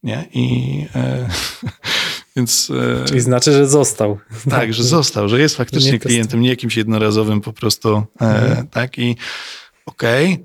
Nie? 0.03 0.25
I 0.33 0.85
e, 0.95 1.29
więc. 2.35 2.71
E, 3.01 3.05
Czyli 3.05 3.21
znaczy, 3.21 3.51
że 3.51 3.67
został. 3.67 4.19
tak, 4.49 4.73
że 4.73 4.83
został, 4.83 5.29
że 5.29 5.39
jest 5.39 5.55
faktycznie 5.57 5.91
Nie 5.91 5.99
klientem, 5.99 6.41
nie 6.41 6.49
jakimś 6.49 6.77
jednorazowym 6.77 7.41
po 7.41 7.53
prostu. 7.53 8.03
E, 8.21 8.25
Mhm. 8.45 8.67
Tak 8.67 8.97
i 8.97 9.15
okej. 9.85 10.43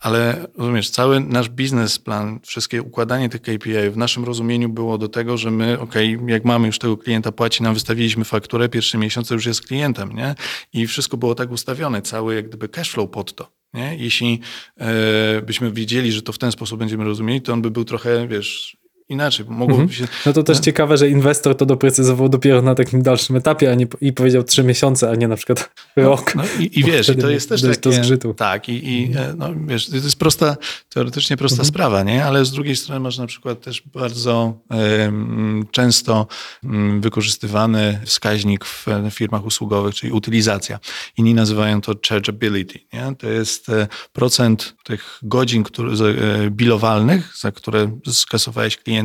Ale 0.00 0.46
rozumiesz, 0.58 0.90
cały 0.90 1.20
nasz 1.20 1.48
biznesplan, 1.48 2.40
wszystkie 2.42 2.82
układanie 2.82 3.28
tych 3.28 3.42
KPI 3.42 3.90
w 3.90 3.96
naszym 3.96 4.24
rozumieniu 4.24 4.68
było 4.68 4.98
do 4.98 5.08
tego, 5.08 5.36
że 5.36 5.50
my, 5.50 5.80
okej, 5.80 6.18
jak 6.26 6.44
mamy 6.44 6.66
już 6.66 6.78
tego 6.78 6.96
klienta, 6.96 7.32
płaci 7.32 7.62
nam, 7.62 7.74
wystawiliśmy 7.74 8.24
fakturę, 8.24 8.68
pierwszy 8.68 8.98
miesiąc 8.98 9.30
już 9.30 9.46
jest 9.46 9.66
klientem, 9.66 10.12
nie? 10.12 10.34
I 10.72 10.86
wszystko 10.86 11.16
było 11.16 11.34
tak 11.34 11.50
ustawione, 11.50 12.02
cały 12.02 12.34
jak 12.34 12.48
gdyby 12.48 12.68
cashflow 12.68 13.10
pod 13.10 13.34
to, 13.34 13.52
nie? 13.74 13.96
Jeśli 13.96 14.40
e, 14.80 15.42
byśmy 15.42 15.72
wiedzieli, 15.72 16.12
że 16.12 16.22
to 16.22 16.32
w 16.32 16.38
ten 16.38 16.52
sposób 16.52 16.78
będziemy 16.78 17.04
rozumieli, 17.04 17.42
to 17.42 17.52
on 17.52 17.62
by 17.62 17.70
był 17.70 17.84
trochę, 17.84 18.28
wiesz, 18.28 18.76
inaczej. 19.08 19.46
Mogłoby 19.48 19.82
Mhm. 19.82 19.92
się... 19.92 20.08
No 20.26 20.32
to 20.32 20.42
też 20.42 20.56
No. 20.58 20.62
ciekawe, 20.64 20.96
że 20.96 21.08
inwestor 21.08 21.56
to 21.56 21.66
doprecyzował 21.66 22.28
dopiero 22.28 22.62
na 22.62 22.74
takim 22.74 23.02
dalszym 23.02 23.36
etapie, 23.36 23.70
a 23.70 23.74
nie, 23.74 23.86
i 24.00 24.12
powiedział 24.12 24.44
trzy 24.44 24.64
miesiące, 24.64 25.10
a 25.10 25.14
nie 25.14 25.28
na 25.28 25.36
przykład 25.36 25.70
rok. 25.96 26.34
No 26.34 26.42
i, 26.60 26.78
i 26.80 26.84
wiesz, 26.84 27.08
i 27.08 27.16
to 27.16 27.30
jest 27.30 27.48
też 27.48 27.62
takie... 27.62 27.92
zgrzytu. 27.92 28.34
Tak, 28.34 28.68
i, 28.68 28.88
i 28.92 29.12
e, 29.16 29.34
no, 29.36 29.48
wiesz, 29.66 29.86
to 29.90 29.96
jest 29.96 30.16
prosta, 30.18 30.56
teoretycznie 30.88 31.36
prosta 31.36 31.64
sprawa, 31.64 32.02
nie? 32.02 32.24
Ale 32.24 32.44
z 32.44 32.50
drugiej 32.52 32.76
strony 32.76 33.00
masz 33.00 33.18
na 33.18 33.26
przykład 33.26 33.60
też 33.60 33.82
bardzo 33.94 34.58
em, 34.70 35.66
często 35.70 36.26
mm, 36.64 37.00
wykorzystywany 37.00 38.00
wskaźnik 38.04 38.64
w 38.64 38.86
firmach 39.10 39.44
usługowych, 39.44 39.94
czyli 39.94 40.12
utylizacja. 40.12 40.78
Inni 41.16 41.34
nazywają 41.34 41.80
to 41.80 41.92
chargeability, 42.08 42.78
nie? 42.92 43.14
To 43.18 43.28
jest 43.28 43.68
e, 43.68 43.86
procent 44.12 44.74
tych 44.84 45.18
godzin 45.22 45.62
który, 45.62 45.96
za- 45.96 46.04
e, 46.06 46.50
bilowalnych, 46.50 47.32
za 47.40 47.52
które 47.52 47.98
skasowałeś 48.12 48.76
klienta, 48.76 48.95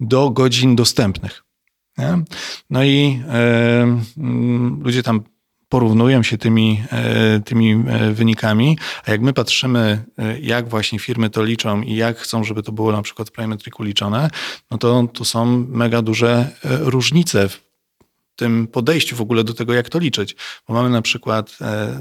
do 0.00 0.30
godzin 0.30 0.76
dostępnych. 0.76 1.42
Nie? 1.98 2.18
No 2.70 2.84
i 2.84 3.22
mm, 3.26 4.82
ludzie 4.82 5.02
tam 5.02 5.22
porównują 5.68 6.22
się 6.22 6.38
tymi, 6.38 6.82
e, 6.92 7.40
tymi 7.40 7.72
e, 7.72 8.12
wynikami, 8.12 8.78
a 9.04 9.10
jak 9.10 9.20
my 9.20 9.32
patrzymy, 9.32 10.04
e, 10.18 10.40
jak 10.40 10.68
właśnie 10.68 10.98
firmy 10.98 11.30
to 11.30 11.44
liczą 11.44 11.82
i 11.82 11.96
jak 11.96 12.18
chcą, 12.18 12.44
żeby 12.44 12.62
to 12.62 12.72
było 12.72 12.92
na 12.92 13.02
przykład 13.02 13.28
w 13.28 13.32
Primetriku 13.32 13.82
liczone, 13.82 14.30
no 14.70 14.78
to, 14.78 15.08
to 15.12 15.24
są 15.24 15.46
mega 15.68 16.02
duże 16.02 16.50
różnice 16.64 17.48
w 17.48 17.66
tym 18.36 18.66
podejściu 18.66 19.16
w 19.16 19.20
ogóle 19.20 19.44
do 19.44 19.54
tego, 19.54 19.74
jak 19.74 19.88
to 19.88 19.98
liczyć. 19.98 20.36
Bo 20.68 20.74
mamy 20.74 20.90
na 20.90 21.02
przykład 21.02 21.58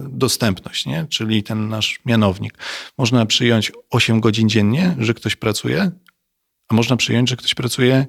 dostępność, 0.09 0.85
nie? 0.85 1.05
czyli 1.09 1.43
ten 1.43 1.69
nasz 1.69 1.99
mianownik. 2.05 2.57
Można 2.97 3.25
przyjąć 3.25 3.71
8 3.89 4.19
godzin 4.19 4.49
dziennie, 4.49 4.95
że 4.99 5.13
ktoś 5.13 5.35
pracuje, 5.35 5.91
a 6.67 6.75
można 6.75 6.95
przyjąć, 6.97 7.29
że 7.29 7.35
ktoś 7.35 7.55
pracuje 7.55 8.05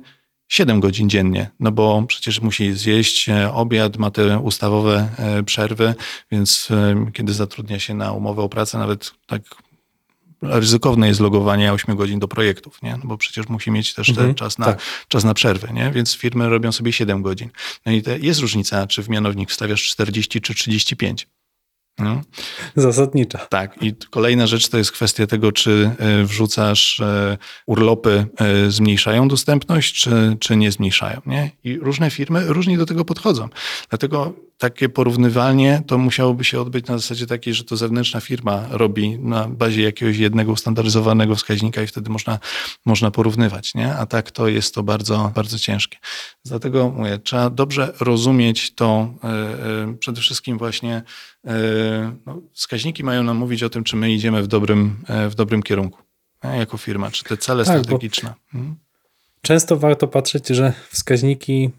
7 0.48 0.80
godzin 0.80 1.08
dziennie, 1.10 1.50
no 1.60 1.72
bo 1.72 2.02
przecież 2.08 2.40
musi 2.40 2.72
zjeść 2.72 3.28
e, 3.28 3.52
obiad, 3.52 3.96
ma 3.96 4.10
te 4.10 4.38
ustawowe 4.38 5.08
e, 5.18 5.42
przerwy, 5.42 5.94
więc 6.30 6.68
e, 6.70 7.10
kiedy 7.12 7.32
zatrudnia 7.32 7.78
się 7.78 7.94
na 7.94 8.12
umowę 8.12 8.42
o 8.42 8.48
pracę, 8.48 8.78
nawet 8.78 9.12
tak 9.26 9.42
ryzykowne 10.42 11.08
jest 11.08 11.20
logowanie 11.20 11.72
8 11.72 11.96
godzin 11.96 12.18
do 12.18 12.28
projektów, 12.28 12.82
nie? 12.82 12.96
No 12.96 13.02
bo 13.04 13.18
przecież 13.18 13.48
musi 13.48 13.70
mieć 13.70 13.94
też 13.94 14.06
ten 14.06 14.16
Mhm, 14.16 14.34
czas, 14.34 14.58
na, 14.58 14.66
tak. 14.66 14.80
czas 15.08 15.24
na 15.24 15.34
przerwę, 15.34 15.68
nie? 15.72 15.90
Więc 15.90 16.14
firmy 16.14 16.48
robią 16.48 16.72
sobie 16.72 16.92
7 16.92 17.22
godzin. 17.22 17.50
No 17.86 17.92
i 17.92 18.02
te, 18.02 18.18
jest 18.18 18.40
różnica, 18.40 18.86
czy 18.86 19.02
w 19.02 19.08
mianownik 19.08 19.50
wstawiasz 19.50 19.84
40 19.84 20.40
czy 20.40 20.54
35. 20.54 21.28
No. 21.98 22.20
Zasadnicza. 22.76 23.38
Tak, 23.38 23.82
i 23.82 23.94
kolejna 24.10 24.46
rzecz 24.46 24.68
to 24.68 24.78
jest 24.78 24.92
kwestia 24.92 25.26
tego, 25.26 25.52
czy 25.52 25.90
e, 25.98 26.24
wrzucasz 26.24 27.00
e, 27.00 27.38
urlopy, 27.66 28.26
e, 28.36 28.70
zmniejszają 28.70 29.28
dostępność, 29.28 30.02
czy, 30.02 30.36
czy 30.40 30.56
nie 30.56 30.72
zmniejszają. 30.72 31.20
Nie? 31.26 31.50
I 31.64 31.78
różne 31.78 32.10
firmy 32.10 32.44
różnie 32.46 32.78
do 32.78 32.86
tego 32.86 33.04
podchodzą. 33.04 33.48
Dlatego 33.88 34.45
takie 34.58 34.88
porównywalnie 34.88 35.82
to 35.86 35.98
musiałoby 35.98 36.44
się 36.44 36.60
odbyć 36.60 36.86
na 36.86 36.98
zasadzie 36.98 37.26
takiej, 37.26 37.54
że 37.54 37.64
to 37.64 37.76
zewnętrzna 37.76 38.20
firma 38.20 38.66
robi 38.70 39.18
na 39.18 39.48
bazie 39.48 39.82
jakiegoś 39.82 40.16
jednego 40.16 40.52
ustandaryzowanego 40.52 41.34
wskaźnika 41.34 41.82
i 41.82 41.86
wtedy 41.86 42.10
można, 42.10 42.38
można 42.86 43.10
porównywać. 43.10 43.74
Nie? 43.74 43.94
A 43.94 44.06
tak 44.06 44.30
to 44.30 44.48
jest 44.48 44.74
to 44.74 44.82
bardzo, 44.82 45.32
bardzo 45.34 45.58
ciężkie. 45.58 45.98
Dlatego 46.44 46.90
mówię, 46.90 47.18
trzeba 47.18 47.50
dobrze 47.50 47.92
rozumieć 48.00 48.74
to 48.74 49.14
e, 49.24 49.28
e, 49.28 49.94
przede 50.00 50.20
wszystkim 50.20 50.58
właśnie 50.58 51.02
e, 51.46 51.52
no, 52.26 52.42
wskaźniki 52.52 53.04
mają 53.04 53.22
nam 53.22 53.36
mówić 53.36 53.62
o 53.62 53.70
tym, 53.70 53.84
czy 53.84 53.96
my 53.96 54.12
idziemy 54.12 54.42
w 54.42 54.46
dobrym, 54.46 54.96
w 55.30 55.34
dobrym 55.34 55.62
kierunku 55.62 56.06
nie? 56.44 56.58
jako 56.58 56.76
firma, 56.76 57.10
czy 57.10 57.24
te 57.24 57.36
cele 57.36 57.64
Tak, 57.64 57.78
strategiczne. 57.78 58.34
Mhm. 58.54 58.76
Często 59.42 59.76
warto 59.76 60.08
patrzeć, 60.08 60.48
że 60.48 60.72
wskaźniki 60.90 61.70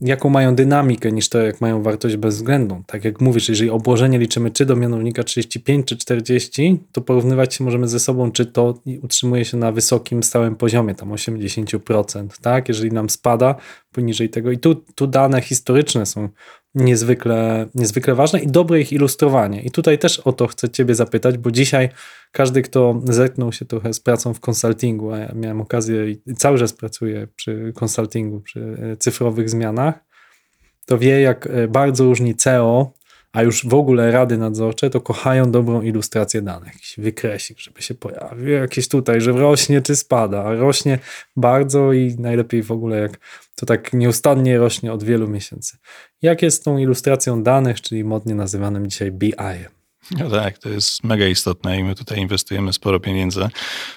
jaką 0.00 0.30
mają 0.30 0.54
dynamikę 0.54 1.12
niż 1.12 1.28
to, 1.28 1.42
jak 1.42 1.60
mają 1.60 1.82
wartość 1.82 2.16
bezwzględną. 2.16 2.82
Tak 2.86 3.04
jak 3.04 3.20
mówisz, 3.20 3.48
jeżeli 3.48 3.70
obłożenie 3.70 4.18
liczymy 4.18 4.50
czy 4.50 4.66
do 4.66 4.76
mianownika 4.76 5.24
35 5.24 5.86
czy 5.86 5.96
40, 5.96 6.80
to 6.92 7.00
porównywać 7.00 7.54
się 7.54 7.64
możemy 7.64 7.88
ze 7.88 8.00
sobą, 8.00 8.32
czy 8.32 8.46
to 8.46 8.80
utrzymuje 9.02 9.44
się 9.44 9.56
na 9.56 9.72
wysokim, 9.72 10.22
stałym 10.22 10.56
poziomie, 10.56 10.94
tam 10.94 11.10
80%, 11.10 12.28
tak? 12.40 12.68
Jeżeli 12.68 12.92
nam 12.92 13.10
spada 13.10 13.54
poniżej 13.92 14.30
tego. 14.30 14.50
I 14.50 14.58
tu, 14.58 14.74
tu 14.74 15.06
dane 15.06 15.40
historyczne 15.40 16.06
są 16.06 16.28
niezwykle, 16.78 17.66
niezwykle 17.74 18.14
ważne 18.14 18.40
i 18.40 18.46
dobre 18.46 18.80
ich 18.80 18.92
ilustrowanie. 18.92 19.62
I 19.62 19.70
tutaj 19.70 19.98
też 19.98 20.18
o 20.18 20.32
to 20.32 20.46
chcę 20.46 20.70
Ciebie 20.70 20.94
zapytać, 20.94 21.38
bo 21.38 21.50
dzisiaj 21.50 21.88
każdy, 22.32 22.62
kto 22.62 23.00
zetknął 23.04 23.52
się 23.52 23.64
trochę 23.64 23.92
z 23.92 24.00
pracą 24.00 24.34
w 24.34 24.40
konsultingu, 24.40 25.12
a 25.12 25.18
ja 25.18 25.32
miałem 25.34 25.60
okazję 25.60 26.10
i 26.10 26.34
cały 26.36 26.58
czas 26.58 26.72
pracuję 26.72 27.28
przy 27.36 27.72
konsultingu, 27.74 28.40
przy 28.40 28.76
e, 28.92 28.96
cyfrowych 28.96 29.50
zmianach, 29.50 29.94
to 30.86 30.98
wie, 30.98 31.20
jak 31.20 31.46
e, 31.46 31.68
bardzo 31.68 32.04
różni 32.04 32.34
CEO, 32.34 32.92
a 33.32 33.42
już 33.42 33.66
w 33.66 33.74
ogóle 33.74 34.10
rady 34.10 34.38
nadzorcze, 34.38 34.90
to 34.90 35.00
kochają 35.00 35.50
dobrą 35.50 35.82
ilustrację 35.82 36.42
danych. 36.42 36.72
Jakiś 36.72 36.94
wykresik, 36.98 37.58
żeby 37.58 37.82
się 37.82 37.94
pojawił, 37.94 38.48
jakieś 38.48 38.88
tutaj, 38.88 39.20
że 39.20 39.32
rośnie 39.32 39.82
czy 39.82 39.96
spada, 39.96 40.54
rośnie 40.54 40.98
bardzo 41.36 41.92
i 41.92 42.16
najlepiej 42.18 42.62
w 42.62 42.70
ogóle 42.70 42.98
jak 42.98 43.18
to 43.54 43.66
tak 43.66 43.92
nieustannie 43.92 44.58
rośnie 44.58 44.92
od 44.92 45.02
wielu 45.02 45.28
miesięcy. 45.28 45.76
Jak 46.22 46.42
jest 46.42 46.60
z 46.60 46.60
tą 46.60 46.78
ilustracją 46.78 47.42
danych, 47.42 47.80
czyli 47.80 48.04
modnie 48.04 48.34
nazywanym 48.34 48.86
dzisiaj 48.86 49.12
BI? 49.12 49.77
No 50.10 50.30
tak, 50.30 50.58
to 50.58 50.68
jest 50.68 51.04
mega 51.04 51.26
istotne 51.26 51.78
i 51.78 51.84
my 51.84 51.94
tutaj 51.94 52.18
inwestujemy 52.18 52.72
sporo 52.72 53.00
pieniędzy 53.00 53.48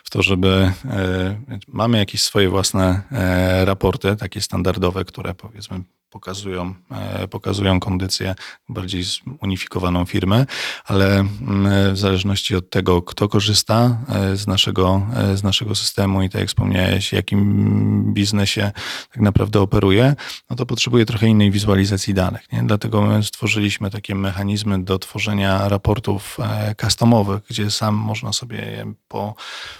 w 0.03 0.09
to, 0.09 0.21
żeby 0.21 0.71
e, 0.85 1.39
mamy 1.67 1.97
jakieś 1.97 2.23
swoje 2.23 2.49
własne 2.49 3.01
e, 3.11 3.65
raporty, 3.65 4.15
takie 4.15 4.41
standardowe, 4.41 5.05
które 5.05 5.33
powiedzmy 5.33 5.81
pokazują, 6.09 6.73
e, 6.91 7.27
pokazują 7.27 7.79
kondycję 7.79 8.35
bardziej 8.69 9.03
zunifikowaną 9.03 10.05
firmy, 10.05 10.45
ale 10.85 11.19
mm, 11.19 11.93
w 11.93 11.97
zależności 11.97 12.55
od 12.55 12.69
tego, 12.69 13.01
kto 13.01 13.27
korzysta 13.29 13.97
z 14.33 14.47
naszego, 14.47 15.07
z 15.35 15.43
naszego 15.43 15.75
systemu 15.75 16.21
i 16.21 16.29
tak 16.29 16.39
jak 16.39 16.49
wspomniałeś, 16.49 17.13
jakim 17.13 18.13
biznesie 18.13 18.71
tak 19.13 19.21
naprawdę 19.21 19.59
operuje, 19.59 20.15
no 20.49 20.55
to 20.55 20.65
potrzebuje 20.65 21.05
trochę 21.05 21.27
innej 21.27 21.51
wizualizacji 21.51 22.13
danych. 22.13 22.51
Nie? 22.51 22.63
Dlatego 22.63 23.01
my 23.01 23.23
stworzyliśmy 23.23 23.91
takie 23.91 24.15
mechanizmy 24.15 24.83
do 24.83 24.99
tworzenia 24.99 25.69
raportów 25.69 26.00
e, 26.39 26.75
customowych, 26.81 27.41
gdzie 27.49 27.71
sam 27.71 27.95
można 27.95 28.33
sobie 28.33 28.57
je 28.57 28.93
po, 29.07 29.35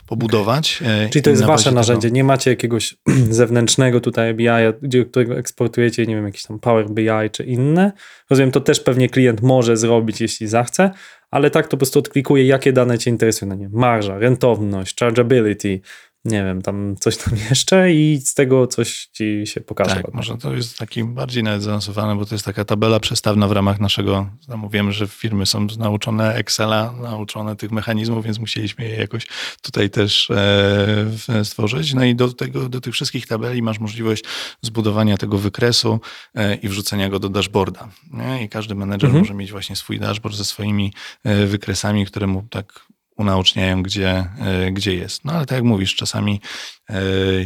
budować. 0.09 0.79
e, 0.85 1.09
Czyli 1.09 1.23
to 1.23 1.29
jest 1.29 1.43
wasze 1.43 1.71
narzędzie, 1.71 2.07
Tego, 2.07 2.15
nie 2.15 2.23
macie 2.23 2.49
jakiegoś 2.49 2.95
zewnętrznego 3.29 4.01
tutaj 4.01 4.33
BI, 4.33 4.45
gdzie- 4.81 5.05
którego 5.05 5.37
eksportujecie, 5.37 6.05
nie 6.05 6.15
wiem, 6.15 6.25
jakiś 6.25 6.43
tam 6.43 6.59
Power 6.59 6.89
BI 6.89 7.29
czy 7.31 7.43
inne. 7.43 7.91
Rozumiem, 8.29 8.51
to 8.51 8.59
też 8.61 8.79
pewnie 8.79 9.09
klient 9.09 9.41
może 9.41 9.77
zrobić, 9.77 10.21
jeśli 10.21 10.47
zachce, 10.47 10.91
ale 11.31 11.49
tak 11.51 11.65
to 11.65 11.71
po 11.71 11.77
prostu 11.77 11.99
odklikuje, 11.99 12.45
jakie 12.45 12.73
dane 12.73 12.97
cię 12.97 13.09
interesują. 13.11 13.49
No 13.49 13.55
nie, 13.55 13.69
marża, 13.69 14.17
rentowność, 14.17 14.97
chargeability, 14.99 15.81
nie 16.25 16.43
wiem, 16.43 16.61
tam 16.61 16.95
coś 16.99 17.17
tam 17.17 17.33
jeszcze 17.49 17.93
i 17.93 18.21
z 18.25 18.33
tego 18.33 18.67
coś 18.67 19.07
ci 19.13 19.41
się 19.45 19.61
pokaże. 19.61 19.95
tak, 19.95 20.13
może 20.13 20.37
to 20.37 20.53
jest 20.53 20.77
taki 20.77 21.03
bardziej 21.03 21.43
nawet 21.43 21.63
zaawansowane, 21.63 22.15
bo 22.15 22.25
to 22.25 22.35
jest 22.35 22.45
taka 22.45 22.65
tabela 22.65 22.99
przestawna 22.99 23.47
w 23.47 23.51
ramach 23.51 23.79
naszego, 23.79 24.29
no 24.47 24.57
mówimy, 24.57 24.91
że 24.91 25.07
firmy 25.07 25.45
są 25.45 25.67
nauczone 25.77 26.35
Excela, 26.35 26.93
nauczone 27.01 27.55
tych 27.55 27.71
mechanizmów, 27.71 28.25
więc 28.25 28.39
musieliśmy 28.39 28.85
je 28.85 28.95
jakoś 28.95 29.27
tutaj 29.61 29.89
też 29.89 30.31
e, 30.31 31.45
stworzyć. 31.45 31.93
No 31.93 32.03
i 32.05 32.15
do, 32.15 32.33
tego, 32.33 32.69
do 32.69 32.81
tych 32.81 32.93
wszystkich 32.93 33.27
tabeli 33.27 33.61
masz 33.61 33.79
możliwość 33.79 34.23
zbudowania 34.61 35.17
tego 35.17 35.37
wykresu 35.37 35.99
e, 36.35 36.55
i 36.55 36.69
wrzucenia 36.69 37.09
go 37.09 37.19
do 37.19 37.29
dashboarda. 37.29 37.89
Nie? 38.13 38.43
I 38.43 38.49
każdy 38.49 38.75
menedżer 38.75 39.07
Mhm. 39.07 39.23
może 39.23 39.33
mieć 39.33 39.51
właśnie 39.51 39.75
swój 39.75 39.99
dashboard 39.99 40.35
ze 40.35 40.45
swoimi 40.45 40.93
e, 41.23 41.45
wykresami, 41.45 42.05
które 42.05 42.27
mu 42.27 42.43
tak 42.49 42.85
unaoczniają, 43.21 43.83
gdzie, 43.83 44.09
e, 44.39 44.71
gdzie 44.71 44.95
jest. 44.95 45.25
No 45.25 45.31
ale 45.31 45.45
tak 45.45 45.55
jak 45.55 45.63
mówisz, 45.63 45.95
czasami 45.95 46.41
e, 46.89 47.01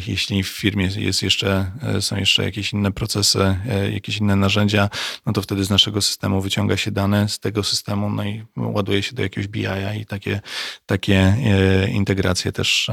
jeśli 0.07 0.43
w 0.43 0.47
firmie 0.47 0.89
jest 0.97 1.23
jeszcze, 1.23 1.71
e, 1.81 2.01
są 2.01 2.15
jeszcze 2.15 2.43
jakieś 2.43 2.73
inne 2.73 2.91
procesy, 2.91 3.59
jakieś 3.93 4.17
inne 4.17 4.35
narzędzia, 4.35 4.89
no 5.25 5.33
to 5.33 5.41
wtedy 5.41 5.63
z 5.63 5.69
naszego 5.69 6.01
systemu 6.01 6.41
wyciąga 6.41 6.77
się 6.77 6.91
dane 6.91 7.29
z 7.29 7.39
tego 7.39 7.63
systemu, 7.63 8.09
no 8.09 8.23
i 8.23 8.43
ładuje 8.57 9.03
się 9.03 9.15
do 9.15 9.23
jakiegoś 9.23 9.47
BI-a 9.47 9.93
i 9.93 10.05
takie, 10.05 10.41
takie 10.85 11.35
integracje 11.91 12.51
też, 12.51 12.91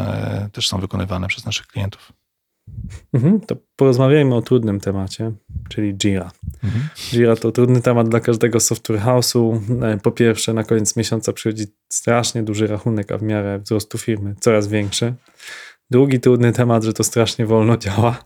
też 0.53 0.69
są 0.69 0.81
wykonywane 0.81 1.29
przez 1.29 1.45
naszych 1.45 1.67
klientów. 1.67 2.22
Mhm, 3.13 3.41
to 3.41 3.57
porozmawiajmy 3.77 4.35
o 4.35 4.43
trudnym 4.43 4.81
temacie, 4.81 5.33
czyli 5.69 5.95
Jira. 5.95 6.31
Jira 7.13 7.37
to 7.37 7.53
trudny 7.53 7.81
temat 7.83 8.09
dla 8.09 8.21
każdego 8.21 8.61
software 8.61 9.01
house'u. 9.01 9.61
E, 9.85 9.99
Po 9.99 10.13
pierwsze, 10.13 10.55
na 10.55 10.65
koniec 10.65 10.97
miesiąca 10.97 11.33
przychodzi 11.33 11.65
strasznie 11.89 12.43
duży 12.43 12.67
rachunek, 12.67 13.13
a 13.13 13.19
w 13.19 13.23
miarę 13.23 13.59
wzrostu 13.59 13.99
firmy 13.99 14.35
coraz 14.41 14.69
większy. 14.69 15.15
Drugi 15.91 16.21
trudny 16.21 16.53
temat, 16.53 16.85
że 16.85 16.93
to 16.93 17.05
strasznie 17.05 17.47
wolno 17.47 17.77
działa. 17.77 18.25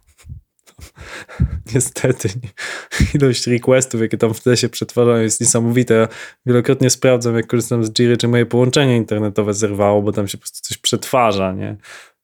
Niestety, 1.75 2.29
ilość 3.15 3.47
requestów, 3.47 4.01
jakie 4.01 4.19
tam 4.19 4.35
wtedy 4.35 4.57
się 4.57 4.69
przetwarzają, 4.69 5.23
jest 5.23 5.41
niesamowite. 5.41 5.95
Ja 5.95 6.09
wielokrotnie 6.47 6.91
sprawdzam, 6.91 7.37
jak 7.37 7.47
korzystam 7.47 7.85
z 7.85 7.91
Jiry, 7.93 8.17
czy 8.17 8.29
moje 8.29 8.47
połączenie 8.47 8.97
internetowe 8.97 9.55
zerwało, 9.55 10.03
bo 10.03 10.13
tam 10.13 10.29
się 10.29 10.39
po 10.39 10.43
prostu 10.43 10.61
coś 10.69 10.79
przetwarza, 10.79 11.53
nie? 11.53 11.77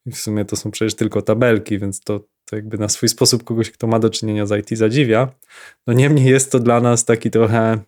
W 0.07 0.16
sumie 0.16 0.44
to 0.44 0.57
są 0.57 0.70
przecież 0.70 0.94
tylko 0.94 1.22
tabelki, 1.22 1.78
więc 1.78 2.00
to, 2.00 2.20
to 2.44 2.57
jakby 2.57 2.78
na 2.78 2.88
swój 2.88 3.09
sposób 3.09 3.44
kogoś, 3.44 3.70
kto 3.70 3.86
ma 3.86 3.98
do 3.98 4.11
czynienia 4.11 4.46
z 4.46 4.59
IT 4.61 4.78
zadziwia. 4.78 5.28
No 5.86 5.92
niemniej 5.92 6.24
jest 6.24 6.53
to 6.53 6.59
dla 6.59 6.80
nas 6.80 7.05
taki 7.05 7.30
trochę 7.30 7.78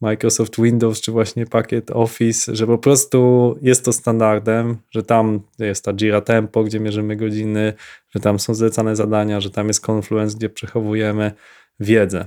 Microsoft 0.00 0.62
Windows, 0.62 1.00
czy 1.00 1.12
właśnie 1.12 1.46
pakiet 1.46 1.90
Office, 1.90 2.56
że 2.56 2.66
po 2.66 2.78
prostu 2.78 3.58
jest 3.62 3.84
to 3.84 3.92
standardem, 3.92 4.76
że 4.90 5.02
tam 5.02 5.40
jest 5.58 5.84
ta 5.84 5.92
Jira 5.92 6.20
Tempo, 6.20 6.64
gdzie 6.64 6.80
mierzymy 6.80 7.16
godziny, 7.16 7.72
że 8.14 8.20
tam 8.20 8.38
są 8.38 8.54
zlecane 8.54 8.96
zadania, 8.96 9.40
że 9.40 9.50
tam 9.50 9.68
jest 9.68 9.88
Confluence, 9.88 10.36
gdzie 10.36 10.48
przechowujemy 10.48 11.32
wiedzę. 11.80 12.26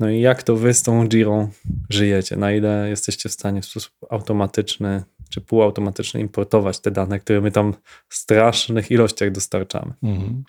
No 0.00 0.10
i 0.10 0.20
jak 0.20 0.42
to 0.42 0.56
wy 0.56 0.74
z 0.74 0.82
tą 0.82 1.08
Jirą 1.08 1.48
żyjecie? 1.90 2.36
Na 2.36 2.52
ile 2.52 2.88
jesteście 2.88 3.28
w 3.28 3.32
stanie 3.32 3.62
w 3.62 3.64
sposób 3.64 3.92
automatyczny 4.10 5.02
czy 5.28 5.40
półautomatyczny 5.40 6.20
importować 6.20 6.80
te 6.80 6.90
dane, 6.90 7.20
które 7.20 7.40
my 7.40 7.50
tam 7.50 7.74
w 8.08 8.14
strasznych 8.14 8.90
ilościach 8.90 9.30
dostarczamy? 9.32 9.92
Mhm. 10.02 10.44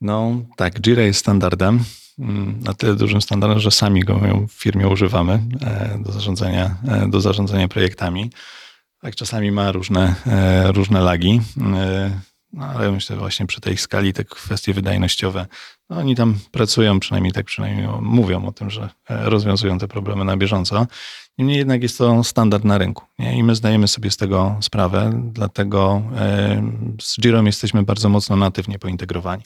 No 0.00 0.36
tak, 0.56 0.80
Jira 0.80 1.02
jest 1.02 1.20
standardem. 1.20 1.80
mm, 2.18 2.60
Na 2.62 2.74
tyle 2.74 2.94
dużym 2.96 3.22
standardem, 3.22 3.60
że 3.60 3.70
sami 3.70 4.00
go 4.00 4.20
w 4.48 4.52
firmie 4.52 4.88
używamy 4.88 5.42
e, 5.60 5.98
do 6.04 6.12
zarządzania, 6.12 6.76
e, 6.88 7.08
do 7.10 7.20
zarządzania 7.20 7.68
projektami. 7.68 8.30
Tak, 9.00 9.14
czasami 9.14 9.52
ma 9.52 9.72
różne, 9.72 10.14
e, 10.26 10.72
różne 10.72 11.00
lagi, 11.00 11.40
no 12.52 12.66
ale 12.66 12.92
myślę 12.92 13.16
właśnie 13.16 13.46
przy 13.46 13.60
tej 13.60 13.76
skali 13.76 14.12
te 14.12 14.24
kwestie 14.24 14.74
wydajnościowe, 14.74 15.46
no 15.90 15.96
oni 15.96 16.16
tam 16.16 16.38
pracują, 16.50 17.00
przynajmniej 17.00 17.32
tak 17.32 17.46
przynajmniej 17.46 17.88
mówią 18.00 18.46
o 18.46 18.52
tym, 18.52 18.70
że 18.70 18.88
e, 19.08 19.30
rozwiązują 19.30 19.78
te 19.78 19.88
problemy 19.88 20.24
na 20.24 20.36
bieżąco. 20.36 20.86
Niemniej 21.38 21.58
jednak 21.58 21.82
jest 21.82 21.98
to 21.98 22.24
standard 22.24 22.64
na 22.64 22.78
rynku 22.78 23.04
nie? 23.18 23.38
i 23.38 23.42
my 23.42 23.54
zdajemy 23.54 23.88
sobie 23.88 24.10
z 24.10 24.16
tego 24.16 24.56
sprawę, 24.60 25.10
dlatego 25.32 26.02
e, 26.16 26.62
z 27.00 27.18
Jirą 27.18 27.44
jesteśmy 27.44 27.82
bardzo 27.82 28.08
mocno 28.08 28.36
natywnie 28.36 28.78
pointegrowani. 28.78 29.42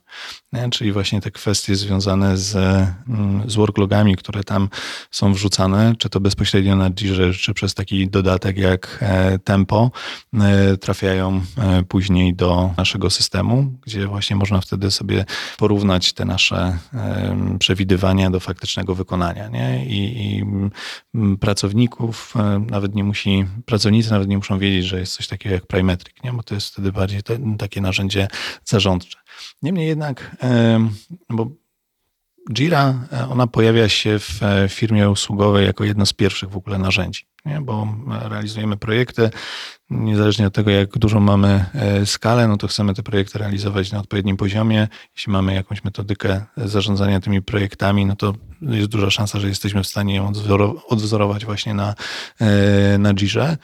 Nie? 0.52 0.70
Czyli 0.70 0.92
właśnie 0.92 1.20
te 1.20 1.30
kwestie 1.30 1.76
związane 1.76 2.36
z, 2.36 2.56
mm, 3.08 3.50
z 3.50 3.54
worklogami, 3.54 4.16
które 4.16 4.44
tam 4.44 4.68
są 5.10 5.34
wrzucane, 5.34 5.94
czy 5.98 6.08
to 6.08 6.20
bezpośrednio 6.20 6.76
na 6.76 6.90
Jirze, 6.90 7.32
czy 7.32 7.54
przez 7.54 7.74
taki 7.74 8.08
dodatek 8.08 8.58
jak 8.58 8.98
e, 9.02 9.38
Tempo, 9.38 9.90
trafiają 10.80 11.40
później 11.88 12.34
do 12.34 12.70
naszego 12.76 13.10
systemu, 13.10 13.72
gdzie 13.82 14.06
właśnie 14.06 14.36
można 14.36 14.60
wtedy 14.60 14.90
sobie 14.90 15.24
porównać 15.58 16.12
te 16.12 16.24
nasze 16.30 16.78
przewidywania 17.58 18.30
do 18.30 18.40
faktycznego 18.40 18.94
wykonania. 18.94 19.48
Nie? 19.48 19.86
I, 19.86 20.26
i 20.26 20.42
mm, 21.14 21.38
pracowników 21.38 22.34
e, 22.36 22.64
nawet 22.70 22.94
nie 22.94 23.04
musi, 23.04 23.46
pracownicy 23.66 24.10
nawet 24.10 24.28
nie 24.28 24.36
muszą 24.36 24.58
wiedzieć, 24.58 24.84
że 24.84 25.00
jest 25.00 25.16
coś 25.16 25.26
takiego 25.28 25.54
jak 25.54 25.66
Primetric, 25.66 26.14
nie? 26.24 26.32
bo 26.32 26.42
to 26.42 26.54
jest 26.54 26.66
wtedy 26.66 26.92
bardziej 26.92 27.22
te, 27.22 27.56
takie 27.58 27.80
narzędzie 27.80 28.28
zarządcze. 28.64 29.18
Niemniej 29.62 29.88
jednak, 29.88 30.36
bo 31.28 31.50
Jira, 32.52 32.94
e, 33.12 33.28
ona 33.28 33.46
pojawia 33.46 33.88
się 33.88 34.18
w 34.18 34.42
e, 34.42 34.68
firmie 34.68 35.10
usługowej 35.10 35.66
jako 35.66 35.84
jedno 35.84 36.06
z 36.06 36.12
pierwszych 36.12 36.50
w 36.50 36.56
ogóle 36.56 36.78
narzędzi, 36.78 37.26
nie? 37.46 37.60
bo 37.60 37.88
realizujemy 38.08 38.76
projekty, 38.76 39.30
niezależnie 39.90 40.46
od 40.46 40.54
tego, 40.54 40.70
jak 40.70 40.98
dużą 40.98 41.20
mamy 41.20 41.64
e, 41.74 42.06
skalę, 42.06 42.48
no 42.48 42.56
to 42.56 42.68
chcemy 42.68 42.94
te 42.94 43.02
projekty 43.02 43.38
realizować 43.38 43.92
na 43.92 44.00
odpowiednim 44.00 44.36
poziomie. 44.36 44.88
Jeśli 45.16 45.32
mamy 45.32 45.54
jakąś 45.54 45.84
metodykę 45.84 46.44
zarządzania 46.56 47.20
tymi 47.20 47.42
projektami, 47.42 48.06
no 48.06 48.16
to 48.16 48.34
jest 48.62 48.88
duża 48.88 49.10
szansa, 49.10 49.40
że 49.40 49.48
jesteśmy 49.48 49.82
w 49.82 49.86
stanie 49.86 50.14
ją 50.14 50.32
odwzoro- 50.32 50.80
odwzorować 50.88 51.44
właśnie 51.44 51.74
na, 51.74 51.94
e, 52.40 52.98
na 52.98 53.14
Jirze. 53.14 53.56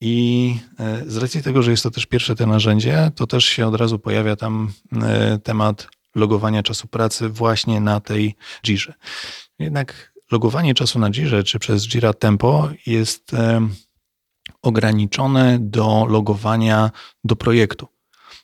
I 0.00 0.56
e, 0.78 1.02
z 1.06 1.16
racji 1.16 1.42
tego, 1.42 1.62
że 1.62 1.70
jest 1.70 1.82
to 1.82 1.90
też 1.90 2.06
pierwsze 2.06 2.34
te 2.34 2.46
narzędzie, 2.46 3.10
to 3.16 3.26
też 3.26 3.44
się 3.44 3.66
od 3.66 3.74
razu 3.74 3.98
pojawia 3.98 4.36
tam 4.36 4.72
temat 5.42 5.88
logowania 6.14 6.62
czasu 6.62 6.88
pracy 6.88 7.28
właśnie 7.28 7.80
na 7.80 8.00
tej 8.00 8.34
Jirze. 8.62 8.94
Jednak 9.58 10.09
logowanie 10.32 10.74
czasu 10.74 10.98
na 10.98 11.10
Jirze 11.10 11.42
czy 11.42 11.58
przez 11.58 11.88
Jira 11.88 12.12
Tempo 12.12 12.68
jest 12.86 13.34
em, 13.34 13.74
ograniczone 14.62 15.58
do 15.60 16.06
logowania 16.08 16.90
do 17.24 17.36
projektu. 17.36 17.86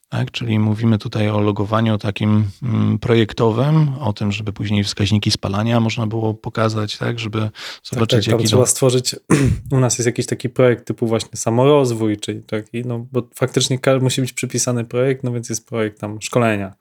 Tak? 0.09 0.31
Czyli 0.31 0.59
mówimy 0.59 0.99
tutaj 0.99 1.31
o 1.31 1.41
logowaniu 1.41 1.99
takim 1.99 2.45
mm, 2.63 2.99
projektowym, 2.99 3.99
o 4.01 4.13
tym, 4.13 4.33
żeby 4.33 4.53
później 4.53 4.85
wskaźniki 4.85 5.31
spalania 5.31 5.81
można 5.81 6.07
było 6.07 6.35
pokazać, 6.35 6.99
tak, 6.99 7.19
żeby 7.19 7.41
Tak, 7.41 7.53
zobaczyć, 7.85 8.25
tak, 8.25 8.33
tam 8.33 8.41
jaki 8.41 8.49
trzeba 8.49 8.63
to... 8.63 8.67
stworzyć, 8.67 9.17
u 9.73 9.81
nas 9.81 9.99
jest 9.99 10.07
jakiś 10.07 10.27
taki 10.27 10.49
projekt 10.49 10.87
typu 10.87 11.07
właśnie 11.07 11.37
samorozwój, 11.37 12.17
czyli 12.17 12.43
taki, 12.43 12.83
no 12.85 13.07
bo 13.13 13.29
faktycznie 13.35 13.79
musi 14.01 14.21
być 14.21 14.33
przypisany 14.33 14.85
projekt, 14.85 15.25
no 15.25 15.33
więc 15.33 15.49
jest 15.49 15.67
projekt 15.67 16.01
tam 16.01 16.23
szkolenia. 16.23 16.75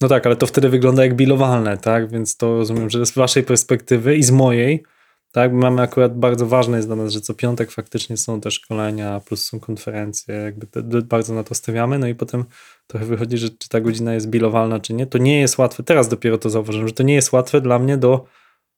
No 0.00 0.08
tak, 0.08 0.26
ale 0.26 0.36
to 0.36 0.46
wtedy 0.46 0.68
wygląda 0.68 1.04
jak 1.04 1.16
bilowalne, 1.16 1.78
tak, 1.78 2.10
więc 2.10 2.36
to 2.36 2.56
rozumiem, 2.56 2.90
że 2.90 3.06
z 3.06 3.12
waszej 3.12 3.42
perspektywy 3.42 4.16
i 4.16 4.22
z 4.22 4.30
mojej, 4.30 4.84
tak, 5.32 5.52
mamy 5.52 5.82
akurat 5.82 6.18
bardzo 6.18 6.46
ważne 6.46 6.76
jest 6.76 6.88
dla 6.88 6.96
nas, 6.96 7.12
że 7.12 7.20
co 7.20 7.34
piątek 7.34 7.70
faktycznie 7.70 8.16
są 8.16 8.40
te 8.40 8.50
szkolenia, 8.50 9.20
plus 9.20 9.46
są 9.46 9.60
konferencje, 9.60 10.34
jakby 10.34 10.66
te, 10.66 10.82
bardzo 11.02 11.34
na 11.34 11.44
to 11.44 11.54
stawiamy, 11.54 11.98
no 11.98 12.06
i 12.06 12.14
potem 12.14 12.44
trochę 12.86 13.06
wychodzi, 13.06 13.38
że 13.38 13.50
czy 13.50 13.68
ta 13.68 13.80
godzina 13.80 14.14
jest 14.14 14.28
bilowalna, 14.28 14.80
czy 14.80 14.94
nie, 14.94 15.06
to 15.06 15.18
nie 15.18 15.40
jest 15.40 15.58
łatwe, 15.58 15.82
teraz 15.82 16.08
dopiero 16.08 16.38
to 16.38 16.50
zauważyłem, 16.50 16.88
że 16.88 16.94
to 16.94 17.02
nie 17.02 17.14
jest 17.14 17.32
łatwe 17.32 17.60
dla 17.60 17.78
mnie 17.78 17.96
do 17.96 18.24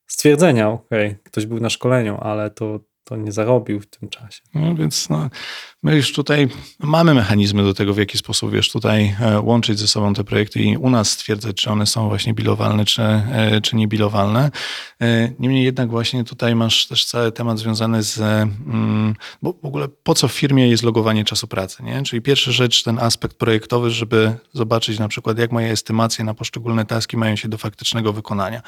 stwierdzenia, 0.07 0.71
okej, 0.71 1.07
okay, 1.07 1.19
ktoś 1.25 1.47
był 1.47 1.61
na 1.61 1.71
szkoleniu, 1.71 2.19
ale 2.21 2.51
to, 2.51 2.81
to 3.09 3.17
nie 3.17 3.33
zarobił 3.33 3.81
w 3.81 3.87
tym 3.87 4.09
czasie. 4.09 4.43
No 4.55 4.75
więc 4.75 5.09
no, 5.09 5.31
my 5.83 5.97
już 5.97 6.13
tutaj 6.13 6.49
mamy 6.79 7.15
mechanizmy 7.15 7.63
do 7.63 7.75
tego, 7.75 7.95
w 7.95 7.99
jaki 7.99 8.19
sposób 8.19 8.53
wiesz, 8.53 8.71
tutaj 8.71 9.17
e, 9.21 9.41
łączyć 9.41 9.79
ze 9.79 9.89
sobą 9.89 10.15
te 10.15 10.25
projekty 10.25 10.61
i 10.61 10.77
u 10.77 10.91
nas 10.91 11.11
stwierdzać, 11.11 11.57
czy 11.57 11.71
one 11.71 11.87
są 11.87 12.09
właśnie 12.09 12.35
bilowalne, 12.35 12.85
czy, 12.85 13.03
e, 13.03 13.61
czy 13.61 13.77
niebilowalne. 13.77 14.51
E, 15.03 15.33
Niemniej 15.39 15.65
jednak 15.65 15.91
właśnie 15.91 16.25
tutaj 16.25 16.55
masz 16.55 16.87
też 16.87 17.05
cały 17.05 17.33
temat 17.33 17.59
związany 17.59 18.03
z, 18.03 18.19
mm, 18.19 19.15
bo 19.43 19.53
w 19.63 19.67
ogóle 19.67 19.89
po 19.89 20.15
co 20.15 20.29
w 20.29 20.33
firmie 20.33 20.69
jest 20.69 20.83
logowanie 20.83 21.25
czasu 21.25 21.47
pracy, 21.49 21.83
nie? 21.83 22.03
Czyli 22.03 22.23
pierwsza 22.23 22.53
rzecz, 22.53 22.83
ten 22.83 22.99
aspekt 22.99 23.37
projektowy, 23.37 23.91
żeby 23.91 24.35
zobaczyć 24.53 24.99
na 24.99 25.09
przykład, 25.09 25.39
jak 25.39 25.53
moje 25.53 25.71
estymacje 25.71 26.25
na 26.25 26.35
poszczególne 26.35 26.85
taski 26.85 27.17
mają 27.17 27.37
się 27.37 27.49
do 27.49 27.59
faktycznego 27.59 28.13
wykonania 28.13 28.63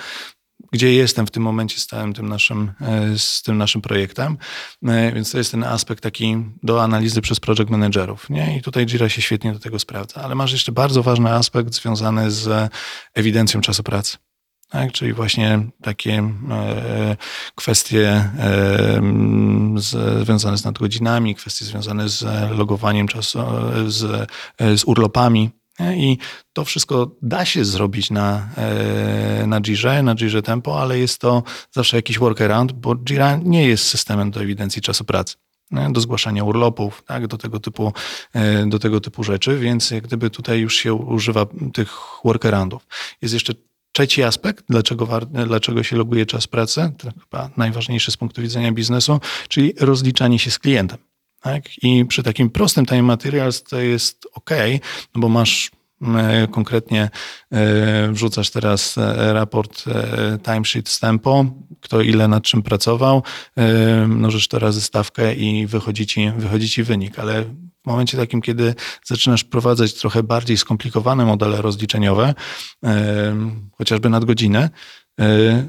gdzie 0.73 0.95
jestem 0.95 1.27
w 1.27 1.31
tym 1.31 1.43
momencie 1.43 1.81
z 1.81 1.87
całym 1.87 2.13
tym 2.13 2.29
naszym, 2.29 2.73
e, 2.81 3.19
z 3.19 3.43
tym 3.43 3.59
naszym 3.59 3.83
projektem. 3.83 4.39
E, 4.83 5.13
Więc 5.13 5.31
to 5.33 5.39
jest 5.39 5.51
ten 5.51 5.65
aspekt 5.65 6.03
taki 6.03 6.37
do 6.63 6.83
analizy 6.83 7.21
przez 7.21 7.41
project 7.41 7.71
managerów. 7.71 8.31
Nie? 8.31 8.57
I 8.57 8.63
tutaj 8.63 8.87
Jira 8.87 9.09
się 9.09 9.23
świetnie 9.23 9.53
do 9.53 9.59
tego 9.59 9.79
sprawdza. 9.79 10.21
Ale 10.23 10.35
masz 10.35 10.53
jeszcze 10.53 10.73
bardzo 10.73 11.03
ważny 11.03 11.33
aspekt 11.33 11.75
związany 11.75 12.31
z 12.31 12.73
ewidencją 13.15 13.61
czasu 13.61 13.83
pracy. 13.83 14.17
Tak, 14.71 14.93
czyli 14.93 15.13
właśnie 15.13 15.61
takie 15.83 16.13
e, 16.51 17.17
kwestie 17.55 18.09
e, 18.09 19.01
z, 19.77 20.25
związane 20.25 20.59
z 20.59 20.65
nadgodzinami, 20.65 21.35
kwestie 21.35 21.65
związane 21.65 22.09
z 22.09 22.25
logowaniem 22.59 23.09
czasu, 23.09 23.41
e, 23.41 23.91
z, 23.91 24.31
z 24.81 24.85
urlopami. 24.85 25.51
I 25.81 26.19
to 26.53 26.65
wszystko 26.65 27.11
da 27.23 27.45
się 27.45 27.65
zrobić 27.65 28.11
na, 28.11 28.49
e, 28.57 29.47
na 29.47 29.61
Jirze, 29.61 30.03
na 30.03 30.15
Jirze 30.15 30.43
Tempo, 30.43 30.83
ale 30.83 30.99
jest 30.99 31.21
to 31.21 31.43
zawsze 31.71 31.97
jakiś 31.97 32.19
workaround, 32.19 32.73
bo 32.73 32.97
Jira 32.97 33.37
nie 33.37 33.69
jest 33.69 33.85
systemem 33.85 34.31
do 34.31 34.43
ewidencji 34.43 34.83
czasu 34.83 35.05
pracy 35.05 35.37
do 35.91 36.01
zgłaszania 36.01 36.45
urlopów, 36.45 37.03
tak, 37.07 37.27
do, 37.27 37.39
tego 37.39 37.61
typu, 37.61 37.93
e, 38.33 38.67
do 38.67 38.79
tego 38.79 39.01
typu 39.01 39.25
rzeczy, 39.25 39.59
więc 39.59 39.91
jak 39.91 40.05
gdyby 40.05 40.31
tutaj 40.31 40.61
już 40.61 40.77
się 40.77 40.95
używa 40.95 41.47
tych 41.73 41.91
workaroundów. 42.25 42.87
Jest 43.23 43.35
jeszcze 43.35 43.55
trzeci 43.93 44.23
aspekt, 44.23 44.65
dlaczego, 44.69 45.09
dlaczego 45.47 45.83
się 45.83 45.97
loguje 45.97 46.27
czas 46.27 46.47
pracy, 46.47 46.93
to 46.99 47.09
chyba 47.21 47.51
najważniejszy 47.57 48.11
z 48.11 48.17
punktu 48.17 48.43
widzenia 48.43 48.73
biznesu, 48.73 49.21
czyli 49.49 49.73
rozliczanie 49.81 50.39
się 50.39 50.51
z 50.51 50.59
klientem. 50.59 50.99
Tak? 51.53 51.65
I 51.83 52.05
przy 52.05 52.23
takim 52.23 52.51
prostym 52.51 52.87
time 52.87 53.03
materials 53.03 53.63
to 53.63 53.81
jest 53.81 54.27
ok, 54.35 54.51
no 55.15 55.21
bo 55.21 55.29
masz 55.29 55.71
e, 56.03 56.49
konkretnie 56.51 57.11
e, 57.51 58.13
wrzucasz 58.13 58.51
teraz 58.51 58.99
e, 58.99 59.33
raport 59.33 59.85
timesheet 60.43 60.89
z 60.89 61.01
tempo, 61.01 61.45
kto 61.81 62.01
ile 62.01 62.29
nad 62.29 62.43
czym 62.43 62.63
pracował, 62.63 63.23
mnożysz 64.07 64.49
to 64.49 64.59
razy 64.59 64.81
stawkę 64.81 65.35
i 65.35 65.67
wychodzi 65.67 66.07
ci, 66.07 66.31
wychodzi 66.37 66.69
ci 66.69 66.83
wynik, 66.83 67.19
ale 67.19 67.45
w 67.45 67.87
momencie 67.87 68.19
takim, 68.19 68.43
kiedy 68.43 68.75
zaczynasz 69.05 69.43
wprowadzać 69.43 69.95
trochę 69.95 70.23
bardziej 70.23 70.57
skomplikowane 70.57 71.25
modele 71.25 71.63
rozliczeniowe, 71.63 72.35
chociażby 73.79 74.09
nadgodziny, 74.09 74.71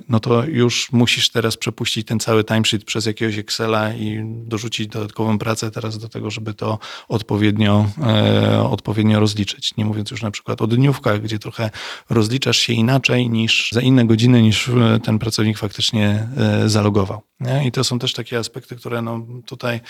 no 0.09 0.19
to 0.19 0.45
już 0.45 0.91
musisz 0.91 1.29
teraz 1.29 1.57
przepuścić 1.57 2.07
ten 2.07 2.19
cały 2.19 2.43
timesheet 2.43 2.83
przez 2.83 3.05
jakiegoś 3.05 3.37
Excela 3.37 3.93
i 3.93 4.21
dorzucić 4.23 4.87
dodatkową 4.87 5.39
pracę 5.39 5.71
teraz 5.71 5.97
do 5.97 6.09
tego, 6.09 6.31
żeby 6.31 6.53
to 6.53 6.79
odpowiednio, 7.07 7.89
e, 8.03 8.63
odpowiednio 8.63 9.19
rozliczyć. 9.19 9.77
Nie 9.77 9.85
mówiąc 9.85 10.11
już 10.11 10.21
na 10.21 10.31
przykład 10.31 10.61
o 10.61 10.67
dniówkach, 10.67 11.21
gdzie 11.21 11.39
trochę 11.39 11.69
rozliczasz 12.09 12.57
się 12.57 12.73
inaczej 12.73 13.29
niż 13.29 13.69
za 13.71 13.81
inne 13.81 14.05
godziny, 14.05 14.41
niż 14.41 14.69
e, 14.69 14.99
ten 15.03 15.19
pracownik 15.19 15.57
faktycznie 15.57 16.27
e, 16.37 16.69
zalogował. 16.69 17.21
Nie? 17.39 17.67
I 17.67 17.71
to 17.71 17.83
są 17.83 17.99
też 17.99 18.13
takie 18.13 18.37
aspekty, 18.37 18.75
które 18.75 19.01
no 19.01 19.25
tutaj 19.45 19.81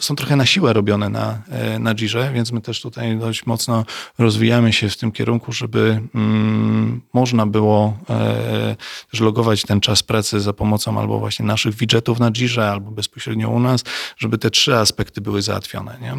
są 0.00 0.16
trochę 0.16 0.36
na 0.36 0.46
siłę 0.46 0.72
robione 0.72 1.08
na, 1.08 1.42
e, 1.48 1.78
na 1.78 1.94
Jirze, 1.94 2.30
więc 2.34 2.52
my 2.52 2.60
też 2.60 2.80
tutaj 2.80 3.18
dość 3.18 3.46
mocno 3.46 3.84
rozwijamy 4.18 4.72
się 4.72 4.88
w 4.88 4.96
tym 4.96 5.12
kierunku, 5.12 5.52
żeby 5.52 6.00
mm, 6.14 7.00
można 7.12 7.46
było 7.46 7.98
e, 8.10 8.76
też 9.10 9.20
logować 9.20 9.62
ten 9.62 9.80
czas 9.80 10.02
pracy 10.02 10.40
za 10.40 10.52
pomocą 10.52 11.00
albo 11.00 11.18
właśnie 11.18 11.46
naszych 11.46 11.74
widgetów 11.74 12.20
na 12.20 12.30
Jirze, 12.30 12.70
albo 12.70 12.90
bezpośrednio 12.90 13.50
u 13.50 13.60
nas, 13.60 13.84
żeby 14.16 14.38
te 14.38 14.50
trzy 14.50 14.76
aspekty 14.76 15.20
były 15.20 15.42
załatwione. 15.42 15.98
Nie? 16.00 16.14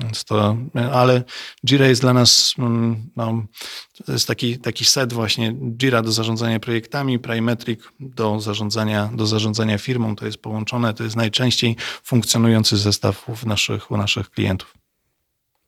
Więc 0.00 0.24
to, 0.24 0.56
ale 0.92 1.22
Jira 1.66 1.86
jest 1.86 2.00
dla 2.00 2.12
nas, 2.12 2.54
mm, 2.58 3.10
no, 3.16 3.44
to 4.06 4.12
jest 4.12 4.26
taki, 4.26 4.58
taki 4.58 4.84
set 4.84 5.12
właśnie 5.12 5.54
Jira 5.76 6.02
do 6.02 6.12
zarządzania 6.12 6.60
projektami, 6.60 7.18
Primetric 7.18 7.80
do 8.00 8.40
zarządzania, 8.40 9.10
do 9.14 9.26
zarządzania 9.26 9.78
firmą, 9.78 10.16
to 10.16 10.26
jest 10.26 10.38
połączone, 10.38 10.94
to 10.94 11.04
jest 11.04 11.16
najczęściej 11.16 11.76
funkcjonujący 12.04 12.76
zestaw 12.76 13.28
u 13.28 13.48
naszych, 13.48 13.90
u 13.90 13.96
naszych 13.96 14.30
klientów. 14.30 14.74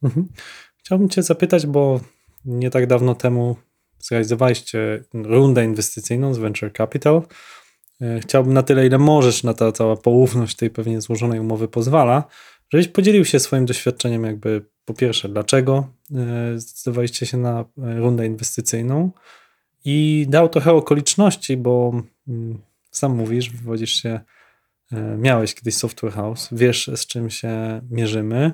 Mhm. 0.02 0.28
Chciałbym 0.76 1.08
Cię 1.08 1.22
zapytać, 1.22 1.66
bo 1.66 2.00
nie 2.44 2.70
tak 2.70 2.86
dawno 2.86 3.14
temu 3.14 3.56
zrealizowaliście 3.98 5.04
rundę 5.14 5.64
inwestycyjną 5.64 6.34
z 6.34 6.38
Venture 6.38 6.72
Capital. 6.72 7.22
E, 8.00 8.20
Chciałbym 8.20 8.54
na 8.54 8.62
tyle, 8.62 8.86
ile 8.86 8.98
możesz, 8.98 9.42
na 9.42 9.54
ta 9.54 9.72
cała 9.72 9.96
poufność 9.96 10.56
tej 10.56 10.70
pewnie 10.70 11.00
złożonej 11.00 11.40
umowy 11.40 11.68
pozwala, 11.68 12.24
żebyś 12.74 12.88
podzielił 12.88 13.24
się 13.24 13.40
swoim 13.40 13.66
doświadczeniem, 13.66 14.24
jakby 14.24 14.64
po 14.84 14.94
pierwsze, 14.94 15.28
dlaczego 15.28 15.88
e, 16.14 16.58
zdecydowaliście 16.58 17.26
się 17.26 17.36
na 17.36 17.60
e, 17.60 17.64
rundę 17.98 18.26
inwestycyjną 18.26 19.10
i 19.84 20.26
dał 20.28 20.48
trochę 20.48 20.72
okoliczności, 20.72 21.56
bo 21.56 22.02
mm, 22.28 22.58
sam 22.90 23.16
mówisz, 23.16 23.50
wywodzisz 23.50 24.02
się, 24.02 24.20
e, 24.92 25.16
miałeś 25.16 25.54
kiedyś 25.54 25.74
software 25.74 26.12
house, 26.12 26.48
wiesz 26.52 26.90
z 26.94 27.06
czym 27.06 27.30
się 27.30 27.80
mierzymy, 27.90 28.52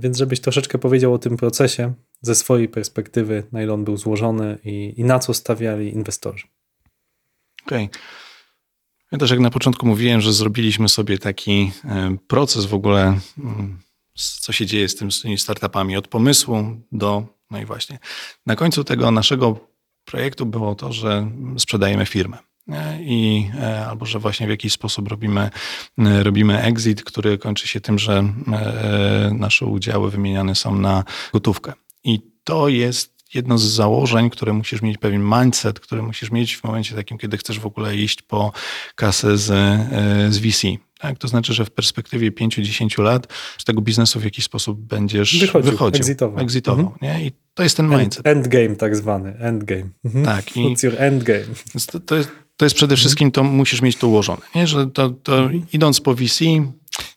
Więc 0.00 0.18
żebyś 0.18 0.40
troszeczkę 0.40 0.78
powiedział 0.78 1.14
o 1.14 1.18
tym 1.18 1.36
procesie 1.36 1.94
ze 2.22 2.34
swojej 2.34 2.68
perspektywy, 2.68 3.42
na 3.52 3.62
ile 3.62 3.72
on 3.72 3.84
był 3.84 3.96
złożony 3.96 4.58
i, 4.64 4.94
i 4.96 5.04
na 5.04 5.18
co 5.18 5.34
stawiali 5.34 5.94
inwestorzy. 5.94 6.46
Okej. 7.66 7.88
Ja 9.12 9.18
też 9.18 9.30
jak 9.30 9.40
na 9.40 9.50
początku 9.50 9.86
mówiłem, 9.86 10.20
że 10.20 10.32
zrobiliśmy 10.32 10.88
sobie 10.88 11.18
taki 11.18 11.72
e, 11.84 12.16
proces 12.26 12.66
w 12.66 12.74
ogóle, 12.74 13.18
mm, 13.38 13.78
co 14.14 14.52
się 14.52 14.66
dzieje 14.66 14.88
z, 14.88 14.96
tym, 14.96 15.12
z 15.12 15.22
tymi 15.22 15.38
startupami, 15.38 15.96
od 15.96 16.08
pomysłu 16.08 16.64
do, 16.92 17.26
no 17.50 17.60
i 17.60 17.64
właśnie, 17.64 17.98
na 18.46 18.56
końcu 18.56 18.84
tego 18.84 19.10
naszego 19.10 19.70
projektu 20.04 20.46
było 20.46 20.74
to, 20.74 20.92
że 20.92 21.30
sprzedajemy 21.58 22.06
firmę. 22.06 22.38
nie? 22.66 22.98
I, 23.00 23.50
e, 23.60 23.86
albo 23.86 24.06
że 24.06 24.18
właśnie 24.18 24.46
w 24.46 24.50
jakiś 24.50 24.72
sposób 24.72 25.08
robimy, 25.08 25.50
e, 25.98 26.22
robimy 26.22 26.62
exit, 26.62 27.04
który 27.04 27.38
kończy 27.38 27.68
się 27.68 27.80
tym, 27.80 27.98
że 27.98 28.24
e, 28.52 29.30
nasze 29.34 29.66
udziały 29.66 30.10
wymieniane 30.10 30.54
są 30.54 30.74
na 30.74 31.04
gotówkę. 31.32 31.72
I 32.04 32.20
to 32.44 32.68
jest 32.68 33.19
jedno 33.34 33.58
z 33.58 33.62
założeń, 33.62 34.30
które 34.30 34.52
musisz 34.52 34.82
mieć 34.82 34.98
pewien 34.98 35.22
mindset, 35.24 35.80
który 35.80 36.02
musisz 36.02 36.30
mieć 36.30 36.56
w 36.56 36.64
momencie 36.64 36.94
takim, 36.94 37.18
kiedy 37.18 37.36
chcesz 37.36 37.60
w 37.60 37.66
ogóle 37.66 37.96
iść 37.96 38.22
po 38.22 38.52
kasę 38.94 39.38
z, 39.38 39.50
e, 39.50 40.32
z 40.32 40.38
VC. 40.38 40.62
Tak? 40.98 41.18
To 41.18 41.28
znaczy, 41.28 41.54
że 41.54 41.64
w 41.64 41.70
perspektywie 41.70 42.30
5-10 42.32 43.02
lat 43.02 43.26
z 43.58 43.64
tego 43.64 43.80
biznesu 43.80 44.20
w 44.20 44.24
jakiś 44.24 44.44
sposób 44.44 44.80
będziesz 44.80 45.38
Wychodził, 45.40 45.70
wychodził, 45.70 46.00
exitował 46.36 46.94
nie? 47.02 47.26
I 47.26 47.32
to 47.54 47.62
jest 47.62 47.76
ten 47.76 47.92
End, 47.92 48.02
mindset. 48.02 48.26
endgame 48.26 48.76
tak 48.76 48.96
zwany, 48.96 49.36
endgame. 49.38 49.88
Mhm. 50.04 50.24
Tak, 50.24 50.44
What's 50.44 50.84
your 50.84 50.94
endgame? 50.98 51.44
To, 51.92 52.00
to, 52.00 52.16
jest, 52.16 52.30
to 52.56 52.64
jest 52.64 52.76
przede 52.76 52.96
wszystkim, 52.96 53.30
to 53.30 53.44
musisz 53.44 53.82
mieć 53.82 53.96
to 53.96 54.08
ułożone. 54.08 54.42
Nie? 54.54 54.66
Że 54.66 54.86
to, 54.86 55.10
to 55.10 55.48
idąc 55.72 56.00
po 56.00 56.14
VC, 56.14 56.44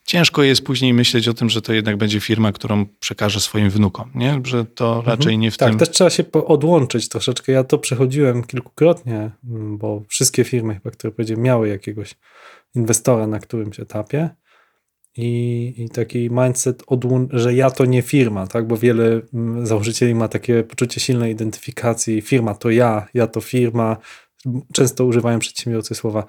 ciężko 0.03 0.43
jest 0.43 0.61
później 0.61 0.93
myśleć 0.93 1.27
o 1.27 1.33
tym, 1.33 1.49
że 1.49 1.61
to 1.61 1.73
jednak 1.73 1.97
będzie 1.97 2.19
firma, 2.19 2.51
którą 2.51 2.85
przekaże 2.99 3.39
swoim 3.39 3.69
wnukom. 3.69 4.11
Nie? 4.15 4.41
Że 4.43 4.65
to 4.65 5.03
raczej 5.05 5.37
nie 5.37 5.51
w 5.51 5.57
Tak, 5.57 5.69
tym... 5.69 5.79
też 5.79 5.89
trzeba 5.89 6.09
się 6.09 6.23
odłączyć 6.31 7.09
troszeczkę. 7.09 7.51
Ja 7.51 7.63
to 7.63 7.77
przechodziłem 7.77 8.43
kilkukrotnie, 8.43 9.31
mm, 9.49 9.77
bo 9.77 10.03
wszystkie 10.07 10.43
firmy, 10.43 10.73
chyba, 10.73 10.91
które 10.91 11.13
powiedziałem, 11.13 11.43
miały 11.43 11.69
jakiegoś 11.69 12.15
inwestora 12.75 13.27
na 13.27 13.39
którymś 13.39 13.79
etapie. 13.79 14.29
I, 15.17 15.73
i 15.77 15.89
taki 15.89 16.29
mindset, 16.31 16.83
że 17.29 17.53
ja 17.53 17.71
to 17.71 17.85
nie 17.85 18.01
firma, 18.01 18.47
tak? 18.47 18.67
bo 18.67 18.77
wiele 18.77 19.21
mm, 19.33 19.67
założycieli 19.67 20.15
ma 20.15 20.27
takie 20.27 20.63
poczucie 20.63 20.99
silnej 20.99 21.31
identyfikacji. 21.31 22.21
Firma 22.21 22.55
to 22.55 22.69
ja, 22.69 23.07
ja 23.13 23.27
to 23.27 23.41
firma. 23.41 23.97
Często 24.73 25.05
używają 25.05 25.39
przedsiębiorcy 25.39 25.95
słowa 25.95 26.25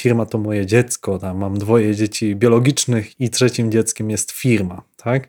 firma 0.00 0.26
to 0.26 0.38
moje 0.38 0.66
dziecko, 0.66 1.18
tam 1.18 1.38
mam 1.38 1.58
dwoje 1.58 1.94
dzieci 1.94 2.36
biologicznych 2.36 3.20
i 3.20 3.30
trzecim 3.30 3.72
dzieckiem 3.72 4.10
jest 4.10 4.32
firma, 4.32 4.82
tak? 4.96 5.28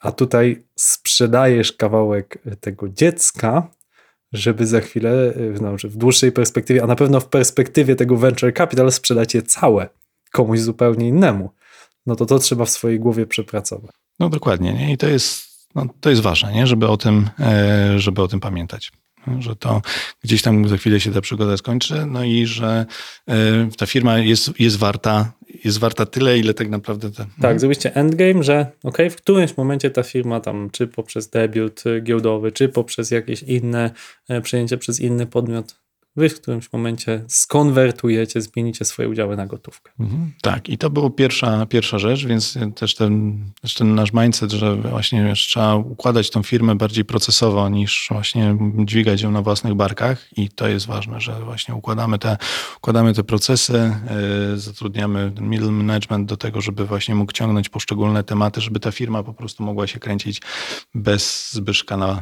A 0.00 0.12
tutaj 0.12 0.64
sprzedajesz 0.76 1.72
kawałek 1.72 2.38
tego 2.60 2.88
dziecka, 2.88 3.70
żeby 4.32 4.66
za 4.66 4.80
chwilę, 4.80 5.32
no, 5.60 5.78
że 5.78 5.88
w 5.88 5.96
dłuższej 5.96 6.32
perspektywie, 6.32 6.82
a 6.82 6.86
na 6.86 6.96
pewno 6.96 7.20
w 7.20 7.28
perspektywie 7.28 7.96
tego 7.96 8.16
venture 8.16 8.54
capital 8.54 8.92
sprzedać 8.92 9.34
je 9.34 9.42
całe 9.42 9.88
komuś 10.32 10.60
zupełnie 10.60 11.08
innemu. 11.08 11.50
No 12.06 12.16
to 12.16 12.26
to 12.26 12.38
trzeba 12.38 12.64
w 12.64 12.70
swojej 12.70 13.00
głowie 13.00 13.26
przepracować. 13.26 13.90
No 14.18 14.28
dokładnie. 14.28 14.74
Nie? 14.74 14.92
I 14.92 14.98
to 14.98 15.06
jest, 15.06 15.42
no, 15.74 15.86
to 16.00 16.10
jest 16.10 16.22
ważne, 16.22 16.52
nie? 16.52 16.66
Żeby, 16.66 16.88
o 16.88 16.96
tym, 16.96 17.30
e, 17.40 17.98
żeby 17.98 18.22
o 18.22 18.28
tym 18.28 18.40
pamiętać. 18.40 18.92
Że 19.38 19.56
to 19.56 19.82
gdzieś 20.24 20.42
tam 20.42 20.68
za 20.68 20.76
chwilę 20.76 21.00
się 21.00 21.12
ta 21.12 21.20
przygoda 21.20 21.56
skończy, 21.56 22.06
no 22.06 22.24
i 22.24 22.46
że 22.46 22.86
e, 23.28 23.34
ta 23.78 23.86
firma 23.86 24.18
jest, 24.18 24.60
jest, 24.60 24.76
warta, 24.76 25.32
jest 25.64 25.78
warta 25.78 26.06
tyle, 26.06 26.38
ile 26.38 26.54
tak 26.54 26.68
naprawdę. 26.68 27.10
Te, 27.10 27.26
Tak, 27.40 27.60
zrobiliście 27.60 27.94
endgame, 27.94 28.42
że 28.42 28.66
ok, 28.84 28.98
w 29.10 29.16
którymś 29.16 29.56
momencie 29.56 29.90
ta 29.90 30.02
firma 30.02 30.40
tam, 30.40 30.70
czy 30.72 30.86
poprzez 30.86 31.30
debiut 31.30 31.84
giełdowy, 32.02 32.52
czy 32.52 32.68
poprzez 32.68 33.10
jakieś 33.10 33.42
inne 33.42 33.90
e, 34.28 34.40
przejęcie 34.40 34.78
przez 34.78 35.00
inny 35.00 35.26
podmiot, 35.26 35.80
wy 36.18 36.28
w 36.28 36.40
którymś 36.40 36.72
momencie 36.72 37.24
skonwertujecie, 37.28 38.42
zmienicie 38.42 38.84
swoje 38.84 39.08
udziały 39.08 39.36
na 39.36 39.46
gotówkę. 39.46 39.92
Mhm. 40.00 40.32
Tak, 40.42 40.68
i 40.68 40.78
to 40.78 40.90
była 40.90 41.10
pierwsza, 41.10 41.66
pierwsza 41.66 41.98
rzecz, 41.98 42.26
więc 42.26 42.58
też 42.74 42.94
ten, 42.94 43.44
też 43.62 43.74
ten 43.74 43.94
nasz 43.94 44.12
mindset, 44.12 44.52
że 44.52 44.76
właśnie 44.76 45.32
trzeba 45.34 45.74
układać 45.74 46.30
tą 46.30 46.42
firmę 46.42 46.74
bardziej 46.74 47.04
procesowo 47.04 47.68
niż 47.68 48.08
właśnie 48.10 48.56
dźwigać 48.84 49.22
ją 49.22 49.30
na 49.30 49.42
własnych 49.42 49.74
barkach 49.74 50.38
i 50.38 50.48
to 50.48 50.68
jest 50.68 50.86
ważne, 50.86 51.20
że 51.20 51.32
właśnie 51.32 51.74
układamy 51.74 52.18
te, 52.18 52.36
układamy 52.76 53.14
te 53.14 53.24
procesy, 53.24 53.92
yy, 54.50 54.58
zatrudniamy 54.58 55.32
middle 55.40 55.70
management 55.70 56.28
do 56.28 56.36
tego, 56.36 56.60
żeby 56.60 56.86
właśnie 56.86 57.14
mógł 57.14 57.32
ciągnąć 57.32 57.68
poszczególne 57.68 58.24
tematy, 58.24 58.60
żeby 58.60 58.80
ta 58.80 58.92
firma 58.92 59.22
po 59.22 59.34
prostu 59.34 59.62
mogła 59.62 59.86
się 59.86 59.98
kręcić 59.98 60.42
bez 60.94 61.52
zbyszka 61.52 61.96
na, 61.96 62.20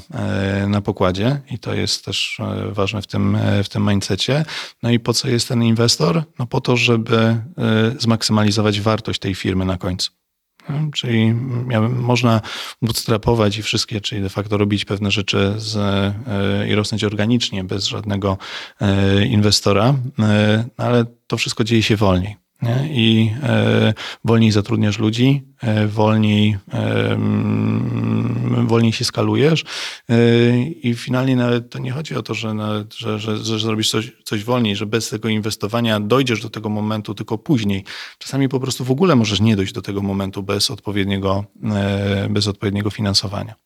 yy, 0.61 0.69
na 0.69 0.81
pokładzie 0.81 1.41
i 1.51 1.59
to 1.59 1.75
jest 1.75 2.05
też 2.05 2.41
yy, 2.65 2.73
ważne 2.73 3.03
w 3.03 3.07
tym, 3.07 3.39
w 3.65 3.69
tym 3.69 3.86
mindsetie. 3.89 4.45
No 4.83 4.91
i 4.91 5.01
po 5.01 5.13
co 5.13 5.29
jest 5.29 5.49
ten 5.49 5.63
inwestor? 5.63 6.23
No 6.39 6.47
po 6.47 6.61
to, 6.61 6.77
żeby 6.77 7.17
y, 7.19 8.01
zmaksymalizować 8.01 8.81
wartość 8.81 9.21
tej 9.21 9.35
firmy 9.35 9.65
na 9.65 9.79
końcu. 9.79 10.11
No, 10.69 10.91
czyli 10.95 11.35
można 11.91 12.41
bootstrapować 12.83 13.59
i 13.59 13.63
wszystkie, 13.63 14.01
czyli 14.01 14.23
de 14.23 14.29
facto 14.29 14.57
robić 14.57 14.85
pewne 14.85 15.11
rzeczy 15.11 15.55
z, 15.57 15.77
y, 15.77 16.69
i 16.69 16.75
rosnąć 16.75 17.05
organicznie, 17.05 17.65
bez 17.65 17.85
żadnego 17.85 18.39
y, 18.83 19.27
inwestora, 19.27 19.95
no 20.19 20.27
ale 20.77 21.05
to 21.27 21.37
wszystko 21.37 21.65
dzieje 21.65 21.83
się 21.83 21.97
wolniej. 21.97 22.46
Nie? 22.63 22.89
I 22.91 23.31
e, 23.43 23.95
wolniej 24.25 24.51
zatrudniasz 24.51 24.99
ludzi, 24.99 25.43
e, 25.63 25.87
wolniej, 25.87 26.57
e, 26.73 27.19
wolniej 28.67 28.93
się 28.93 29.05
skalujesz 29.05 29.65
e, 30.09 30.17
i 30.63 30.95
finalnie 30.95 31.37
nawet 31.37 31.71
to 31.71 31.79
nie 31.79 31.93
chodzi 31.93 32.15
o 32.15 32.23
to, 32.23 32.35
że, 32.35 32.55
nawet, 32.55 32.95
że, 32.95 33.19
że, 33.19 33.37
że 33.37 33.59
zrobisz 33.59 33.91
coś, 33.91 34.13
coś 34.25 34.45
wolniej, 34.45 34.77
że 34.77 34.87
bez 34.87 35.09
tego 35.09 35.29
inwestowania 35.29 36.01
dojdziesz 36.01 36.43
do 36.43 36.51
tego 36.51 36.69
momentu 36.69 37.15
tylko 37.15 37.39
później. 37.39 37.85
Czasami 38.19 38.49
po 38.49 38.61
prostu 38.61 38.85
w 38.85 38.91
ogóle 38.91 39.17
możesz 39.17 39.41
nie 39.41 39.57
dojść 39.57 39.73
do 39.73 39.83
tego 39.83 40.03
momentu 40.03 40.43
bez 40.43 40.71
odpowiedniego, 40.71 41.45
e, 41.65 42.29
bez 42.31 42.49
odpowiedniego 42.49 42.91
finansowania. 42.91 43.66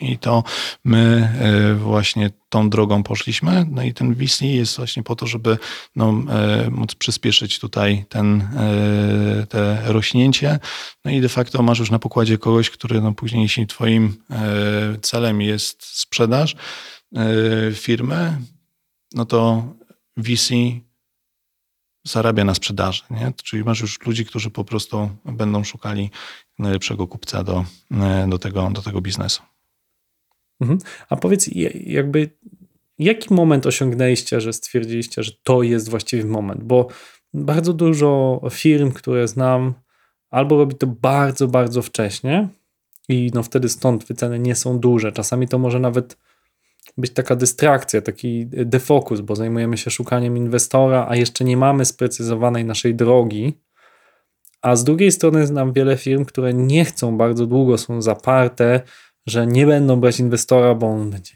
I 0.00 0.18
to 0.18 0.44
my 0.84 1.32
e, 1.40 1.74
właśnie 1.74 2.30
tą 2.48 2.70
drogą 2.70 3.02
poszliśmy. 3.02 3.66
No 3.70 3.82
i 3.82 3.94
ten 3.94 4.14
VC 4.14 4.40
jest 4.40 4.76
właśnie 4.76 5.02
po 5.02 5.16
to, 5.16 5.26
żeby 5.26 5.58
no, 5.96 6.14
e, 6.28 6.70
móc 6.70 6.94
przyspieszyć 6.94 7.58
tutaj 7.58 8.04
ten, 8.08 8.40
e, 8.40 9.46
te 9.46 9.82
rośnięcie. 9.92 10.58
No 11.04 11.10
i 11.10 11.20
de 11.20 11.28
facto 11.28 11.62
masz 11.62 11.78
już 11.78 11.90
na 11.90 11.98
pokładzie 11.98 12.38
kogoś, 12.38 12.70
który 12.70 13.00
no 13.00 13.12
później, 13.12 13.42
jeśli 13.42 13.66
twoim 13.66 14.16
celem 15.02 15.40
jest 15.40 15.84
sprzedaż 15.84 16.56
firmy, 17.74 18.38
no 19.14 19.24
to 19.24 19.64
VC 20.16 20.54
zarabia 22.04 22.44
na 22.44 22.54
sprzedaży. 22.54 23.02
Nie? 23.10 23.32
Czyli 23.44 23.64
masz 23.64 23.80
już 23.80 24.06
ludzi, 24.06 24.24
którzy 24.24 24.50
po 24.50 24.64
prostu 24.64 25.10
będą 25.24 25.64
szukali 25.64 26.10
najlepszego 26.58 27.06
kupca 27.06 27.44
do, 27.44 27.64
do, 28.28 28.38
tego, 28.38 28.70
do 28.70 28.82
tego 28.82 29.00
biznesu. 29.00 29.42
Mhm. 30.60 30.78
A 31.08 31.16
powiedz, 31.16 31.50
jakby 31.86 32.30
jaki 32.98 33.34
moment 33.34 33.66
osiągnęliście, 33.66 34.40
że 34.40 34.52
stwierdziliście, 34.52 35.22
że 35.22 35.32
to 35.42 35.62
jest 35.62 35.88
właściwy 35.88 36.28
moment? 36.28 36.64
Bo 36.64 36.88
bardzo 37.34 37.72
dużo 37.72 38.40
firm, 38.50 38.92
które 38.92 39.28
znam, 39.28 39.74
albo 40.30 40.56
robi 40.56 40.74
to 40.74 40.86
bardzo, 40.86 41.48
bardzo 41.48 41.82
wcześnie 41.82 42.48
i 43.08 43.30
no 43.34 43.42
wtedy 43.42 43.68
stąd 43.68 44.04
wyceny 44.04 44.38
nie 44.38 44.54
są 44.54 44.78
duże. 44.78 45.12
Czasami 45.12 45.48
to 45.48 45.58
może 45.58 45.80
nawet 45.80 46.16
być 46.98 47.12
taka 47.12 47.36
dystrakcja, 47.36 48.02
taki 48.02 48.46
defokus, 48.46 49.20
bo 49.20 49.36
zajmujemy 49.36 49.76
się 49.76 49.90
szukaniem 49.90 50.36
inwestora, 50.36 51.06
a 51.08 51.16
jeszcze 51.16 51.44
nie 51.44 51.56
mamy 51.56 51.84
sprecyzowanej 51.84 52.64
naszej 52.64 52.94
drogi. 52.94 53.58
A 54.62 54.76
z 54.76 54.84
drugiej 54.84 55.12
strony 55.12 55.46
znam 55.46 55.72
wiele 55.72 55.96
firm, 55.96 56.24
które 56.24 56.54
nie 56.54 56.84
chcą 56.84 57.16
bardzo 57.16 57.46
długo, 57.46 57.78
są 57.78 58.02
zaparte, 58.02 58.80
że 59.26 59.46
nie 59.46 59.66
będą 59.66 60.00
brać 60.00 60.20
inwestora, 60.20 60.74
bo 60.74 60.86
on 60.86 61.10
będzie 61.10 61.32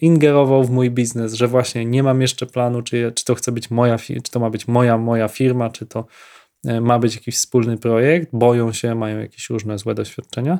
ingerował 0.00 0.64
w 0.64 0.70
mój 0.70 0.90
biznes, 0.90 1.34
że 1.34 1.48
właśnie 1.48 1.84
nie 1.84 2.02
mam 2.02 2.20
jeszcze 2.20 2.46
planu, 2.46 2.82
czy, 2.82 3.12
czy 3.14 3.24
to 3.24 3.34
chce 3.34 3.52
być 3.52 3.70
moja, 3.70 3.98
czy 3.98 4.30
to 4.30 4.40
ma 4.40 4.50
być 4.50 4.68
moja, 4.68 4.98
moja 4.98 5.28
firma, 5.28 5.70
czy 5.70 5.86
to 5.86 6.06
e, 6.64 6.80
ma 6.80 6.98
być 6.98 7.14
jakiś 7.14 7.34
wspólny 7.36 7.78
projekt, 7.78 8.28
boją 8.32 8.72
się, 8.72 8.94
mają 8.94 9.18
jakieś 9.18 9.50
różne 9.50 9.78
złe 9.78 9.94
doświadczenia. 9.94 10.58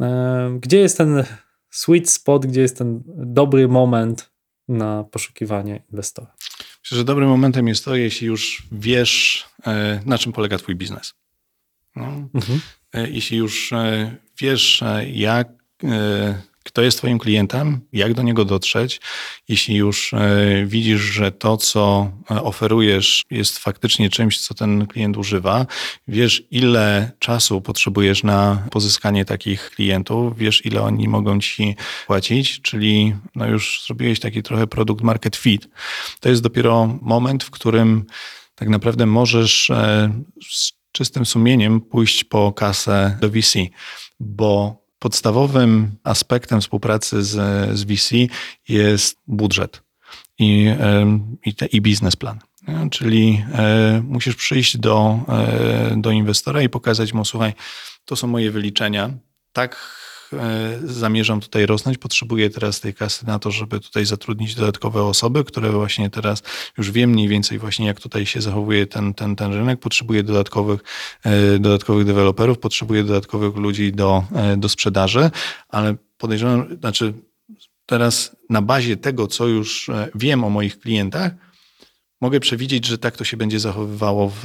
E, 0.00 0.58
gdzie 0.60 0.78
jest 0.78 0.98
ten 0.98 1.24
sweet 1.70 2.10
spot, 2.10 2.46
gdzie 2.46 2.60
jest 2.60 2.78
ten 2.78 3.02
dobry 3.16 3.68
moment 3.68 4.30
na 4.68 5.04
poszukiwanie 5.04 5.82
inwestora? 5.90 6.34
Myślę, 6.82 6.98
że 6.98 7.04
dobrym 7.04 7.28
momentem 7.28 7.68
jest 7.68 7.84
to, 7.84 7.96
jeśli 7.96 8.26
już 8.26 8.68
wiesz, 8.72 9.44
e, 9.66 10.00
na 10.06 10.18
czym 10.18 10.32
polega 10.32 10.58
Twój 10.58 10.76
biznes. 10.76 11.14
No. 11.96 12.04
Mhm. 12.34 12.60
Jeśli 12.94 13.38
już 13.38 13.72
wiesz, 14.40 14.84
jak 15.12 15.59
kto 16.64 16.82
jest 16.82 16.98
Twoim 16.98 17.18
klientem, 17.18 17.80
jak 17.92 18.14
do 18.14 18.22
niego 18.22 18.44
dotrzeć. 18.44 19.00
Jeśli 19.48 19.76
już 19.76 20.14
e, 20.14 20.66
widzisz, 20.66 21.00
że 21.00 21.32
to, 21.32 21.56
co 21.56 22.10
e, 22.30 22.42
oferujesz, 22.42 23.24
jest 23.30 23.58
faktycznie 23.58 24.10
czymś, 24.10 24.40
co 24.40 24.54
ten 24.54 24.86
klient 24.86 25.16
używa, 25.16 25.66
wiesz, 26.08 26.42
ile 26.50 27.12
czasu 27.18 27.60
potrzebujesz 27.60 28.22
na 28.22 28.66
pozyskanie 28.70 29.24
takich 29.24 29.70
klientów, 29.70 30.38
wiesz, 30.38 30.66
ile 30.66 30.82
oni 30.82 31.08
mogą 31.08 31.40
ci 31.40 31.76
płacić, 32.06 32.60
czyli 32.62 33.14
no 33.34 33.46
już 33.46 33.82
zrobiłeś 33.86 34.20
taki 34.20 34.42
trochę 34.42 34.66
produkt 34.66 35.04
market 35.04 35.36
fit. 35.36 35.68
To 36.20 36.28
jest 36.28 36.42
dopiero 36.42 36.98
moment, 37.02 37.44
w 37.44 37.50
którym 37.50 38.04
tak 38.54 38.68
naprawdę 38.68 39.06
możesz 39.06 39.70
z 40.50 40.72
czystym 40.92 41.26
sumieniem 41.26 41.80
pójść 41.80 42.24
po 42.24 42.52
kasę 42.52 43.18
do 43.20 43.30
VC, 43.30 43.58
bo 44.20 44.79
podstawowym 45.00 45.96
aspektem 46.04 46.60
współpracy 46.60 47.22
z, 47.22 47.30
z 47.78 47.84
VC 47.84 48.14
jest 48.68 49.16
budżet 49.26 49.82
i, 50.38 50.74
i, 51.44 51.54
te, 51.54 51.66
i 51.66 51.80
biznesplan. 51.80 52.38
Czyli 52.90 53.44
e, 53.52 54.02
musisz 54.04 54.36
przyjść 54.36 54.76
do, 54.76 55.18
e, 55.28 55.94
do 55.96 56.10
inwestora 56.10 56.62
i 56.62 56.68
pokazać 56.68 57.12
mu, 57.12 57.24
słuchaj, 57.24 57.52
to 58.04 58.16
są 58.16 58.26
moje 58.26 58.50
wyliczenia, 58.50 59.10
tak 59.52 59.76
zamierzam 60.84 61.40
tutaj 61.40 61.66
rosnąć, 61.66 61.98
potrzebuję 61.98 62.50
teraz 62.50 62.80
tej 62.80 62.94
kasy 62.94 63.26
na 63.26 63.38
to, 63.38 63.50
żeby 63.50 63.80
tutaj 63.80 64.04
zatrudnić 64.06 64.54
dodatkowe 64.54 65.02
osoby, 65.02 65.44
które 65.44 65.70
właśnie 65.70 66.10
teraz 66.10 66.42
już 66.78 66.90
wiem 66.90 67.10
mniej 67.10 67.28
więcej 67.28 67.58
właśnie 67.58 67.86
jak 67.86 68.00
tutaj 68.00 68.26
się 68.26 68.40
zachowuje 68.40 68.86
ten, 68.86 69.14
ten, 69.14 69.36
ten 69.36 69.52
rynek, 69.52 69.80
potrzebuję 69.80 70.22
dodatkowych, 70.22 70.80
e, 71.24 71.58
dodatkowych 71.58 72.06
deweloperów, 72.06 72.58
potrzebuję 72.58 73.04
dodatkowych 73.04 73.56
ludzi 73.56 73.92
do, 73.92 74.24
e, 74.34 74.56
do 74.56 74.68
sprzedaży, 74.68 75.30
ale 75.68 75.94
podejrzewam, 76.18 76.78
znaczy 76.80 77.14
teraz 77.86 78.36
na 78.50 78.62
bazie 78.62 78.96
tego, 78.96 79.26
co 79.26 79.46
już 79.46 79.90
wiem 80.14 80.44
o 80.44 80.50
moich 80.50 80.80
klientach, 80.80 81.32
mogę 82.20 82.40
przewidzieć, 82.40 82.86
że 82.86 82.98
tak 82.98 83.16
to 83.16 83.24
się 83.24 83.36
będzie 83.36 83.60
zachowywało 83.60 84.28
w, 84.28 84.42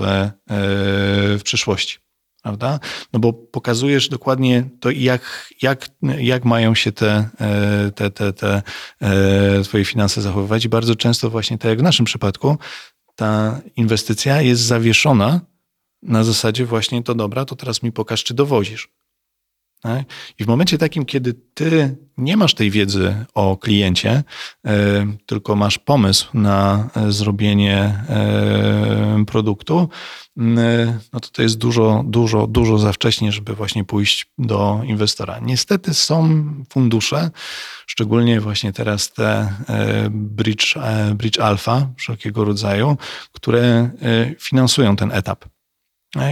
w 1.38 1.42
przyszłości 1.44 2.05
prawda? 2.46 2.80
No 3.14 3.20
bo 3.20 3.34
pokazujesz 3.34 4.10
dokładnie 4.10 4.70
to, 4.80 4.92
jak, 4.92 5.54
jak, 5.62 5.90
jak 6.18 6.46
mają 6.46 6.76
się 6.76 6.92
te, 6.92 7.30
e, 7.40 7.92
te, 7.92 8.12
te, 8.12 8.34
te 8.34 8.62
e, 9.02 9.62
twoje 9.64 9.86
finanse 9.86 10.22
zachowywać. 10.22 10.66
I 10.66 10.70
bardzo 10.70 10.96
często 10.96 11.30
właśnie 11.30 11.58
tak 11.58 11.70
jak 11.70 11.80
w 11.80 11.84
naszym 11.84 12.06
przypadku, 12.06 12.58
ta 13.16 13.62
inwestycja 13.76 14.42
jest 14.42 14.62
zawieszona 14.62 15.42
na 16.02 16.24
zasadzie 16.24 16.66
właśnie 16.66 17.04
to 17.04 17.16
dobra, 17.16 17.46
to 17.46 17.56
teraz 17.56 17.84
mi 17.84 17.92
pokaż, 17.92 18.24
czy 18.24 18.34
dowozisz. 18.34 18.90
Tak? 19.86 20.06
I 20.40 20.44
w 20.44 20.48
momencie 20.48 20.78
takim, 20.78 21.06
kiedy 21.06 21.34
ty 21.54 21.98
nie 22.18 22.38
masz 22.38 22.54
tej 22.54 22.72
wiedzy 22.72 23.26
o 23.34 23.58
kliencie, 23.58 24.24
e, 24.66 24.74
tylko 25.26 25.56
masz 25.56 25.80
pomysł 25.80 26.28
na 26.34 26.90
e, 26.96 27.12
zrobienie 27.12 28.04
e, 28.10 29.24
produktu, 29.28 29.90
no 31.14 31.20
to 31.20 31.30
to 31.32 31.42
jest 31.42 31.58
dużo, 31.58 32.04
dużo, 32.08 32.48
dużo 32.48 32.78
za 32.78 32.92
wcześnie, 32.92 33.32
żeby 33.32 33.56
właśnie 33.56 33.84
pójść 33.84 34.26
do 34.38 34.82
inwestora. 34.86 35.40
Niestety 35.40 35.94
są 35.94 36.46
fundusze, 36.70 37.32
szczególnie 37.88 38.42
właśnie 38.42 38.74
teraz 38.74 39.14
te 39.14 39.54
Bridge, 40.10 40.76
Bridge 41.16 41.40
Alpha 41.40 41.88
wszelkiego 41.98 42.46
rodzaju, 42.46 42.98
które 43.32 43.90
finansują 44.40 44.96
ten 44.96 45.12
etap. 45.12 45.46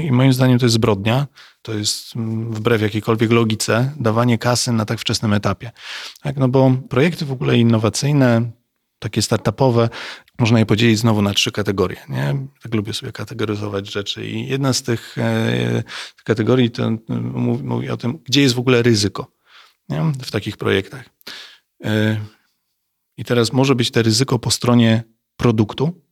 I 0.04 0.12
moim 0.12 0.34
zdaniem 0.34 0.60
to 0.60 0.66
jest 0.66 0.76
zbrodnia. 0.76 1.28
To 1.64 1.74
jest 1.74 2.16
mm, 2.16 2.54
wbrew 2.54 2.82
jakiejkolwiek 2.82 3.32
logice 3.32 3.92
dawanie 4.00 4.38
kasy 4.38 4.72
na 4.72 4.86
tak 4.86 5.00
wczesnym 5.00 5.34
etapie. 5.34 5.72
Tak, 6.22 6.38
no 6.38 6.48
bo 6.48 6.72
projekty 6.90 7.26
w 7.26 7.32
ogóle 7.32 7.58
innowacyjne, 7.58 8.52
takie 9.00 9.22
startupowe, 9.22 9.90
można 10.40 10.60
je 10.60 10.66
podzielić 10.66 11.00
znowu 11.00 11.22
na 11.22 11.34
trzy 11.34 11.52
kategorie. 11.52 11.98
Nie? 12.10 12.36
Tak 12.62 12.74
lubię 12.74 12.94
sobie 12.94 13.12
kategoryzować 13.12 13.92
rzeczy 13.92 14.26
i 14.26 14.48
jedna 14.48 14.74
z 14.74 14.82
tych 14.84 15.18
e, 15.18 15.84
kategorii 16.24 16.72
to 16.72 16.92
mówi, 17.10 17.64
mówi, 17.64 17.90
o 17.90 17.98
tym, 17.98 18.20
gdzie 18.26 18.42
jest 18.42 18.56
w 18.56 18.60
ogóle 18.60 18.82
ryzyko 18.82 19.32
nie? 19.90 20.12
w 20.22 20.32
takich 20.32 20.58
projektach. 20.58 21.06
E, 21.84 22.20
I 23.18 23.24
teraz 23.24 23.54
może 23.54 23.76
być 23.76 23.92
to 23.92 24.02
ryzyko 24.02 24.40
po 24.40 24.52
stronie 24.52 25.04
produktu, 25.38 26.03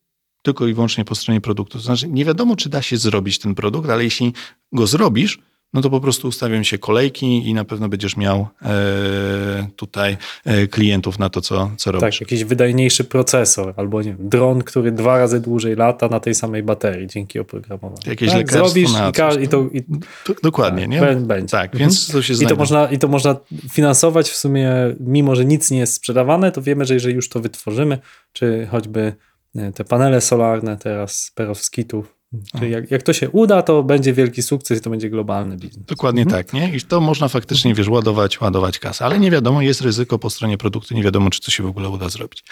tylko 0.42 0.68
i 0.68 0.74
wyłącznie 0.74 1.06
po 1.06 1.16
stronie 1.16 1.42
produktu. 1.42 1.78
To 1.78 1.84
znaczy, 1.84 2.08
nie 2.10 2.26
wiadomo, 2.26 2.56
czy 2.56 2.70
da 2.70 2.82
się 2.82 2.98
zrobić 2.98 3.40
ten 3.40 3.56
produkt, 3.56 3.90
ale 3.90 4.04
jeśli 4.04 4.34
go 4.74 4.88
zrobisz, 4.88 5.40
no 5.74 5.82
to 5.82 5.90
po 5.90 6.00
prostu 6.02 6.28
ustawią 6.28 6.64
się 6.64 6.78
kolejki 6.78 7.48
i 7.50 7.54
na 7.54 7.66
pewno 7.66 7.90
będziesz 7.90 8.18
miał 8.18 8.48
e, 8.62 9.68
tutaj 9.76 10.18
e, 10.46 10.68
klientów 10.68 11.20
na 11.20 11.30
to, 11.30 11.42
co, 11.42 11.72
co 11.78 11.92
robisz. 11.92 12.10
Tak, 12.20 12.22
jakiś 12.22 12.44
wydajniejszy 12.44 13.04
procesor, 13.04 13.74
albo 13.78 14.02
nie 14.02 14.16
dron, 14.20 14.64
który 14.64 14.92
dwa 14.92 15.18
razy 15.18 15.40
dłużej 15.40 15.76
lata 15.76 16.08
na 16.08 16.20
tej 16.20 16.36
samej 16.36 16.64
baterii 16.64 17.08
dzięki 17.08 17.40
oprogramowaniu. 17.40 18.02
Jakieś 18.06 18.30
tak, 18.30 18.38
lekarstwo 18.38 18.70
zrobisz 18.70 18.94
na 18.94 19.12
coś, 19.12 19.44
i 19.44 19.48
to 19.48 19.62
i, 19.74 19.82
To, 20.26 20.34
dokładnie, 20.44 20.82
tak, 20.82 20.90
nie? 20.92 21.02
bę- 21.02 21.26
Będzie. 21.26 21.52
Tak, 21.52 21.66
Mhm. 21.74 21.80
więc 21.80 22.08
to 22.08 22.22
się 22.22 22.34
I 22.34 22.48
to, 22.48 22.56
można, 22.56 22.92
I 22.92 23.00
to 23.00 23.08
można 23.08 23.36
finansować 23.70 24.30
w 24.30 24.38
sumie, 24.38 24.72
mimo 25.00 25.36
że 25.36 25.46
nic 25.46 25.72
nie 25.72 25.80
jest 25.80 25.94
sprzedawane, 25.94 26.52
to 26.52 26.62
wiemy, 26.62 26.86
że 26.86 26.94
jeżeli 26.94 27.16
już 27.16 27.30
to 27.30 27.40
wytworzymy, 27.40 28.00
czy 28.34 28.68
choćby 28.72 29.14
te 29.76 29.84
panele 29.84 30.22
solarne 30.22 30.78
teraz 30.78 31.18
z 31.18 31.32
perovskitów, 31.32 32.16
czyli 32.60 32.72
jak, 32.72 32.92
jak 32.92 33.04
to 33.04 33.14
się 33.14 33.30
uda, 33.30 33.62
to 33.62 33.84
będzie 33.84 34.14
wielki 34.14 34.42
sukces 34.44 34.78
i 34.80 34.82
to 34.82 34.90
będzie 34.90 35.10
globalny 35.10 35.58
biznes. 35.58 35.86
Dokładnie 35.86 36.22
Mhm. 36.22 36.44
tak, 36.44 36.54
nie? 36.54 36.76
I 36.76 36.82
to 36.82 37.02
można 37.02 37.28
faktycznie, 37.28 37.74
wiesz, 37.74 37.88
ładować, 37.88 38.42
ładować 38.42 38.80
kasę, 38.80 39.06
ale 39.06 39.20
nie 39.20 39.32
wiadomo, 39.32 39.62
jest 39.62 39.82
ryzyko 39.82 40.20
po 40.20 40.30
stronie 40.30 40.58
produktu, 40.58 40.94
nie 40.94 41.04
wiadomo, 41.04 41.30
czy 41.30 41.42
to 41.42 41.52
się 41.52 41.64
w 41.64 41.68
ogóle 41.68 41.90
uda 41.90 42.10
zrobić. 42.10 42.44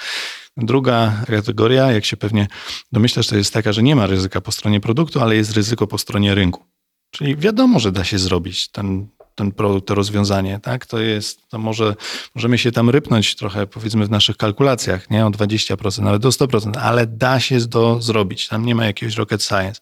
Druga 0.58 1.24
kategoria, 1.28 1.92
jak 1.92 2.06
się 2.06 2.18
pewnie 2.18 2.48
domyślasz, 2.92 3.28
to 3.28 3.38
jest 3.38 3.54
taka, 3.54 3.74
że 3.74 3.84
nie 3.84 3.96
ma 3.96 4.08
ryzyka 4.08 4.42
po 4.42 4.52
stronie 4.52 4.80
produktu, 4.80 5.20
ale 5.20 5.36
jest 5.36 5.52
ryzyko 5.54 5.88
po 5.88 5.98
stronie 5.98 6.36
rynku. 6.36 6.66
Czyli 7.12 7.36
wiadomo, 7.36 7.80
że 7.80 7.92
da 7.92 8.04
się 8.04 8.20
zrobić 8.20 8.72
ten, 8.72 9.08
ten 9.36 9.52
produkt, 9.52 9.88
to 9.88 9.96
rozwiązanie, 9.96 10.60
tak? 10.64 10.86
To 10.86 11.00
jest, 11.00 11.48
to 11.50 11.58
może, 11.58 11.96
możemy 12.36 12.58
się 12.58 12.72
tam 12.72 12.90
rypnąć 12.90 13.36
trochę, 13.36 13.68
powiedzmy, 13.68 14.06
w 14.06 14.10
naszych 14.10 14.38
kalkulacjach, 14.38 15.10
nie? 15.10 15.26
O 15.26 15.30
20%, 15.30 16.02
nawet 16.02 16.22
do 16.22 16.30
100%, 16.30 16.78
ale 16.78 17.08
da 17.08 17.40
się 17.40 17.68
to 17.68 18.02
zrobić. 18.02 18.48
Tam 18.48 18.66
nie 18.66 18.76
ma 18.76 18.86
jakiegoś 18.86 19.16
rocket 19.16 19.44
science. 19.44 19.82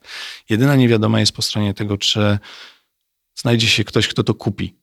Jedyna 0.50 0.76
niewiadoma 0.76 1.20
jest 1.20 1.32
po 1.32 1.42
stronie 1.42 1.74
tego, 1.74 1.98
czy 1.98 2.40
znajdzie 3.36 3.68
się 3.68 3.84
ktoś, 3.84 4.08
kto 4.08 4.24
to 4.24 4.34
kupi. 4.34 4.76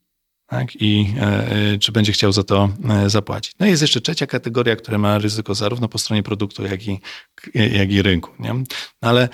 Tak? 0.47 0.77
I 0.77 1.15
e, 1.21 1.23
e, 1.23 1.79
czy 1.79 1.93
będzie 1.93 2.13
chciał 2.13 2.33
za 2.33 2.45
to 2.45 2.69
e, 2.91 3.11
zapłacić. 3.11 3.55
No 3.61 3.67
i 3.67 3.71
jest 3.71 3.83
jeszcze 3.83 4.01
trzecia 4.01 4.27
kategoria, 4.27 4.77
która 4.77 4.99
ma 4.99 5.19
ryzyko 5.19 5.55
zarówno 5.55 5.89
po 5.89 5.99
stronie 5.99 6.23
produktu, 6.23 6.65
jak 6.65 6.89
i, 6.89 7.01
jak 7.55 7.91
i 7.91 8.03
rynku. 8.03 8.31
Nie? 8.39 8.55
No 8.55 8.65
ale 9.09 9.29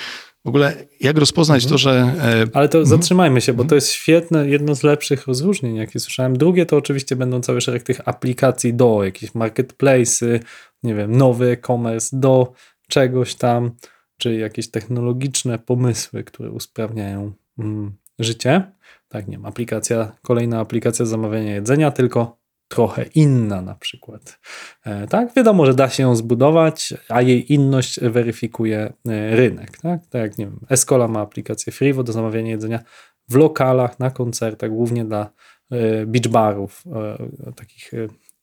w 0.44 0.48
ogóle 0.48 0.76
jak 1.00 1.18
rozpoznać 1.18 1.66
to, 1.66 1.78
że. 1.78 1.90
e, 1.90 2.44
Ale 2.52 2.68
to 2.68 2.86
zatrzymajmy 2.86 3.40
się, 3.40 3.52
bo 3.52 3.64
to 3.64 3.74
jest 3.74 3.90
świetne, 3.90 4.48
jedno 4.48 4.74
z 4.74 4.82
lepszych 4.82 5.26
rozróżnień, 5.26 5.76
jakie 5.76 6.00
słyszałem. 6.00 6.36
Drugie 6.38 6.66
to 6.66 6.76
oczywiście 6.76 7.16
będą 7.16 7.40
cały 7.40 7.60
szereg 7.60 7.82
tych 7.82 8.08
aplikacji 8.08 8.74
do 8.74 9.04
jakieś 9.04 9.30
marketplace'y, 9.30 10.40
nie 10.82 10.94
wiem, 10.94 11.16
nowy 11.16 11.50
e-commerce, 11.50 12.16
do 12.16 12.52
czegoś 12.88 13.34
tam, 13.34 13.70
czy 14.18 14.34
jakieś 14.34 14.70
technologiczne 14.70 15.58
pomysły, 15.58 16.24
które 16.24 16.50
usprawniają 16.50 17.32
mm, 17.58 17.92
życie. 18.18 18.72
Tak, 19.08 19.28
nie 19.28 19.36
wiem, 19.36 19.46
aplikacja, 19.46 20.12
kolejna 20.22 20.60
aplikacja 20.60 21.06
zamawiania 21.06 21.54
jedzenia, 21.54 21.90
tylko 21.90 22.39
trochę 22.70 23.04
inna 23.14 23.62
na 23.62 23.74
przykład. 23.74 24.40
E, 24.84 25.06
tak, 25.06 25.34
wiadomo, 25.36 25.66
że 25.66 25.74
da 25.74 25.88
się 25.88 26.02
ją 26.02 26.16
zbudować, 26.16 26.94
a 27.08 27.22
jej 27.22 27.52
inność 27.52 28.00
weryfikuje 28.00 28.92
e, 29.08 29.36
rynek. 29.36 29.78
Tak, 29.78 30.06
tak 30.06 30.22
jak 30.22 30.38
nie 30.38 30.46
wiem, 30.46 30.60
Escola 30.68 31.08
ma 31.08 31.20
aplikację 31.20 31.72
Freevo 31.72 32.02
do 32.02 32.12
zamawiania 32.12 32.50
jedzenia 32.50 32.82
w 33.28 33.34
lokalach, 33.34 33.98
na 33.98 34.10
koncertach, 34.10 34.70
głównie 34.70 35.04
dla 35.04 35.30
e, 35.70 36.06
beach 36.06 36.28
barów, 36.28 36.84
takich 37.56 37.90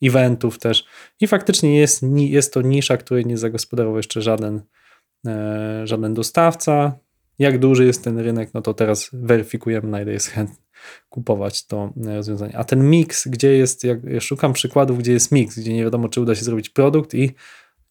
eventów 0.03 0.59
też. 0.59 0.85
I 1.19 1.27
faktycznie 1.27 1.79
jest, 1.79 2.03
jest 2.15 2.53
to 2.53 2.61
nisza, 2.61 2.97
której 2.97 3.25
nie 3.25 3.37
zagospodarował 3.37 3.97
jeszcze 3.97 4.21
żaden, 4.21 4.61
żaden 5.83 6.13
dostawca. 6.13 6.99
Jak 7.39 7.59
duży 7.59 7.85
jest 7.85 8.03
ten 8.03 8.19
rynek, 8.19 8.53
no 8.53 8.61
to 8.61 8.73
teraz 8.73 9.09
weryfikujemy, 9.13 9.87
na 9.87 10.01
ile 10.01 10.11
jest 10.11 10.27
chętny 10.27 10.66
kupować 11.09 11.67
to 11.67 11.93
e, 12.07 12.15
rozwiązanie. 12.15 12.57
A 12.57 12.63
ten 12.63 12.89
miks, 12.89 13.27
gdzie 13.27 13.53
jest, 13.53 13.83
jak 13.83 14.03
ja 14.03 14.21
szukam 14.21 14.53
przykładów, 14.53 14.97
gdzie 14.97 15.11
jest 15.11 15.31
miks, 15.31 15.59
gdzie 15.59 15.73
nie 15.73 15.83
wiadomo, 15.83 16.09
czy 16.09 16.21
uda 16.21 16.35
się 16.35 16.43
zrobić 16.43 16.69
produkt 16.69 17.13
i 17.13 17.31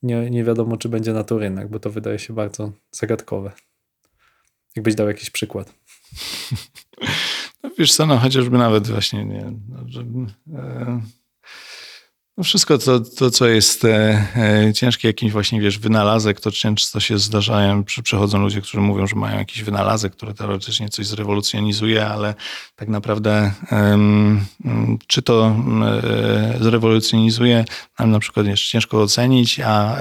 nie, 0.03 0.31
nie 0.31 0.45
wiadomo, 0.45 0.77
czy 0.77 0.89
będzie 0.89 1.13
na 1.13 1.25
to 1.25 1.39
rynek, 1.39 1.69
bo 1.69 1.79
to 1.79 1.91
wydaje 1.91 2.19
się 2.19 2.35
bardzo 2.35 2.73
zagadkowe. 2.91 3.53
Jakbyś 4.77 4.95
dał 4.95 5.09
jakiś 5.09 5.31
przykład. 5.31 5.73
No, 7.63 7.71
wiesz 7.79 7.95
co, 7.95 8.07
no 8.07 8.19
chociażby 8.19 8.59
nawet 8.59 8.89
właśnie, 8.89 9.25
nie, 9.25 9.53
no, 9.69 9.79
że, 9.87 10.05
e, 10.55 11.01
no 12.37 12.45
wszystko 12.45 12.79
to, 12.79 13.01
to, 13.01 13.31
co 13.31 13.47
jest 13.47 13.85
e, 13.85 14.27
e, 14.37 14.75
ciężkie, 14.75 15.09
jakiś 15.09 15.33
właśnie, 15.33 15.61
wiesz, 15.61 15.79
wynalazek, 15.79 16.41
to 16.41 16.53
często 16.53 17.01
się 17.01 17.19
zdarzają, 17.19 17.85
przy, 17.85 18.03
przychodzą 18.03 18.39
ludzie, 18.39 18.61
którzy 18.61 18.81
mówią, 18.81 19.07
że 19.07 19.17
mają 19.17 19.39
jakiś 19.39 19.63
wynalazek, 19.63 20.13
który 20.13 20.35
teoretycznie 20.35 20.89
coś 20.89 21.07
zrewolucjonizuje, 21.07 22.07
ale 22.07 22.35
tak 22.77 22.89
naprawdę 22.89 23.53
czy 25.07 25.23
to 25.23 25.57
e, 25.83 26.59
zrewolucjonizuje, 26.61 27.65
nam 27.99 28.11
na 28.11 28.19
przykład 28.19 28.47
jeszcze 28.47 28.71
ciężko 28.71 29.03
ocenić, 29.03 29.61
a, 29.61 29.97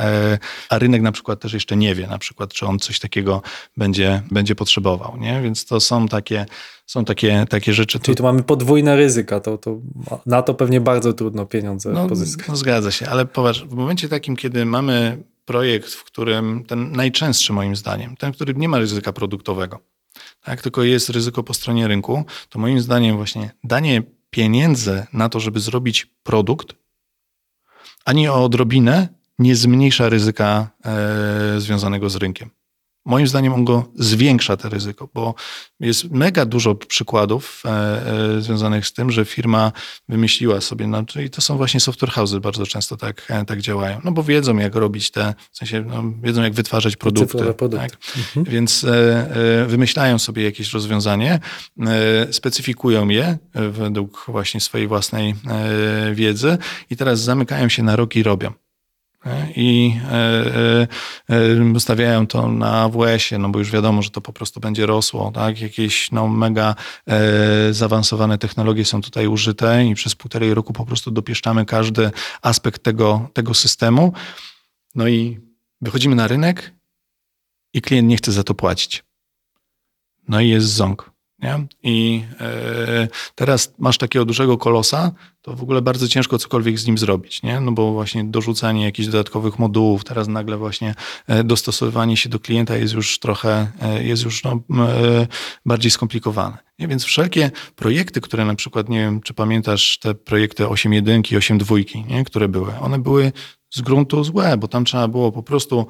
a 0.70 0.80
rynek 0.80 1.02
na 1.02 1.12
przykład 1.12 1.40
też 1.40 1.54
jeszcze 1.54 1.78
nie 1.78 1.96
wie, 1.96 2.08
na 2.08 2.18
przykład, 2.18 2.54
czy 2.54 2.66
on 2.66 2.80
coś 2.80 3.00
takiego 3.00 3.42
będzie, 3.78 4.22
będzie 4.32 4.56
potrzebował, 4.56 5.18
nie? 5.18 5.42
Więc 5.42 5.66
to 5.66 5.80
są 5.80 6.08
takie, 6.08 6.46
są 6.86 7.06
takie, 7.06 7.46
takie 7.50 7.74
rzeczy. 7.74 8.00
Czyli 8.00 8.16
tu 8.18 8.24
mamy 8.24 8.44
podwójne 8.44 8.96
ryzyka, 8.96 9.40
to, 9.40 9.58
to 9.58 9.80
na 10.26 10.42
to 10.42 10.54
pewnie 10.54 10.82
bardzo 10.82 11.14
trudno 11.14 11.46
pieniądze 11.46 11.90
No, 11.92 12.08
pozyskać. 12.08 12.48
no 12.48 12.56
zgadza 12.56 12.92
się, 12.92 13.08
ale 13.10 13.26
popatrz, 13.26 13.64
w 13.66 13.74
momencie 13.74 14.10
takim, 14.10 14.36
kiedy 14.36 14.66
mamy 14.66 15.24
projekt, 15.46 15.90
w 15.94 16.04
którym 16.04 16.64
ten 16.68 16.92
najczęstszy 16.92 17.54
moim 17.54 17.76
zdaniem, 17.76 18.16
ten, 18.18 18.34
który 18.34 18.54
nie 18.54 18.70
ma 18.70 18.80
ryzyka 18.80 19.14
produktowego, 19.14 19.80
tak, 20.44 20.62
tylko 20.62 20.84
jest 20.84 21.10
ryzyko 21.10 21.44
po 21.44 21.54
stronie 21.54 21.88
rynku, 21.88 22.26
to 22.50 22.60
moim 22.60 22.80
zdaniem 22.82 23.16
właśnie 23.18 23.52
danie 23.64 24.04
pieniędzy 24.30 25.06
na 25.14 25.30
to, 25.30 25.40
żeby 25.40 25.60
zrobić 25.60 26.06
produkt, 26.24 26.76
ani 28.06 28.28
o 28.30 28.44
odrobinę 28.44 29.08
nie 29.40 29.56
zmniejsza 29.56 30.10
ryzyka 30.10 30.70
e, 30.86 31.60
związanego 31.60 32.10
z 32.10 32.16
rynkiem. 32.16 32.50
Moim 33.06 33.28
zdaniem 33.28 33.54
on 33.54 33.66
go 33.66 33.86
zwiększa 33.96 34.58
to 34.58 34.70
ryzyko, 34.70 35.10
bo 35.14 35.36
jest 35.80 36.12
mega 36.12 36.46
dużo 36.46 36.76
przykładów 36.76 37.64
e, 37.66 37.70
e, 38.38 38.42
związanych 38.42 38.88
z 38.88 38.94
tym, 38.94 39.12
że 39.12 39.26
firma 39.26 39.72
wymyśliła 40.10 40.62
sobie, 40.62 40.88
no, 40.88 41.04
i 41.26 41.30
to 41.30 41.42
są 41.42 41.58
właśnie 41.58 41.80
software 41.80 42.12
houses 42.12 42.40
bardzo 42.40 42.66
często 42.66 42.98
tak, 42.98 43.26
e, 43.30 43.46
tak 43.46 43.62
działają, 43.62 44.02
no 44.04 44.12
bo 44.12 44.24
wiedzą 44.24 44.58
jak 44.58 44.76
robić 44.76 45.12
te, 45.12 45.34
w 45.52 45.58
sensie 45.58 45.82
no, 45.82 46.04
wiedzą 46.24 46.44
jak 46.44 46.54
wytwarzać 46.54 46.96
produkty. 46.96 47.38
Produkty. 47.38 47.78
Tak? 47.78 47.92
Mhm. 48.18 48.46
Więc 48.46 48.84
e, 48.84 48.92
e, 49.62 49.66
wymyślają 49.66 50.20
sobie 50.20 50.44
jakieś 50.44 50.74
rozwiązanie, 50.74 51.40
e, 51.80 52.34
specyfikują 52.34 53.10
je 53.10 53.38
według 53.72 54.26
właśnie 54.28 54.62
swojej 54.62 54.88
własnej 54.88 55.36
wiedzy 56.14 56.58
i 56.90 56.98
teraz 56.98 57.20
zamykają 57.20 57.70
się 57.70 57.84
na 57.84 57.96
rok 57.96 58.16
i 58.16 58.24
robią. 58.24 58.65
I 59.56 60.00
e, 60.12 60.16
e, 61.30 61.76
e, 61.76 61.80
stawiają 61.80 62.28
to 62.28 62.48
na 62.48 62.72
AWS-ie, 62.72 63.40
no 63.40 63.50
bo 63.50 63.60
już 63.60 63.72
wiadomo, 63.72 64.02
że 64.02 64.10
to 64.10 64.22
po 64.22 64.34
prostu 64.34 64.60
będzie 64.60 64.86
rosło, 64.86 65.32
tak? 65.32 65.62
Jakieś 65.62 66.12
no, 66.12 66.28
mega 66.28 66.76
zaawansowane 67.72 68.38
technologie 68.38 68.86
są 68.86 69.02
tutaj 69.02 69.28
użyte 69.28 69.86
i 69.86 69.96
przez 69.96 70.16
półtorej 70.16 70.54
roku 70.54 70.74
po 70.74 70.86
prostu 70.86 71.12
dopieszczamy 71.12 71.66
każdy 71.66 72.12
aspekt 72.42 72.84
tego, 72.84 73.30
tego 73.34 73.54
systemu. 73.54 74.14
No 74.96 75.08
i 75.08 75.40
wychodzimy 75.82 76.16
na 76.16 76.28
rynek 76.28 76.74
i 77.74 77.82
klient 77.82 78.08
nie 78.08 78.18
chce 78.18 78.32
za 78.32 78.44
to 78.44 78.54
płacić. 78.54 79.04
No 80.28 80.42
i 80.42 80.50
jest 80.50 80.68
ząg. 80.68 81.15
Nie? 81.40 81.66
I 81.84 82.24
e, 82.40 83.08
teraz 83.36 83.74
masz 83.80 83.98
takiego 83.98 84.26
dużego 84.26 84.58
kolosa, 84.58 85.12
to 85.42 85.54
w 85.54 85.64
ogóle 85.64 85.82
bardzo 85.82 86.08
ciężko 86.08 86.38
cokolwiek 86.38 86.80
z 86.80 86.88
nim 86.88 86.98
zrobić, 86.98 87.44
nie? 87.44 87.60
No 87.60 87.72
bo 87.72 87.92
właśnie 87.92 88.24
dorzucanie 88.24 88.84
jakichś 88.84 89.08
dodatkowych 89.08 89.60
modułów, 89.60 90.04
teraz 90.04 90.28
nagle 90.28 90.58
właśnie 90.58 90.96
e, 91.28 91.44
dostosowywanie 91.44 92.18
się 92.18 92.30
do 92.30 92.40
klienta 92.40 92.78
jest 92.78 92.94
już 92.94 93.20
trochę, 93.20 93.68
e, 93.82 94.04
jest 94.04 94.24
już 94.24 94.44
no, 94.44 94.60
bardziej 95.66 95.92
skomplikowane. 95.92 96.58
Nie? 96.80 96.88
Więc 96.88 97.04
wszelkie 97.04 97.52
projekty, 97.76 98.22
które 98.22 98.46
na 98.46 98.56
przykład, 98.56 98.90
nie 98.90 99.00
wiem, 99.00 99.22
czy 99.22 99.34
pamiętasz 99.34 100.00
te 100.00 100.16
projekty 100.16 100.64
8.1 100.64 101.34
i 101.34 101.38
8.2, 101.38 102.08
nie? 102.08 102.24
które 102.24 102.48
były, 102.48 102.80
one 102.80 103.00
były 103.00 103.32
z 103.70 103.82
gruntu 103.82 104.24
złe, 104.24 104.58
bo 104.58 104.68
tam 104.68 104.86
trzeba 104.86 105.08
było 105.08 105.32
po 105.32 105.44
prostu 105.44 105.88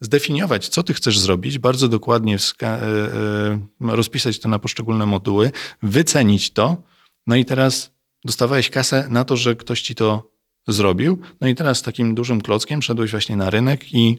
zdefiniować, 0.00 0.68
co 0.68 0.82
ty 0.82 0.94
chcesz 0.94 1.18
zrobić, 1.18 1.58
bardzo 1.58 1.88
dokładnie 1.88 2.36
e, 2.62 2.66
e, 2.66 3.58
rozpisać 3.80 4.38
to 4.38 4.48
na 4.48 4.58
poszczególne 4.58 5.06
moduły, 5.06 5.50
wycenić 5.82 6.52
to, 6.52 6.82
no 7.26 7.36
i 7.36 7.44
teraz 7.44 7.92
dostawałeś 8.24 8.70
kasę 8.70 9.06
na 9.10 9.24
to, 9.24 9.36
że 9.36 9.56
ktoś 9.56 9.82
ci 9.82 9.94
to 9.94 10.30
zrobił, 10.68 11.18
no 11.40 11.48
i 11.48 11.54
teraz 11.54 11.82
takim 11.82 12.14
dużym 12.14 12.40
klockiem 12.40 12.82
szedłeś 12.82 13.10
właśnie 13.10 13.36
na 13.36 13.50
rynek 13.50 13.94
i 13.94 14.18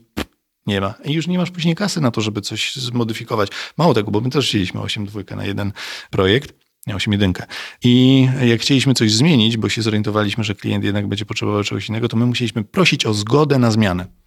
nie 0.67 0.81
ma. 0.81 0.93
I 1.05 1.13
już 1.13 1.27
nie 1.27 1.37
masz 1.37 1.51
później 1.51 1.75
kasy 1.75 2.01
na 2.01 2.11
to, 2.11 2.21
żeby 2.21 2.41
coś 2.41 2.75
zmodyfikować. 2.75 3.49
Mało 3.77 3.93
tego, 3.93 4.11
bo 4.11 4.21
my 4.21 4.29
też 4.29 4.47
chcieliśmy 4.47 4.81
8.2 4.81 5.35
na 5.35 5.45
jeden 5.45 5.71
projekt, 6.09 6.55
nie 6.87 6.95
8.1. 6.95 7.43
I 7.83 8.27
jak 8.41 8.61
chcieliśmy 8.61 8.93
coś 8.93 9.11
zmienić, 9.11 9.57
bo 9.57 9.69
się 9.69 9.81
zorientowaliśmy, 9.81 10.43
że 10.43 10.55
klient 10.55 10.83
jednak 10.83 11.07
będzie 11.07 11.25
potrzebował 11.25 11.63
czegoś 11.63 11.89
innego, 11.89 12.07
to 12.07 12.17
my 12.17 12.25
musieliśmy 12.25 12.63
prosić 12.63 13.05
o 13.05 13.13
zgodę 13.13 13.59
na 13.59 13.71
zmianę. 13.71 14.20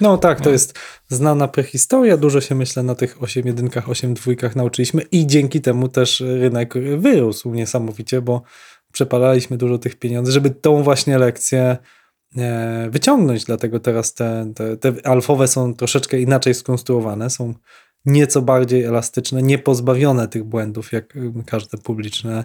No 0.00 0.18
tak, 0.18 0.38
to 0.40 0.44
No. 0.44 0.50
jest 0.50 0.78
znana 1.08 1.48
prehistoria. 1.48 2.16
Dużo 2.16 2.40
się 2.40 2.54
myślę 2.54 2.82
na 2.82 2.94
tych 2.94 3.22
8 3.22 3.46
jedynkach, 3.46 3.88
8 3.88 4.14
dwójkach 4.14 4.56
nauczyliśmy 4.56 5.02
i 5.02 5.26
dzięki 5.26 5.60
temu 5.60 5.88
też 5.88 6.20
rynek 6.20 6.74
wyrósł 6.98 7.54
niesamowicie, 7.54 8.20
bo 8.22 8.42
przepalaliśmy 8.92 9.56
dużo 9.56 9.78
tych 9.78 9.96
pieniędzy, 9.96 10.32
żeby 10.32 10.50
tą 10.50 10.82
właśnie 10.82 11.18
lekcję 11.18 11.76
e, 12.36 12.88
wyciągnąć. 12.90 13.44
Dlatego 13.44 13.80
teraz 13.80 14.14
te, 14.14 14.52
te, 14.54 14.76
te 14.76 14.92
alfowe 15.06 15.48
są 15.48 15.74
troszeczkę 15.74 16.20
inaczej 16.20 16.54
skonstruowane, 16.54 17.30
są 17.30 17.54
nieco 18.04 18.42
bardziej 18.42 18.84
elastyczne, 18.84 19.42
nie 19.42 19.58
pozbawione 19.58 20.28
tych 20.28 20.44
błędów, 20.44 20.92
jak 20.92 21.16
y, 21.16 21.32
każde 21.46 21.78
publiczne 21.78 22.44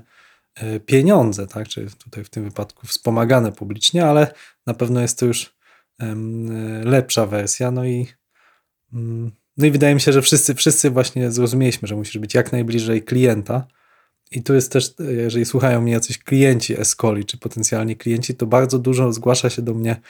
e, 0.55 0.80
pieniądze, 0.80 1.47
tak? 1.47 1.67
Czy 1.67 1.88
tutaj 2.03 2.24
w 2.24 2.30
tym 2.30 2.43
wypadku 2.43 2.88
wspomagane 2.88 3.51
publicznie, 3.51 4.05
ale 4.05 4.34
na 4.67 4.74
pewno 4.74 5.01
jest 5.01 5.20
to 5.20 5.26
już 5.26 5.59
lepsza 6.83 7.25
wersja. 7.25 7.71
No 7.71 7.85
i, 7.85 8.07
mm, 8.93 9.31
no 9.57 9.65
i 9.65 9.71
wydaje 9.71 9.95
mi 9.95 10.01
się, 10.01 10.13
że 10.13 10.21
wszyscy, 10.21 10.55
wszyscy 10.55 10.89
właśnie 10.89 11.31
zrozumieliśmy, 11.31 11.87
że 11.87 11.95
musisz 11.95 12.17
być 12.17 12.33
jak 12.33 12.51
najbliżej 12.51 13.03
klienta. 13.03 13.67
I 14.31 14.43
tu 14.43 14.53
jest 14.53 14.71
też, 14.71 14.93
jeżeli 14.99 15.45
słuchają 15.45 15.81
mnie 15.81 15.91
jacyś 15.91 16.17
klienci 16.17 16.79
Escoli, 16.79 17.25
czy 17.25 17.37
potencjalni 17.37 17.95
klienci, 17.97 18.35
to 18.35 18.45
bardzo 18.45 18.79
dużo 18.79 19.13
zgłasza 19.13 19.49
się 19.49 19.61
do 19.61 19.73
mnie 19.73 20.01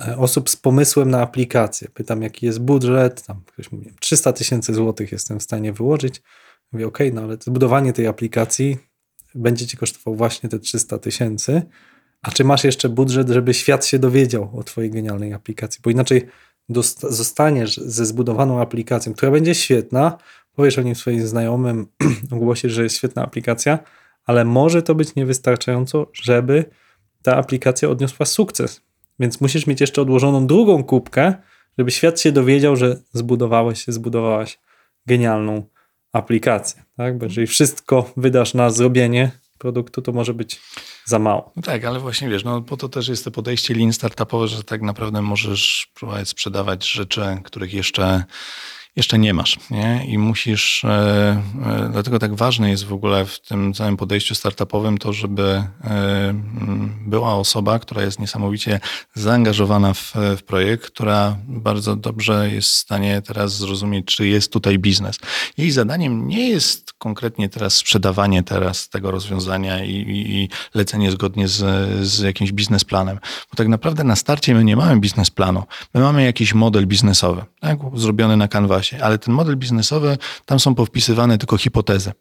e, 0.00 0.16
osób 0.16 0.50
z 0.50 0.56
pomysłem 0.56 1.10
na 1.10 1.20
aplikację. 1.20 1.88
Pytam, 1.94 2.22
jaki 2.22 2.46
jest 2.46 2.60
budżet, 2.60 3.22
tam 3.22 3.42
ktoś 3.46 3.72
mówi, 3.72 3.90
300 4.00 4.32
tysięcy 4.32 4.74
złotych 4.74 5.12
jestem 5.12 5.40
w 5.40 5.42
stanie 5.42 5.72
wyłożyć. 5.72 6.22
Mówię, 6.72 6.86
ok, 6.86 6.98
no 7.12 7.22
ale 7.22 7.36
zbudowanie 7.40 7.92
tej 7.92 8.06
aplikacji 8.06 8.76
będzie 9.34 9.66
ci 9.66 9.76
kosztowało 9.76 10.16
właśnie 10.16 10.48
te 10.48 10.58
300 10.58 10.98
tysięcy. 10.98 11.62
A 12.24 12.30
czy 12.30 12.44
masz 12.44 12.64
jeszcze 12.64 12.88
budżet, 12.88 13.28
żeby 13.28 13.54
świat 13.54 13.86
się 13.86 13.98
dowiedział 13.98 14.50
o 14.58 14.62
twojej 14.62 14.90
genialnej 14.90 15.32
aplikacji? 15.32 15.80
Bo 15.84 15.90
inaczej 15.90 16.28
zostaniesz 17.02 17.76
ze 17.76 18.06
zbudowaną 18.06 18.60
aplikacją, 18.60 19.14
która 19.14 19.32
będzie 19.32 19.54
świetna, 19.54 20.18
powiesz 20.52 20.78
o 20.78 20.82
nim 20.82 20.94
swoim 20.94 21.26
znajomym, 21.26 21.86
ogłosisz, 22.36 22.72
że 22.72 22.82
jest 22.82 22.96
świetna 22.96 23.22
aplikacja, 23.22 23.78
ale 24.26 24.44
może 24.44 24.82
to 24.82 24.94
być 24.94 25.14
niewystarczająco, 25.14 26.10
żeby 26.12 26.64
ta 27.22 27.36
aplikacja 27.36 27.88
odniosła 27.88 28.26
sukces. 28.26 28.80
Więc 29.20 29.40
musisz 29.40 29.66
mieć 29.66 29.80
jeszcze 29.80 30.02
odłożoną 30.02 30.46
drugą 30.46 30.84
kubkę, 30.84 31.34
żeby 31.78 31.90
świat 31.90 32.20
się 32.20 32.32
dowiedział, 32.32 32.76
że 32.76 32.96
zbudowałeś 33.12 33.84
zbudowałaś 33.88 34.58
genialną 35.06 35.66
aplikację. 36.12 36.82
Tak? 36.96 37.18
Bo 37.18 37.24
jeżeli 37.24 37.46
wszystko 37.46 38.12
wydasz 38.16 38.54
na 38.54 38.70
zrobienie 38.70 39.30
produktu, 39.58 40.02
to 40.02 40.12
może 40.12 40.34
być 40.34 40.60
za 41.04 41.18
mało. 41.18 41.52
No 41.56 41.62
tak, 41.62 41.84
ale 41.84 42.00
właśnie 42.00 42.28
wiesz, 42.28 42.44
no 42.44 42.62
po 42.62 42.76
to 42.76 42.88
też 42.88 43.08
jest 43.08 43.24
to 43.24 43.30
podejście 43.30 43.74
lean 43.74 43.92
startupowe, 43.92 44.48
że 44.48 44.64
tak 44.64 44.82
naprawdę 44.82 45.22
możesz 45.22 45.88
próbować 45.94 46.28
sprzedawać 46.28 46.90
rzeczy, 46.90 47.22
których 47.44 47.74
jeszcze, 47.74 48.24
jeszcze 48.96 49.18
nie 49.18 49.34
masz. 49.34 49.58
Nie? 49.70 50.04
I 50.08 50.18
musisz, 50.18 50.84
e, 50.84 51.42
e, 51.66 51.88
dlatego 51.92 52.18
tak 52.18 52.34
ważne 52.34 52.70
jest 52.70 52.84
w 52.84 52.92
ogóle 52.92 53.24
w 53.24 53.40
tym 53.40 53.74
całym 53.74 53.96
podejściu 53.96 54.34
startupowym 54.34 54.98
to, 54.98 55.12
żeby 55.12 55.62
e, 55.84 56.34
była 57.06 57.34
osoba, 57.34 57.78
która 57.78 58.02
jest 58.02 58.20
niesamowicie 58.20 58.80
zaangażowana 59.14 59.94
w, 59.94 60.12
w 60.38 60.42
projekt, 60.42 60.86
która 60.86 61.36
bardzo 61.48 61.96
dobrze 61.96 62.50
jest 62.52 62.68
w 62.68 62.74
stanie 62.74 63.22
teraz 63.22 63.56
zrozumieć, 63.56 64.06
czy 64.06 64.26
jest 64.26 64.52
tutaj 64.52 64.78
biznes. 64.78 65.18
Jej 65.56 65.70
zadaniem 65.70 66.28
nie 66.28 66.48
jest 66.48 66.92
konkretnie 66.92 67.48
teraz 67.48 67.74
sprzedawanie 67.74 68.42
teraz 68.42 68.88
tego 68.88 69.10
rozwiązania 69.10 69.84
i, 69.84 69.90
i, 69.90 70.36
i 70.36 70.48
lecenie 70.74 71.10
zgodnie 71.10 71.48
z, 71.48 71.62
z 72.06 72.20
jakimś 72.20 72.52
biznesplanem. 72.52 73.18
Bo 73.50 73.56
tak 73.56 73.68
naprawdę 73.68 74.04
na 74.04 74.16
starcie 74.16 74.54
my 74.54 74.64
nie 74.64 74.76
mamy 74.76 75.00
biznesplanu. 75.00 75.62
My 75.94 76.00
mamy 76.00 76.24
jakiś 76.24 76.54
model 76.54 76.86
biznesowy, 76.86 77.44
tak? 77.60 77.78
zrobiony 77.94 78.36
na 78.36 78.48
kanwasie, 78.48 78.83
ale 78.92 79.18
ten 79.18 79.34
model 79.34 79.56
biznesowy, 79.56 80.18
tam 80.46 80.60
są 80.60 80.74
powpisywane 80.74 81.38
tylko 81.38 81.56
hipotezy. 81.56 82.12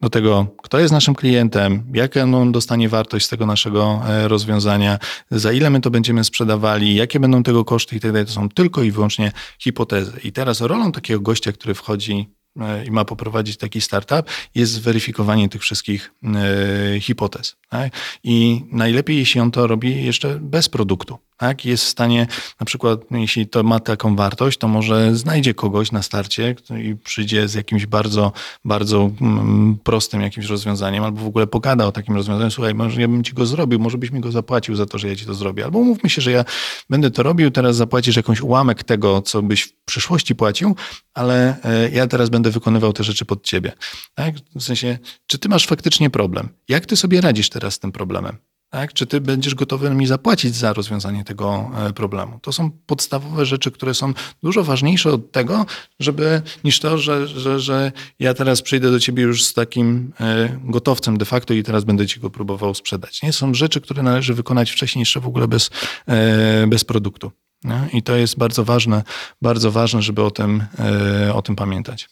Do 0.00 0.10
tego, 0.10 0.46
kto 0.62 0.78
jest 0.78 0.92
naszym 0.92 1.14
klientem, 1.14 1.92
jaką 1.94 2.34
on 2.34 2.52
dostanie 2.52 2.88
wartość 2.88 3.26
z 3.26 3.28
tego 3.28 3.46
naszego 3.46 4.02
e, 4.08 4.28
rozwiązania, 4.28 4.98
za 5.30 5.52
ile 5.52 5.70
my 5.70 5.80
to 5.80 5.90
będziemy 5.90 6.24
sprzedawali, 6.24 6.94
jakie 6.94 7.20
będą 7.20 7.42
tego 7.42 7.64
koszty 7.64 7.96
i 7.96 8.00
tak 8.00 8.12
dalej. 8.12 8.26
To 8.26 8.32
są 8.32 8.48
tylko 8.48 8.82
i 8.82 8.90
wyłącznie 8.90 9.32
hipotezy. 9.58 10.12
I 10.24 10.32
teraz 10.32 10.60
rolą 10.60 10.92
takiego 10.92 11.20
gościa, 11.20 11.52
który 11.52 11.74
wchodzi 11.74 12.28
e, 12.60 12.84
i 12.84 12.90
ma 12.90 13.04
poprowadzić 13.04 13.56
taki 13.56 13.80
startup, 13.80 14.30
jest 14.54 14.72
zweryfikowanie 14.72 15.48
tych 15.48 15.62
wszystkich 15.62 16.12
e, 16.24 17.00
hipotez. 17.00 17.56
Tak? 17.68 17.92
I 18.24 18.64
najlepiej, 18.72 19.18
jeśli 19.18 19.40
on 19.40 19.50
to 19.50 19.66
robi 19.66 20.04
jeszcze 20.04 20.38
bez 20.40 20.68
produktu. 20.68 21.18
Tak? 21.36 21.64
Jest 21.64 21.84
w 21.84 21.88
stanie, 21.88 22.26
na 22.60 22.66
przykład, 22.66 23.00
jeśli 23.10 23.46
to 23.48 23.62
ma 23.62 23.80
taką 23.80 24.16
wartość, 24.16 24.58
to 24.58 24.68
może 24.68 25.16
znajdzie 25.16 25.54
kogoś 25.54 25.92
na 25.92 26.02
starcie 26.02 26.54
i 26.84 26.96
przyjdzie 26.96 27.48
z 27.48 27.54
jakimś 27.54 27.86
bardzo, 27.86 28.32
bardzo 28.64 29.10
mm, 29.20 29.78
prostym 29.84 30.20
jakimś 30.20 30.46
rozwiązaniem, 30.46 31.04
albo 31.04 31.20
w 31.20 31.26
ogóle 31.26 31.46
pogada 31.46 31.86
o 31.86 31.92
takim 31.92 32.14
rozwiązaniu. 32.14 32.50
Słuchaj, 32.50 32.74
może 32.74 33.00
ja 33.00 33.08
bym 33.08 33.24
ci 33.24 33.32
go 33.32 33.46
zrobił, 33.46 33.78
może 33.78 33.98
byś 33.98 34.10
mi 34.10 34.20
go 34.20 34.32
zapłacił 34.32 34.76
za 34.76 34.86
to, 34.86 34.98
że 34.98 35.08
ja 35.08 35.16
ci 35.16 35.26
to 35.26 35.34
zrobię. 35.34 35.64
Albo 35.64 35.78
umówmy 35.78 36.10
się, 36.10 36.22
że 36.22 36.30
ja 36.30 36.44
będę 36.90 37.10
to 37.10 37.22
robił, 37.22 37.50
teraz 37.50 37.76
zapłacisz 37.76 38.16
jakąś 38.16 38.40
ułamek 38.40 38.84
tego, 38.84 39.22
co 39.22 39.42
byś 39.42 39.62
w 39.62 39.72
przyszłości 39.84 40.34
płacił, 40.34 40.76
ale 41.14 41.56
e, 41.64 41.90
ja 41.90 42.06
teraz 42.06 42.28
będę 42.28 42.50
wykonywał 42.50 42.92
te 42.92 43.04
rzeczy 43.04 43.24
pod 43.24 43.44
ciebie. 43.44 43.72
Tak? 44.14 44.34
W 44.54 44.62
sensie, 44.62 44.98
czy 45.26 45.38
ty 45.38 45.48
masz 45.48 45.66
faktycznie 45.66 46.10
problem? 46.10 46.48
Jak 46.68 46.86
ty 46.86 46.96
sobie 46.96 47.20
radzisz 47.20 47.48
teraz 47.48 47.74
z 47.74 47.78
tym 47.78 47.92
problemem? 47.92 48.36
Tak? 48.70 48.92
Czy 48.92 49.06
ty 49.06 49.20
będziesz 49.20 49.54
gotowy 49.54 49.90
mi 49.90 50.06
zapłacić 50.06 50.54
za 50.54 50.72
rozwiązanie 50.72 51.24
tego 51.24 51.70
e, 51.76 51.92
problemu? 51.92 52.38
To 52.42 52.52
są 52.52 52.70
podstawowe 52.86 53.46
rzeczy, 53.46 53.70
które 53.70 53.94
są 53.94 54.12
dużo 54.42 54.64
ważniejsze 54.64 55.12
od 55.12 55.32
tego, 55.32 55.66
żeby 56.00 56.42
niż 56.64 56.80
to, 56.80 56.98
że, 56.98 57.28
że, 57.28 57.60
że 57.60 57.92
ja 58.18 58.34
teraz 58.34 58.62
przyjdę 58.62 58.90
do 58.90 59.00
ciebie 59.00 59.22
już 59.22 59.44
z 59.44 59.54
takim 59.54 60.12
e, 60.20 60.58
gotowcem 60.64 61.18
de 61.18 61.24
facto 61.24 61.54
i 61.54 61.62
teraz 61.62 61.84
będę 61.84 62.06
ci 62.06 62.20
go 62.20 62.30
próbował 62.30 62.74
sprzedać. 62.74 63.22
Nie 63.22 63.32
są 63.32 63.54
rzeczy, 63.54 63.80
które 63.80 64.02
należy 64.02 64.34
wykonać 64.34 64.70
wcześniej 64.70 65.00
jeszcze 65.00 65.20
w 65.20 65.26
ogóle 65.26 65.48
bez, 65.48 65.70
e, 66.06 66.66
bez 66.66 66.84
produktu. 66.84 67.32
Nie? 67.64 67.88
I 67.92 68.02
to 68.02 68.16
jest 68.16 68.38
bardzo 68.38 68.64
ważne, 68.64 69.02
bardzo 69.42 69.70
ważne, 69.70 70.02
żeby 70.02 70.22
o 70.22 70.30
tym, 70.30 70.64
o 71.34 71.42
tym 71.42 71.56
pamiętać. 71.56 72.08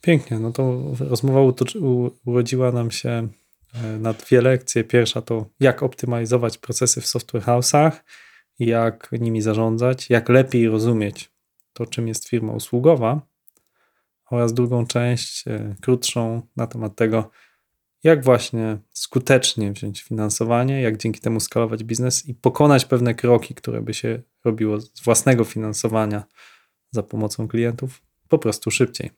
Pięknie, 0.00 0.38
no 0.38 0.52
to 0.52 0.82
rozmowa 0.98 1.40
urodziła 2.24 2.72
nam 2.72 2.90
się 2.90 3.28
na 4.00 4.12
dwie 4.12 4.40
lekcje. 4.40 4.84
Pierwsza 4.84 5.22
to 5.22 5.46
jak 5.60 5.82
optymalizować 5.82 6.58
procesy 6.58 7.00
w 7.00 7.06
software 7.06 7.42
house'ach, 7.42 7.92
jak 8.58 9.08
nimi 9.12 9.42
zarządzać, 9.42 10.10
jak 10.10 10.28
lepiej 10.28 10.68
rozumieć 10.68 11.30
to, 11.72 11.86
czym 11.86 12.08
jest 12.08 12.28
firma 12.28 12.52
usługowa 12.52 13.20
oraz 14.30 14.54
drugą 14.54 14.86
część, 14.86 15.48
e, 15.48 15.74
krótszą, 15.80 16.42
na 16.56 16.66
temat 16.66 16.96
tego, 16.96 17.30
jak 18.02 18.24
właśnie 18.24 18.78
skutecznie 18.90 19.72
wziąć 19.72 20.02
finansowanie, 20.02 20.82
jak 20.82 20.96
dzięki 20.96 21.20
temu 21.20 21.40
skalować 21.40 21.84
biznes 21.84 22.28
i 22.28 22.34
pokonać 22.34 22.84
pewne 22.84 23.14
kroki, 23.14 23.54
które 23.54 23.82
by 23.82 23.94
się 23.94 24.22
robiło 24.44 24.80
z 24.80 25.02
własnego 25.04 25.44
finansowania 25.44 26.24
za 26.90 27.02
pomocą 27.02 27.48
klientów 27.48 28.02
po 28.28 28.38
prostu 28.38 28.70
szybciej. 28.70 29.10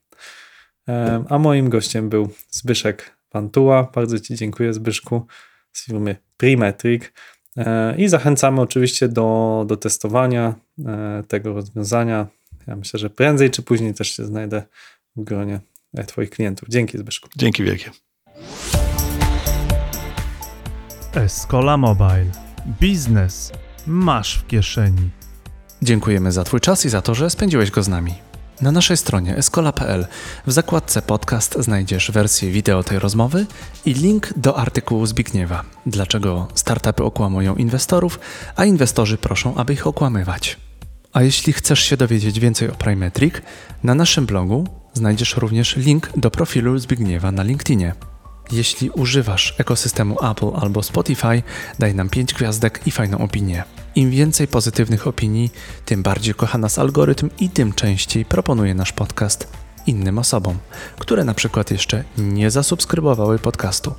E, 0.88 1.24
A 1.28 1.38
moim 1.38 1.68
gościem 1.68 2.09
był 2.09 2.28
Zbyszek 2.51 3.19
Pantuła. 3.30 3.90
Bardzo 3.94 4.20
Ci 4.20 4.34
dziękuję, 4.34 4.72
Zbyszku, 4.72 5.26
z 5.72 5.84
firmy 5.86 6.16
Primetric. 6.36 7.02
E, 7.56 7.96
I 7.96 8.08
zachęcamy 8.08 8.60
oczywiście 8.60 9.08
do, 9.08 9.64
do 9.68 9.76
testowania 9.76 10.54
e, 10.86 11.22
tego 11.28 11.52
rozwiązania. 11.52 12.26
Ja 12.66 12.76
myślę, 12.76 13.00
że 13.00 13.10
prędzej 13.10 13.50
czy 13.50 13.62
później 13.62 13.94
też 13.94 14.16
się 14.16 14.24
znajdę 14.24 14.62
w 15.16 15.24
gronie 15.24 15.60
e, 15.94 16.04
Twoich 16.04 16.30
klientów. 16.30 16.68
Dzięki, 16.68 16.98
Zbyszku. 16.98 17.28
Dzięki 17.36 17.64
wielkie. 17.64 17.90
Escola 21.14 21.76
Mobile. 21.76 22.30
Biznes 22.80 23.52
masz 23.86 24.38
w 24.38 24.46
kieszeni. 24.46 25.10
Dziękujemy 25.82 26.32
za 26.32 26.44
Twój 26.44 26.60
czas 26.60 26.86
i 26.86 26.88
za 26.88 27.02
to, 27.02 27.14
że 27.14 27.30
spędziłeś 27.30 27.70
go 27.70 27.82
z 27.82 27.88
nami. 27.88 28.29
Na 28.62 28.72
naszej 28.72 28.96
stronie 28.96 29.36
escola.pl 29.36 30.06
w 30.46 30.52
zakładce 30.52 31.02
podcast 31.02 31.56
znajdziesz 31.58 32.11
wersję 32.11 32.50
wideo 32.50 32.82
tej 32.82 32.98
rozmowy 32.98 33.46
i 33.86 33.94
link 33.94 34.32
do 34.36 34.56
artykułu 34.56 35.06
Zbigniewa. 35.06 35.64
Dlaczego 35.86 36.48
startupy 36.54 37.04
okłamują 37.04 37.56
inwestorów, 37.56 38.20
a 38.56 38.64
inwestorzy 38.64 39.18
proszą, 39.18 39.54
aby 39.54 39.72
ich 39.72 39.86
okłamywać. 39.86 40.56
A 41.12 41.22
jeśli 41.22 41.52
chcesz 41.52 41.80
się 41.80 41.96
dowiedzieć 41.96 42.40
więcej 42.40 42.70
o 42.70 42.74
Primetric, 42.74 43.34
na 43.82 43.94
naszym 43.94 44.26
blogu 44.26 44.66
znajdziesz 44.94 45.36
również 45.36 45.76
link 45.76 46.11
do 46.16 46.30
profilu 46.30 46.78
Zbigniewa 46.78 47.32
na 47.32 47.42
LinkedInie. 47.42 47.94
Jeśli 48.52 48.90
używasz 48.90 49.54
ekosystemu 49.58 50.30
Apple 50.30 50.50
albo 50.54 50.82
Spotify, 50.82 51.42
daj 51.78 51.94
nam 51.94 52.08
5 52.08 52.34
gwiazdek 52.34 52.80
i 52.86 52.90
fajną 52.90 53.18
opinię. 53.18 53.64
Im 53.95 54.11
więcej 54.11 54.49
pozytywnych 54.49 55.07
opinii, 55.07 55.51
tym 55.84 56.03
bardziej 56.03 56.34
kocha 56.34 56.59
nas 56.59 56.78
algorytm 56.78 57.30
i 57.38 57.49
tym 57.49 57.72
częściej 57.72 58.24
proponuje 58.24 58.74
nasz 58.74 58.93
podcast 58.93 59.49
innym 59.86 60.18
osobom, 60.18 60.59
które 60.99 61.24
na 61.24 61.34
przykład 61.34 61.70
jeszcze 61.70 62.05
nie 62.18 62.51
zasubskrybowały 62.51 63.38
podcastu. 63.38 63.95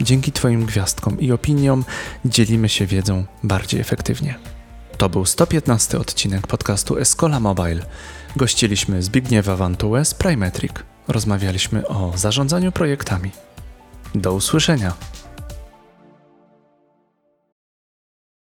Dzięki 0.00 0.32
Twoim 0.32 0.66
gwiazdkom 0.66 1.20
i 1.20 1.32
opiniom 1.32 1.84
dzielimy 2.24 2.68
się 2.68 2.86
wiedzą 2.86 3.24
bardziej 3.42 3.80
efektywnie. 3.80 4.38
To 4.98 5.08
był 5.08 5.26
115 5.26 5.98
odcinek 5.98 6.46
podcastu 6.46 6.98
Escola 6.98 7.40
Mobile. 7.40 7.86
Gościliśmy 8.36 9.02
Zbigniewa 9.02 9.56
Wantułę 9.56 10.04
z 10.04 10.14
Primetric. 10.14 10.72
Rozmawialiśmy 11.08 11.88
o 11.88 12.12
zarządzaniu 12.16 12.72
projektami. 12.72 13.30
Do 14.14 14.34
usłyszenia. 14.34 14.94